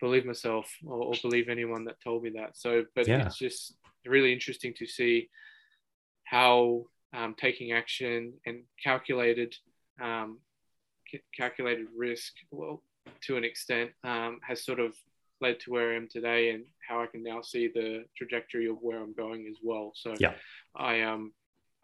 believe 0.00 0.24
myself 0.24 0.70
or, 0.86 1.02
or 1.02 1.14
believe 1.22 1.48
anyone 1.48 1.84
that 1.86 2.00
told 2.02 2.22
me 2.22 2.30
that. 2.36 2.56
So, 2.56 2.84
but 2.94 3.08
yeah. 3.08 3.26
it's 3.26 3.38
just 3.38 3.74
really 4.06 4.32
interesting 4.32 4.72
to 4.78 4.86
see 4.86 5.28
how 6.24 6.84
um, 7.12 7.34
taking 7.38 7.72
action 7.72 8.34
and 8.46 8.62
calculated 8.82 9.54
um, 10.00 10.38
c- 11.10 11.22
calculated 11.36 11.86
risk, 11.96 12.32
well, 12.50 12.82
to 13.22 13.36
an 13.36 13.44
extent, 13.44 13.90
um, 14.04 14.38
has 14.46 14.64
sort 14.64 14.78
of 14.78 14.94
led 15.40 15.60
to 15.60 15.70
where 15.70 15.92
I 15.92 15.96
am 15.96 16.08
today 16.10 16.50
and 16.50 16.64
how 16.86 17.02
I 17.02 17.06
can 17.06 17.22
now 17.22 17.42
see 17.42 17.68
the 17.68 18.04
trajectory 18.16 18.68
of 18.68 18.76
where 18.80 19.00
I'm 19.00 19.14
going 19.14 19.46
as 19.48 19.56
well. 19.62 19.92
So, 19.94 20.14
yeah, 20.18 20.34
I 20.76 21.02
um 21.02 21.32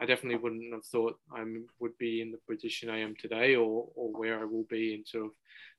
I 0.01 0.05
definitely 0.05 0.39
wouldn't 0.39 0.73
have 0.73 0.85
thought 0.85 1.17
I 1.31 1.43
would 1.79 1.97
be 1.97 2.21
in 2.21 2.31
the 2.31 2.53
position 2.53 2.89
I 2.89 2.99
am 2.99 3.15
today 3.15 3.55
or, 3.55 3.87
or 3.95 4.09
where 4.11 4.39
I 4.39 4.43
will 4.43 4.65
be 4.69 4.93
in 4.93 5.05
sort 5.05 5.25
of 5.25 5.31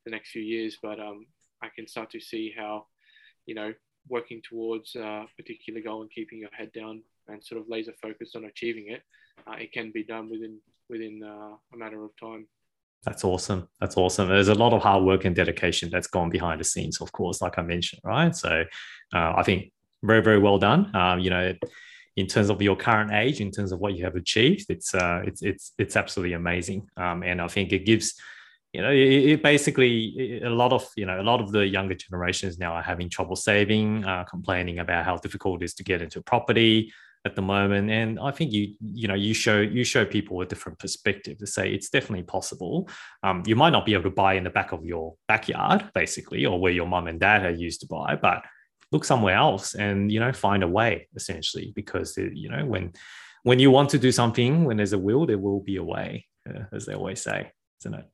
the 0.05 0.11
next 0.11 0.31
few 0.31 0.43
years. 0.43 0.79
But 0.83 0.99
um, 1.01 1.27
I 1.63 1.69
can 1.75 1.87
start 1.87 2.11
to 2.13 2.21
see 2.21 2.55
how, 2.57 2.87
you 3.45 3.55
know, 3.55 3.75
working 4.09 4.41
towards 4.49 4.95
a 4.95 5.27
particular 5.37 5.81
goal 5.81 6.03
and 6.03 6.11
keeping 6.11 6.39
your 6.39 6.51
head 6.53 6.73
down 6.73 7.03
and 7.29 7.45
sort 7.45 7.61
of 7.61 7.69
laser 7.69 7.93
focused 8.01 8.37
on 8.37 8.45
achieving 8.45 8.89
it, 8.89 9.03
uh, 9.47 9.57
it 9.59 9.73
can 9.73 9.91
be 9.91 10.05
done 10.05 10.31
within 10.31 10.59
within 10.89 11.23
uh, 11.23 11.57
a 11.73 11.77
matter 11.77 12.05
of 12.05 12.11
time. 12.19 12.47
That's 13.05 13.25
awesome. 13.25 13.69
That's 13.81 13.97
awesome. 13.97 14.29
There's 14.29 14.49
a 14.49 14.55
lot 14.55 14.73
of 14.73 14.83
hard 14.83 15.05
work 15.05 15.25
and 15.25 15.35
dedication 15.35 15.91
that's 15.91 16.07
gone 16.07 16.31
behind 16.31 16.61
the 16.61 16.65
scenes, 16.65 17.01
of 17.01 17.13
course, 17.13 17.43
like 17.43 17.59
I 17.59 17.63
mentioned, 17.63 18.03
right? 18.05 18.35
So 18.35 18.65
uh, 19.15 19.33
I 19.37 19.43
think 19.43 19.73
very, 20.03 20.23
very 20.23 20.39
well 20.39 20.59
done. 20.59 20.95
Um, 20.95 21.21
you 21.21 21.31
know, 21.31 21.53
in 22.17 22.27
terms 22.27 22.49
of 22.49 22.63
your 22.63 22.77
current 22.77 23.13
age, 23.13 23.41
in 23.41 23.51
terms 23.51 23.73
of 23.73 23.79
what 23.79 23.95
you 23.95 24.05
have 24.05 24.17
achieved, 24.17 24.67
it's 24.71 24.95
uh, 24.95 25.23
it's 25.25 25.43
it's 25.43 25.73
it's 25.79 25.97
absolutely 25.97 26.35
amazing. 26.35 26.89
Um, 26.97 27.23
and 27.23 27.41
I 27.41 27.49
think 27.49 27.73
it 27.73 27.85
gives, 27.85 28.15
you 28.73 28.81
know, 28.81 28.91
it, 28.91 29.31
it 29.33 29.43
basically 29.43 30.41
a 30.43 30.49
lot 30.49 30.73
of 30.73 30.87
you 30.97 31.05
know 31.05 31.21
a 31.21 31.23
lot 31.23 31.41
of 31.41 31.53
the 31.53 31.67
younger 31.67 31.95
generations 31.95 32.59
now 32.59 32.73
are 32.73 32.83
having 32.83 33.11
trouble 33.11 33.37
saving, 33.37 34.05
uh, 34.05 34.25
complaining 34.25 34.79
about 34.79 35.05
how 35.05 35.17
difficult 35.19 35.63
it 35.63 35.67
is 35.67 35.75
to 35.75 35.85
get 35.85 36.01
into 36.01 36.23
property 36.23 36.91
at 37.27 37.35
the 37.35 37.43
moment. 37.43 37.91
And 37.91 38.19
I 38.19 38.31
think 38.31 38.53
you 38.53 38.75
you 38.81 39.09
know 39.09 39.15
you 39.15 39.35
show 39.35 39.61
you 39.61 39.85
show 39.85 40.07
people 40.07 40.41
a 40.41 40.47
different 40.47 40.79
perspective 40.79 41.37
to 41.39 41.47
say 41.47 41.71
it's 41.71 41.91
definitely 41.91 42.23
possible. 42.23 42.89
Um, 43.23 43.43
you 43.47 43.57
might 43.57 43.71
not 43.71 43.85
be 43.85 43.93
able 43.93 44.05
to 44.05 44.11
buy 44.11 44.35
in 44.35 44.45
the 44.45 44.51
back 44.51 44.73
of 44.73 44.87
your 44.87 45.17
backyard, 45.29 45.91
basically, 45.93 46.47
or 46.47 46.59
where 46.59 46.73
your 46.73 46.87
mom 46.87 47.09
and 47.09 47.21
dad 47.21 47.45
are 47.45 47.51
used 47.51 47.81
to 47.83 47.87
buy, 47.87 48.17
but 48.17 48.43
look 48.93 49.05
somewhere 49.05 49.35
else 49.35 49.75
and 49.75 50.13
you 50.13 50.21
know 50.21 50.33
find 50.33 50.63
a 50.63 50.69
way 50.69 51.09
essentially 51.17 51.73
because 51.75 52.17
it, 52.19 52.33
you 52.35 52.49
know 52.49 52.65
when 52.65 52.93
when 53.43 53.59
you 53.59 53.71
want 53.71 53.91
to 53.91 53.99
do 53.99 54.13
something 54.13 54.65
when 54.65 54.77
there's 54.77 54.93
a 54.93 54.99
will 54.99 55.27
there 55.27 55.39
will 55.39 55.61
be 55.61 55.77
a 55.77 55.83
way 55.83 56.27
uh, 56.49 56.65
as 56.73 56.87
they 56.87 56.95
always 56.95 57.21
say 57.21 57.51
isn't 57.81 57.95
it? 57.95 58.05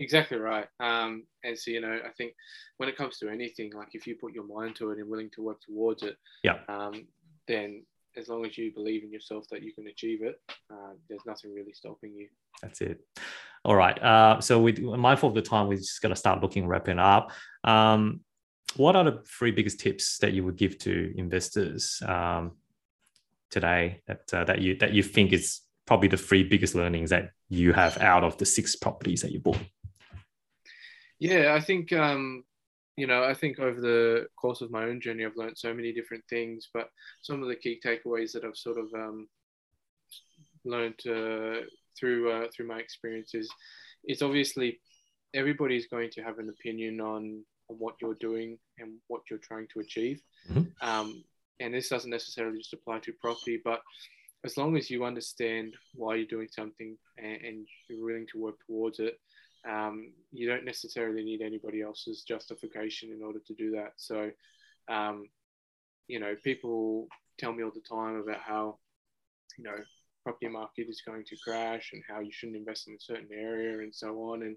Exactly 0.00 0.38
right. 0.38 0.66
Um, 0.78 1.24
and 1.44 1.58
so 1.58 1.70
you 1.70 1.80
know 1.80 1.98
i 2.04 2.10
think 2.16 2.34
when 2.76 2.88
it 2.88 2.96
comes 2.96 3.18
to 3.18 3.28
anything 3.28 3.72
like 3.74 3.88
if 3.92 4.06
you 4.06 4.16
put 4.16 4.32
your 4.32 4.46
mind 4.46 4.76
to 4.76 4.90
it 4.90 4.98
and 4.98 5.08
willing 5.08 5.30
to 5.34 5.42
work 5.42 5.60
towards 5.60 6.02
it 6.02 6.16
yeah. 6.42 6.58
um, 6.68 7.06
then 7.46 7.84
as 8.16 8.28
long 8.28 8.44
as 8.44 8.58
you 8.58 8.72
believe 8.72 9.04
in 9.04 9.12
yourself 9.12 9.44
that 9.50 9.62
you 9.62 9.72
can 9.72 9.86
achieve 9.88 10.22
it 10.22 10.40
uh, 10.70 10.92
there's 11.08 11.22
nothing 11.26 11.54
really 11.54 11.72
stopping 11.72 12.14
you. 12.14 12.28
That's 12.62 12.80
it. 12.80 13.00
All 13.64 13.76
right 13.76 14.00
uh, 14.02 14.40
so 14.40 14.60
we 14.60 14.72
mindful 14.72 15.28
of 15.28 15.34
the 15.34 15.42
time 15.42 15.68
we're 15.68 15.76
just 15.76 16.02
got 16.02 16.08
to 16.08 16.16
start 16.16 16.42
looking 16.42 16.66
wrapping 16.66 16.98
up. 16.98 17.32
Um, 17.64 18.20
what 18.78 18.96
are 18.96 19.04
the 19.04 19.22
three 19.26 19.50
biggest 19.50 19.80
tips 19.80 20.18
that 20.18 20.32
you 20.32 20.44
would 20.44 20.56
give 20.56 20.78
to 20.78 21.12
investors 21.16 22.02
um, 22.06 22.52
today 23.50 24.02
that 24.06 24.32
uh, 24.32 24.44
that 24.44 24.60
you 24.60 24.76
that 24.76 24.92
you 24.92 25.02
think 25.02 25.32
is 25.32 25.60
probably 25.86 26.08
the 26.08 26.16
three 26.16 26.42
biggest 26.42 26.74
learnings 26.74 27.10
that 27.10 27.30
you 27.48 27.72
have 27.72 27.98
out 27.98 28.24
of 28.24 28.36
the 28.38 28.46
six 28.46 28.76
properties 28.76 29.22
that 29.22 29.32
you 29.32 29.40
bought? 29.40 29.58
Yeah, 31.18 31.54
I 31.54 31.60
think 31.60 31.92
um, 31.92 32.44
you 32.96 33.06
know 33.06 33.24
I 33.24 33.34
think 33.34 33.58
over 33.58 33.80
the 33.80 34.26
course 34.36 34.60
of 34.60 34.70
my 34.70 34.84
own 34.84 35.00
journey, 35.00 35.24
I've 35.24 35.36
learned 35.36 35.58
so 35.58 35.74
many 35.74 35.92
different 35.92 36.24
things. 36.30 36.68
But 36.72 36.88
some 37.22 37.42
of 37.42 37.48
the 37.48 37.56
key 37.56 37.80
takeaways 37.84 38.32
that 38.32 38.44
I've 38.44 38.56
sort 38.56 38.78
of 38.78 38.86
um, 38.94 39.28
learned 40.64 41.00
uh, 41.06 41.66
through 41.98 42.30
uh, 42.30 42.46
through 42.54 42.68
my 42.68 42.78
experiences 42.78 43.50
it's 44.04 44.22
obviously 44.22 44.80
everybody's 45.34 45.86
going 45.86 46.10
to 46.10 46.22
have 46.22 46.38
an 46.38 46.48
opinion 46.48 47.00
on 47.00 47.44
on 47.68 47.76
what 47.76 47.94
you're 48.00 48.14
doing 48.14 48.58
and 48.78 48.92
what 49.08 49.22
you're 49.30 49.38
trying 49.38 49.66
to 49.72 49.80
achieve. 49.80 50.20
Mm-hmm. 50.50 50.88
Um, 50.88 51.24
and 51.60 51.74
this 51.74 51.88
doesn't 51.88 52.10
necessarily 52.10 52.58
just 52.58 52.72
apply 52.72 53.00
to 53.00 53.12
property, 53.12 53.60
but 53.62 53.82
as 54.44 54.56
long 54.56 54.76
as 54.76 54.90
you 54.90 55.04
understand 55.04 55.74
why 55.94 56.14
you're 56.14 56.26
doing 56.26 56.48
something 56.50 56.96
and, 57.18 57.40
and 57.42 57.66
you're 57.88 58.04
willing 58.04 58.26
to 58.32 58.38
work 58.38 58.54
towards 58.66 59.00
it, 59.00 59.18
um, 59.68 60.12
you 60.32 60.48
don't 60.48 60.64
necessarily 60.64 61.24
need 61.24 61.42
anybody 61.42 61.82
else's 61.82 62.22
justification 62.22 63.10
in 63.12 63.22
order 63.22 63.40
to 63.46 63.54
do 63.54 63.72
that. 63.72 63.92
So, 63.96 64.30
um, 64.88 65.28
you 66.06 66.20
know, 66.20 66.36
people 66.42 67.08
tell 67.38 67.52
me 67.52 67.64
all 67.64 67.72
the 67.72 67.80
time 67.80 68.16
about 68.16 68.40
how, 68.40 68.78
you 69.58 69.64
know, 69.64 69.76
property 70.22 70.48
market 70.48 70.88
is 70.88 71.02
going 71.06 71.24
to 71.24 71.36
crash 71.42 71.90
and 71.92 72.02
how 72.08 72.20
you 72.20 72.30
shouldn't 72.32 72.58
invest 72.58 72.88
in 72.88 72.94
a 72.94 73.00
certain 73.00 73.28
area 73.32 73.78
and 73.78 73.94
so 73.94 74.08
on. 74.30 74.42
And 74.42 74.56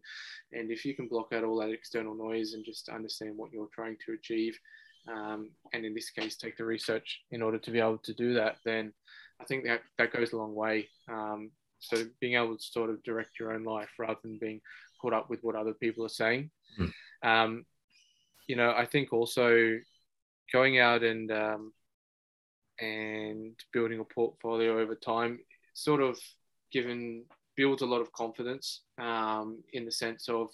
and 0.51 0.71
if 0.71 0.85
you 0.85 0.95
can 0.95 1.07
block 1.07 1.33
out 1.33 1.43
all 1.43 1.59
that 1.59 1.71
external 1.71 2.15
noise 2.15 2.53
and 2.53 2.65
just 2.65 2.89
understand 2.89 3.37
what 3.37 3.51
you're 3.51 3.69
trying 3.73 3.97
to 4.05 4.13
achieve, 4.13 4.57
um, 5.11 5.49
and 5.73 5.85
in 5.85 5.93
this 5.93 6.09
case 6.09 6.35
take 6.35 6.57
the 6.57 6.65
research 6.65 7.21
in 7.31 7.41
order 7.41 7.57
to 7.57 7.71
be 7.71 7.79
able 7.79 7.99
to 7.99 8.13
do 8.13 8.33
that, 8.35 8.57
then 8.65 8.93
I 9.39 9.45
think 9.45 9.65
that 9.65 9.81
that 9.97 10.13
goes 10.13 10.33
a 10.33 10.37
long 10.37 10.55
way. 10.55 10.87
Um, 11.09 11.51
so 11.79 12.03
being 12.19 12.35
able 12.35 12.57
to 12.57 12.63
sort 12.63 12.89
of 12.89 13.01
direct 13.03 13.39
your 13.39 13.53
own 13.53 13.63
life 13.63 13.89
rather 13.97 14.19
than 14.23 14.37
being 14.39 14.61
caught 15.01 15.13
up 15.13 15.29
with 15.29 15.39
what 15.41 15.55
other 15.55 15.73
people 15.73 16.05
are 16.05 16.09
saying. 16.09 16.51
Mm. 16.79 16.93
Um, 17.23 17.65
you 18.47 18.55
know, 18.55 18.71
I 18.71 18.85
think 18.85 19.11
also 19.11 19.79
going 20.51 20.79
out 20.79 21.03
and 21.03 21.31
um, 21.31 21.73
and 22.79 23.55
building 23.73 23.99
a 23.99 24.03
portfolio 24.03 24.79
over 24.79 24.95
time 24.95 25.39
sort 25.73 26.01
of 26.01 26.19
given 26.71 27.23
builds 27.55 27.81
a 27.81 27.85
lot 27.85 28.01
of 28.01 28.11
confidence 28.13 28.81
um, 28.99 29.61
in 29.73 29.85
the 29.85 29.91
sense 29.91 30.29
of 30.29 30.47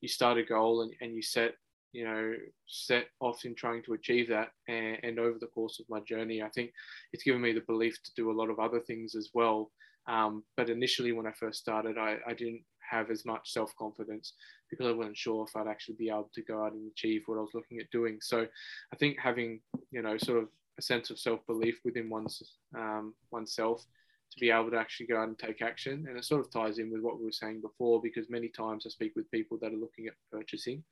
you 0.00 0.08
start 0.08 0.38
a 0.38 0.42
goal 0.42 0.82
and, 0.82 0.92
and 1.00 1.14
you 1.14 1.22
set 1.22 1.54
you 1.92 2.04
know 2.04 2.34
set 2.66 3.06
off 3.20 3.44
in 3.44 3.54
trying 3.54 3.82
to 3.82 3.94
achieve 3.94 4.28
that 4.28 4.48
and, 4.68 4.98
and, 5.02 5.18
over 5.18 5.38
the 5.40 5.46
course 5.48 5.80
of 5.80 5.86
my 5.88 5.98
journey 6.00 6.42
i 6.42 6.48
think 6.50 6.70
it's 7.12 7.24
given 7.24 7.40
me 7.40 7.52
the 7.52 7.64
belief 7.66 8.00
to 8.02 8.12
do 8.16 8.30
a 8.30 8.38
lot 8.40 8.50
of 8.50 8.60
other 8.60 8.80
things 8.80 9.14
as 9.14 9.30
well. 9.34 9.70
Um, 10.06 10.44
but 10.56 10.70
initially 10.70 11.12
when 11.12 11.26
i 11.26 11.32
first 11.32 11.60
started 11.60 11.98
I, 11.98 12.16
I 12.26 12.32
didn't 12.34 12.62
have 12.90 13.10
as 13.10 13.24
much 13.24 13.52
self-confidence 13.52 14.32
because 14.68 14.86
i 14.86 14.92
wasn't 14.92 15.16
sure 15.16 15.46
if 15.46 15.54
i'd 15.56 15.68
actually 15.68 15.96
be 15.96 16.08
able 16.08 16.30
to 16.34 16.42
go 16.42 16.64
out 16.64 16.72
and 16.72 16.90
achieve 16.90 17.22
what 17.26 17.38
i 17.38 17.40
was 17.40 17.54
looking 17.54 17.78
at 17.78 17.90
doing. 17.90 18.18
So 18.20 18.46
i 18.92 18.96
think 18.96 19.18
having 19.18 19.60
you 19.90 20.02
know 20.02 20.16
sort 20.18 20.42
of 20.42 20.48
a 20.78 20.82
sense 20.82 21.10
of 21.10 21.18
self-belief 21.18 21.80
within 21.84 22.08
one's 22.08 22.42
um, 22.76 23.14
oneself 23.30 23.84
to 24.32 24.40
be 24.40 24.50
able 24.50 24.70
to 24.70 24.78
actually 24.78 25.06
go 25.06 25.18
out 25.18 25.28
and 25.28 25.38
take 25.38 25.62
action. 25.62 26.06
And 26.08 26.16
it 26.16 26.24
sort 26.24 26.40
of 26.40 26.52
ties 26.52 26.78
in 26.78 26.90
with 26.90 27.02
what 27.02 27.18
we 27.18 27.24
were 27.24 27.32
saying 27.32 27.60
before, 27.60 28.00
because 28.00 28.30
many 28.30 28.48
times 28.48 28.84
I 28.86 28.90
speak 28.90 29.12
with 29.16 29.30
people 29.30 29.58
that 29.60 29.72
are 29.72 29.76
looking 29.76 30.06
at 30.06 30.14
purchasing 30.30 30.84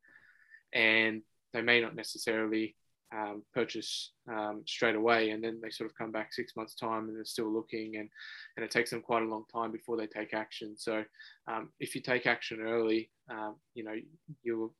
and 0.72 1.22
they 1.52 1.62
may 1.62 1.80
not 1.80 1.94
necessarily 1.94 2.76
um, 3.14 3.42
purchase 3.54 4.12
um, 4.30 4.62
straight 4.66 4.94
away 4.94 5.30
and 5.30 5.42
then 5.42 5.60
they 5.62 5.70
sort 5.70 5.88
of 5.88 5.96
come 5.96 6.12
back 6.12 6.32
six 6.32 6.54
months 6.56 6.74
time 6.74 7.08
and 7.08 7.16
they're 7.16 7.24
still 7.24 7.50
looking 7.50 7.96
and, 7.96 8.10
and 8.56 8.64
it 8.64 8.70
takes 8.70 8.90
them 8.90 9.00
quite 9.00 9.22
a 9.22 9.26
long 9.26 9.44
time 9.50 9.72
before 9.72 9.96
they 9.96 10.06
take 10.06 10.34
action 10.34 10.76
so 10.76 11.02
um, 11.46 11.70
if 11.80 11.94
you 11.94 12.02
take 12.02 12.26
action 12.26 12.60
early 12.60 13.10
um, 13.30 13.56
you 13.74 13.82
know 13.82 13.94
you'll 14.42 14.74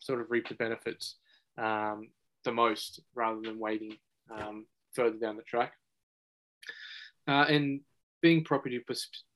sort 0.00 0.20
of 0.20 0.30
reap 0.30 0.48
the 0.48 0.54
benefits 0.54 1.16
um, 1.58 2.08
the 2.44 2.52
most 2.52 3.00
rather 3.14 3.40
than 3.40 3.58
waiting 3.58 3.96
um, 4.30 4.64
further 4.92 5.16
down 5.16 5.36
the 5.36 5.42
track 5.42 5.72
uh, 7.26 7.46
and 7.48 7.80
being 8.22 8.44
property 8.44 8.80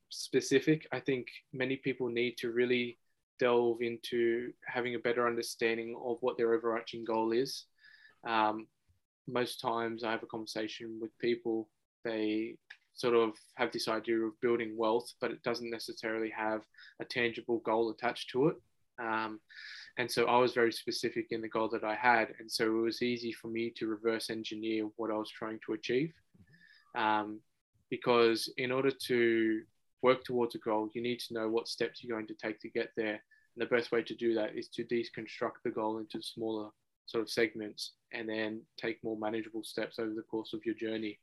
specific, 0.09 0.87
I 0.93 1.01
think 1.01 1.27
many 1.53 1.77
people 1.77 2.09
need 2.09 2.37
to 2.39 2.53
really 2.53 2.99
delve 3.39 3.83
into 3.83 4.53
having 4.67 4.95
a 4.95 5.01
better 5.01 5.27
understanding 5.27 5.95
of 6.03 6.17
what 6.21 6.39
their 6.39 6.55
overarching 6.55 7.05
goal 7.05 7.33
is. 7.33 7.65
Um, 8.27 8.67
most 9.29 9.61
times 9.61 10.05
I 10.05 10.13
have 10.13 10.23
a 10.23 10.27
conversation 10.27 10.99
with 11.01 11.19
people, 11.19 11.69
they 12.05 12.57
sort 12.95 13.15
of 13.15 13.35
have 13.57 13.73
this 13.73 13.89
idea 13.89 14.19
of 14.19 14.41
building 14.41 14.75
wealth, 14.77 15.13
but 15.21 15.31
it 15.31 15.43
doesn't 15.43 15.71
necessarily 15.71 16.31
have 16.31 16.63
a 17.01 17.05
tangible 17.05 17.59
goal 17.59 17.91
attached 17.91 18.31
to 18.31 18.49
it. 18.49 18.57
Um, 18.99 19.41
and 19.99 20.11
so 20.11 20.27
I 20.27 20.39
was 20.39 20.55
very 20.55 20.73
specific 20.73 21.27
in 21.31 21.43
the 21.43 21.49
goal 21.49 21.69
that 21.71 21.85
I 21.85 21.95
had. 21.95 22.29
And 22.39 22.51
so 22.51 22.65
it 22.65 22.81
was 22.81 23.03
easy 23.03 23.33
for 23.33 23.49
me 23.49 23.71
to 23.77 23.87
reverse 23.87 24.31
engineer 24.31 24.89
what 24.97 25.11
I 25.11 25.15
was 25.15 25.31
trying 25.31 25.59
to 25.67 25.75
achieve. 25.75 26.13
Um, 26.97 27.41
because 27.91 28.53
in 28.57 28.73
order 28.73 28.91
to 28.91 29.63
work 30.03 30.25
towards 30.25 30.55
a 30.55 30.59
goal, 30.59 30.91
you 30.95 31.03
need 31.03 31.21
to 31.21 31.35
know 31.35 31.49
what 31.49 31.69
steps 31.69 32.03
you're 32.03 32.17
going 32.17 32.27
to 32.27 32.35
take 32.35 32.61
to 32.61 32.69
get 32.69 32.91
there. 32.97 33.21
And 33.55 33.59
the 33.59 33.67
best 33.67 33.93
way 33.93 34.03
to 34.03 34.15
do 34.15 34.35
that 34.35 34.57
is 34.57 34.69
to 34.69 34.85
deconstruct 34.85 35.63
the 35.65 35.71
goal 35.71 35.99
into 35.99 36.21
smaller 36.23 36.71
sort 37.07 37.23
of 37.23 37.31
segments 37.31 37.93
and 38.13 38.29
then 38.29 38.61
take 38.77 39.03
more 39.03 39.17
manageable 39.17 39.65
steps 39.65 39.99
over 39.99 40.13
the 40.15 40.23
course 40.23 40.53
of 40.53 40.65
your 40.65 40.75
journey. 40.75 41.19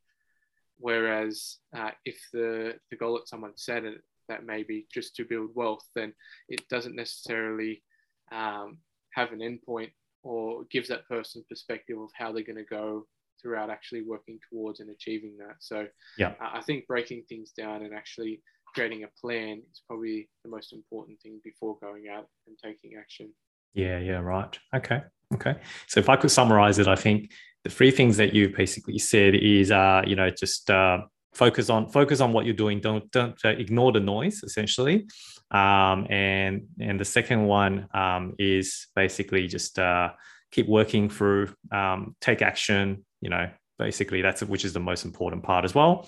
Whereas 0.79 1.57
uh, 1.75 1.91
if 2.05 2.17
the, 2.33 2.75
the 2.89 2.97
goal 2.97 3.13
that 3.15 3.27
someone 3.27 3.53
set 3.55 3.83
it, 3.83 4.01
that 4.29 4.45
may 4.45 4.63
be 4.63 4.87
just 4.91 5.15
to 5.15 5.25
build 5.25 5.51
wealth, 5.53 5.85
then 5.95 6.13
it 6.49 6.67
doesn't 6.69 6.95
necessarily 6.95 7.83
um, 8.31 8.77
have 9.13 9.31
an 9.31 9.39
endpoint 9.39 9.91
or 10.23 10.63
gives 10.71 10.87
that 10.87 11.07
person 11.07 11.43
perspective 11.49 11.99
of 11.99 12.09
how 12.17 12.31
they're 12.31 12.43
going 12.43 12.55
to 12.55 12.63
go 12.63 13.05
throughout 13.43 13.69
actually 13.69 14.01
working 14.01 14.39
towards 14.49 14.79
and 14.79 14.89
achieving 14.89 15.37
that. 15.37 15.57
So 15.59 15.85
yeah, 16.17 16.33
I 16.41 16.61
think 16.61 16.87
breaking 16.87 17.25
things 17.29 17.51
down 17.51 17.83
and 17.83 17.93
actually 17.93 18.41
creating 18.73 19.03
a 19.03 19.07
plan 19.21 19.61
is 19.71 19.83
probably 19.87 20.27
the 20.43 20.49
most 20.49 20.73
important 20.73 21.21
thing 21.21 21.39
before 21.43 21.77
going 21.81 22.05
out 22.11 22.27
and 22.47 22.57
taking 22.63 22.93
action. 22.99 23.29
Yeah, 23.75 23.99
yeah, 23.99 24.17
right. 24.17 24.57
Okay. 24.75 25.01
Okay. 25.35 25.55
So 25.87 25.99
if 25.99 26.09
I 26.09 26.15
could 26.15 26.31
summarize 26.31 26.79
it, 26.79 26.87
I 26.87 26.95
think 26.95 27.31
the 27.63 27.69
three 27.69 27.91
things 27.91 28.17
that 28.17 28.33
you 28.33 28.49
basically 28.49 28.97
said 28.97 29.35
is 29.35 29.71
uh, 29.71 30.01
you 30.07 30.15
know, 30.15 30.29
just 30.31 30.71
uh 30.71 30.99
focus 31.33 31.69
on 31.69 31.89
focus 31.89 32.21
on 32.21 32.31
what 32.31 32.45
you're 32.45 32.53
doing 32.53 32.79
don't 32.79 33.09
don't 33.11 33.37
uh, 33.43 33.49
ignore 33.49 33.91
the 33.91 33.99
noise 33.99 34.43
essentially 34.43 35.05
um, 35.51 36.07
and 36.09 36.63
and 36.79 36.99
the 36.99 37.05
second 37.05 37.45
one 37.45 37.87
um, 37.93 38.33
is 38.39 38.87
basically 38.95 39.47
just 39.47 39.79
uh, 39.79 40.09
keep 40.51 40.67
working 40.67 41.09
through 41.09 41.53
um, 41.71 42.15
take 42.21 42.41
action 42.41 43.03
you 43.23 43.29
know 43.29 43.49
basically 43.79 44.21
that's 44.21 44.43
which 44.43 44.65
is 44.65 44.73
the 44.73 44.79
most 44.79 45.05
important 45.05 45.41
part 45.43 45.65
as 45.65 45.73
well 45.73 46.07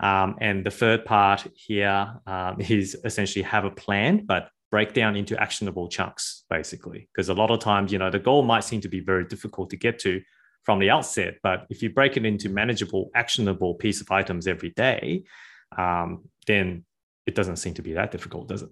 um, 0.00 0.36
and 0.40 0.64
the 0.64 0.70
third 0.70 1.04
part 1.04 1.46
here 1.54 2.20
um, 2.26 2.56
is 2.58 2.96
essentially 3.04 3.42
have 3.42 3.64
a 3.64 3.70
plan, 3.70 4.24
but 4.24 4.48
break 4.70 4.94
down 4.94 5.14
into 5.14 5.40
actionable 5.40 5.88
chunks, 5.88 6.44
basically. 6.48 7.08
Because 7.12 7.28
a 7.28 7.34
lot 7.34 7.50
of 7.50 7.60
times, 7.60 7.92
you 7.92 7.98
know, 7.98 8.10
the 8.10 8.18
goal 8.18 8.42
might 8.42 8.64
seem 8.64 8.80
to 8.80 8.88
be 8.88 9.00
very 9.00 9.24
difficult 9.24 9.70
to 9.70 9.76
get 9.76 9.98
to 10.00 10.20
from 10.64 10.78
the 10.78 10.90
outset, 10.90 11.36
but 11.42 11.66
if 11.70 11.82
you 11.82 11.90
break 11.90 12.16
it 12.16 12.26
into 12.26 12.48
manageable, 12.50 13.10
actionable 13.14 13.74
piece 13.74 14.02
of 14.02 14.10
items 14.10 14.46
every 14.46 14.70
day, 14.70 15.24
um, 15.76 16.24
then 16.46 16.84
it 17.26 17.34
doesn't 17.34 17.56
seem 17.56 17.72
to 17.74 17.82
be 17.82 17.94
that 17.94 18.10
difficult, 18.10 18.48
does 18.48 18.62
it? 18.62 18.68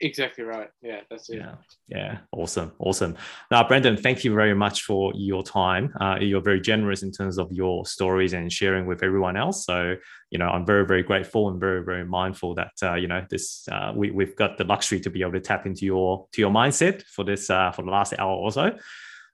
Exactly 0.00 0.44
right. 0.44 0.68
Yeah, 0.80 1.00
that's 1.10 1.28
it. 1.28 1.38
Yeah, 1.38 1.54
yeah, 1.88 2.18
awesome, 2.30 2.70
awesome. 2.78 3.16
Now, 3.50 3.66
Brendan, 3.66 3.96
thank 3.96 4.22
you 4.22 4.32
very 4.32 4.54
much 4.54 4.82
for 4.82 5.12
your 5.16 5.42
time. 5.42 5.92
Uh, 6.00 6.18
you're 6.20 6.40
very 6.40 6.60
generous 6.60 7.02
in 7.02 7.10
terms 7.10 7.36
of 7.36 7.50
your 7.50 7.84
stories 7.84 8.32
and 8.32 8.52
sharing 8.52 8.86
with 8.86 9.02
everyone 9.02 9.36
else. 9.36 9.66
So, 9.66 9.96
you 10.30 10.38
know, 10.38 10.48
I'm 10.48 10.64
very, 10.64 10.86
very 10.86 11.02
grateful 11.02 11.48
and 11.48 11.58
very, 11.58 11.82
very 11.82 12.04
mindful 12.04 12.54
that 12.54 12.72
uh, 12.80 12.94
you 12.94 13.08
know 13.08 13.24
this. 13.28 13.66
Uh, 13.70 13.92
we 13.94 14.12
we've 14.12 14.36
got 14.36 14.56
the 14.56 14.64
luxury 14.64 15.00
to 15.00 15.10
be 15.10 15.22
able 15.22 15.32
to 15.32 15.40
tap 15.40 15.66
into 15.66 15.84
your 15.84 16.28
to 16.32 16.40
your 16.40 16.50
mindset 16.50 17.02
for 17.02 17.24
this 17.24 17.50
uh, 17.50 17.72
for 17.72 17.82
the 17.82 17.90
last 17.90 18.14
hour 18.18 18.36
or 18.36 18.52
so. 18.52 18.78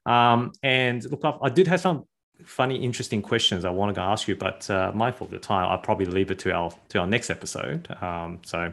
Um, 0.06 0.52
and 0.62 1.04
look, 1.10 1.24
I, 1.24 1.34
I 1.42 1.50
did 1.50 1.66
have 1.66 1.80
some 1.80 2.04
funny, 2.44 2.76
interesting 2.76 3.20
questions 3.20 3.66
I 3.66 3.70
wanted 3.70 3.96
to 3.96 4.02
ask 4.02 4.28
you, 4.28 4.36
but 4.36 4.68
uh, 4.70 4.92
mindful 4.94 5.26
of 5.26 5.30
the 5.30 5.38
time, 5.38 5.68
I'll 5.70 5.78
probably 5.78 6.06
leave 6.06 6.30
it 6.30 6.38
to 6.40 6.52
our 6.52 6.70
to 6.88 7.00
our 7.00 7.06
next 7.06 7.28
episode. 7.28 7.94
Um, 8.00 8.40
so. 8.46 8.72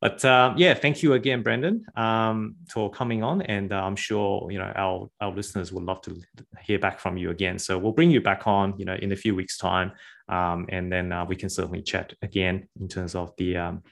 But 0.00 0.24
uh, 0.24 0.54
yeah, 0.56 0.72
thank 0.72 1.02
you 1.02 1.12
again, 1.12 1.42
Brendan, 1.42 1.84
um, 1.94 2.56
for 2.70 2.90
coming 2.90 3.22
on, 3.22 3.42
and 3.42 3.70
uh, 3.70 3.82
I'm 3.82 3.96
sure 3.96 4.50
you 4.50 4.58
know 4.58 4.72
our 4.74 5.10
our 5.20 5.30
listeners 5.30 5.72
would 5.72 5.84
love 5.84 6.00
to 6.02 6.18
hear 6.62 6.78
back 6.78 6.98
from 6.98 7.18
you 7.18 7.30
again. 7.30 7.58
So 7.58 7.76
we'll 7.76 7.92
bring 7.92 8.10
you 8.10 8.22
back 8.22 8.46
on, 8.46 8.74
you 8.78 8.86
know, 8.86 8.94
in 8.94 9.12
a 9.12 9.16
few 9.16 9.34
weeks' 9.34 9.58
time, 9.58 9.92
um, 10.30 10.66
and 10.70 10.90
then 10.90 11.12
uh, 11.12 11.26
we 11.26 11.36
can 11.36 11.50
certainly 11.50 11.82
chat 11.82 12.14
again 12.22 12.66
in 12.80 12.88
terms 12.88 13.14
of 13.14 13.34
the 13.36 13.58
um, 13.58 13.82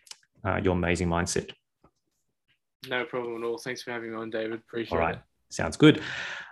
uh, 0.46 0.58
your 0.64 0.72
amazing 0.72 1.08
mindset. 1.08 1.50
No 2.88 3.04
problem 3.04 3.42
at 3.42 3.46
all. 3.46 3.58
Thanks 3.58 3.82
for 3.82 3.90
having 3.90 4.12
me 4.12 4.16
on, 4.16 4.30
David. 4.30 4.60
Appreciate 4.60 4.92
all 4.92 4.98
right. 4.98 5.16
it. 5.16 5.20
Sounds 5.50 5.76
good. 5.76 6.00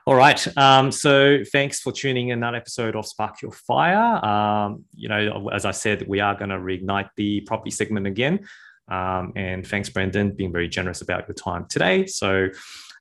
All 0.07 0.14
right. 0.14 0.57
Um, 0.57 0.90
so 0.90 1.38
thanks 1.52 1.80
for 1.80 1.92
tuning 1.92 2.28
in 2.28 2.40
that 2.40 2.54
episode 2.54 2.96
of 2.96 3.07
Spark 3.07 3.42
Your 3.42 3.52
Fire. 3.52 4.24
Um, 4.24 4.84
you 4.94 5.09
know, 5.09 5.48
as 5.48 5.64
I 5.64 5.72
said, 5.72 6.07
we 6.07 6.20
are 6.20 6.34
going 6.34 6.50
to 6.50 6.59
reignite 6.59 7.11
the 7.16 7.40
property 7.42 7.70
segment 7.70 8.07
again. 8.07 8.46
Um, 8.89 9.32
and 9.37 9.66
thanks, 9.66 9.89
Brendan, 9.89 10.32
being 10.32 10.53
very 10.53 10.68
generous 10.68 11.03
about 11.03 11.26
your 11.28 11.34
time 11.34 11.66
today. 11.68 12.07
So 12.07 12.49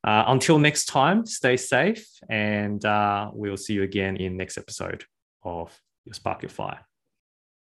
uh, 0.04 0.24
until 0.28 0.60
next 0.60 0.86
time, 0.86 1.26
stay 1.26 1.58
safe, 1.58 2.08
and 2.30 2.84
uh, 2.86 3.30
we'll 3.34 3.58
see 3.58 3.74
you 3.74 3.84
again 3.84 4.18
in 4.18 4.38
next 4.38 4.58
episode 4.58 5.04
of 5.44 5.78
your 6.06 6.14
Spark 6.14 6.44
Your 6.44 6.50
Fire. 6.50 6.80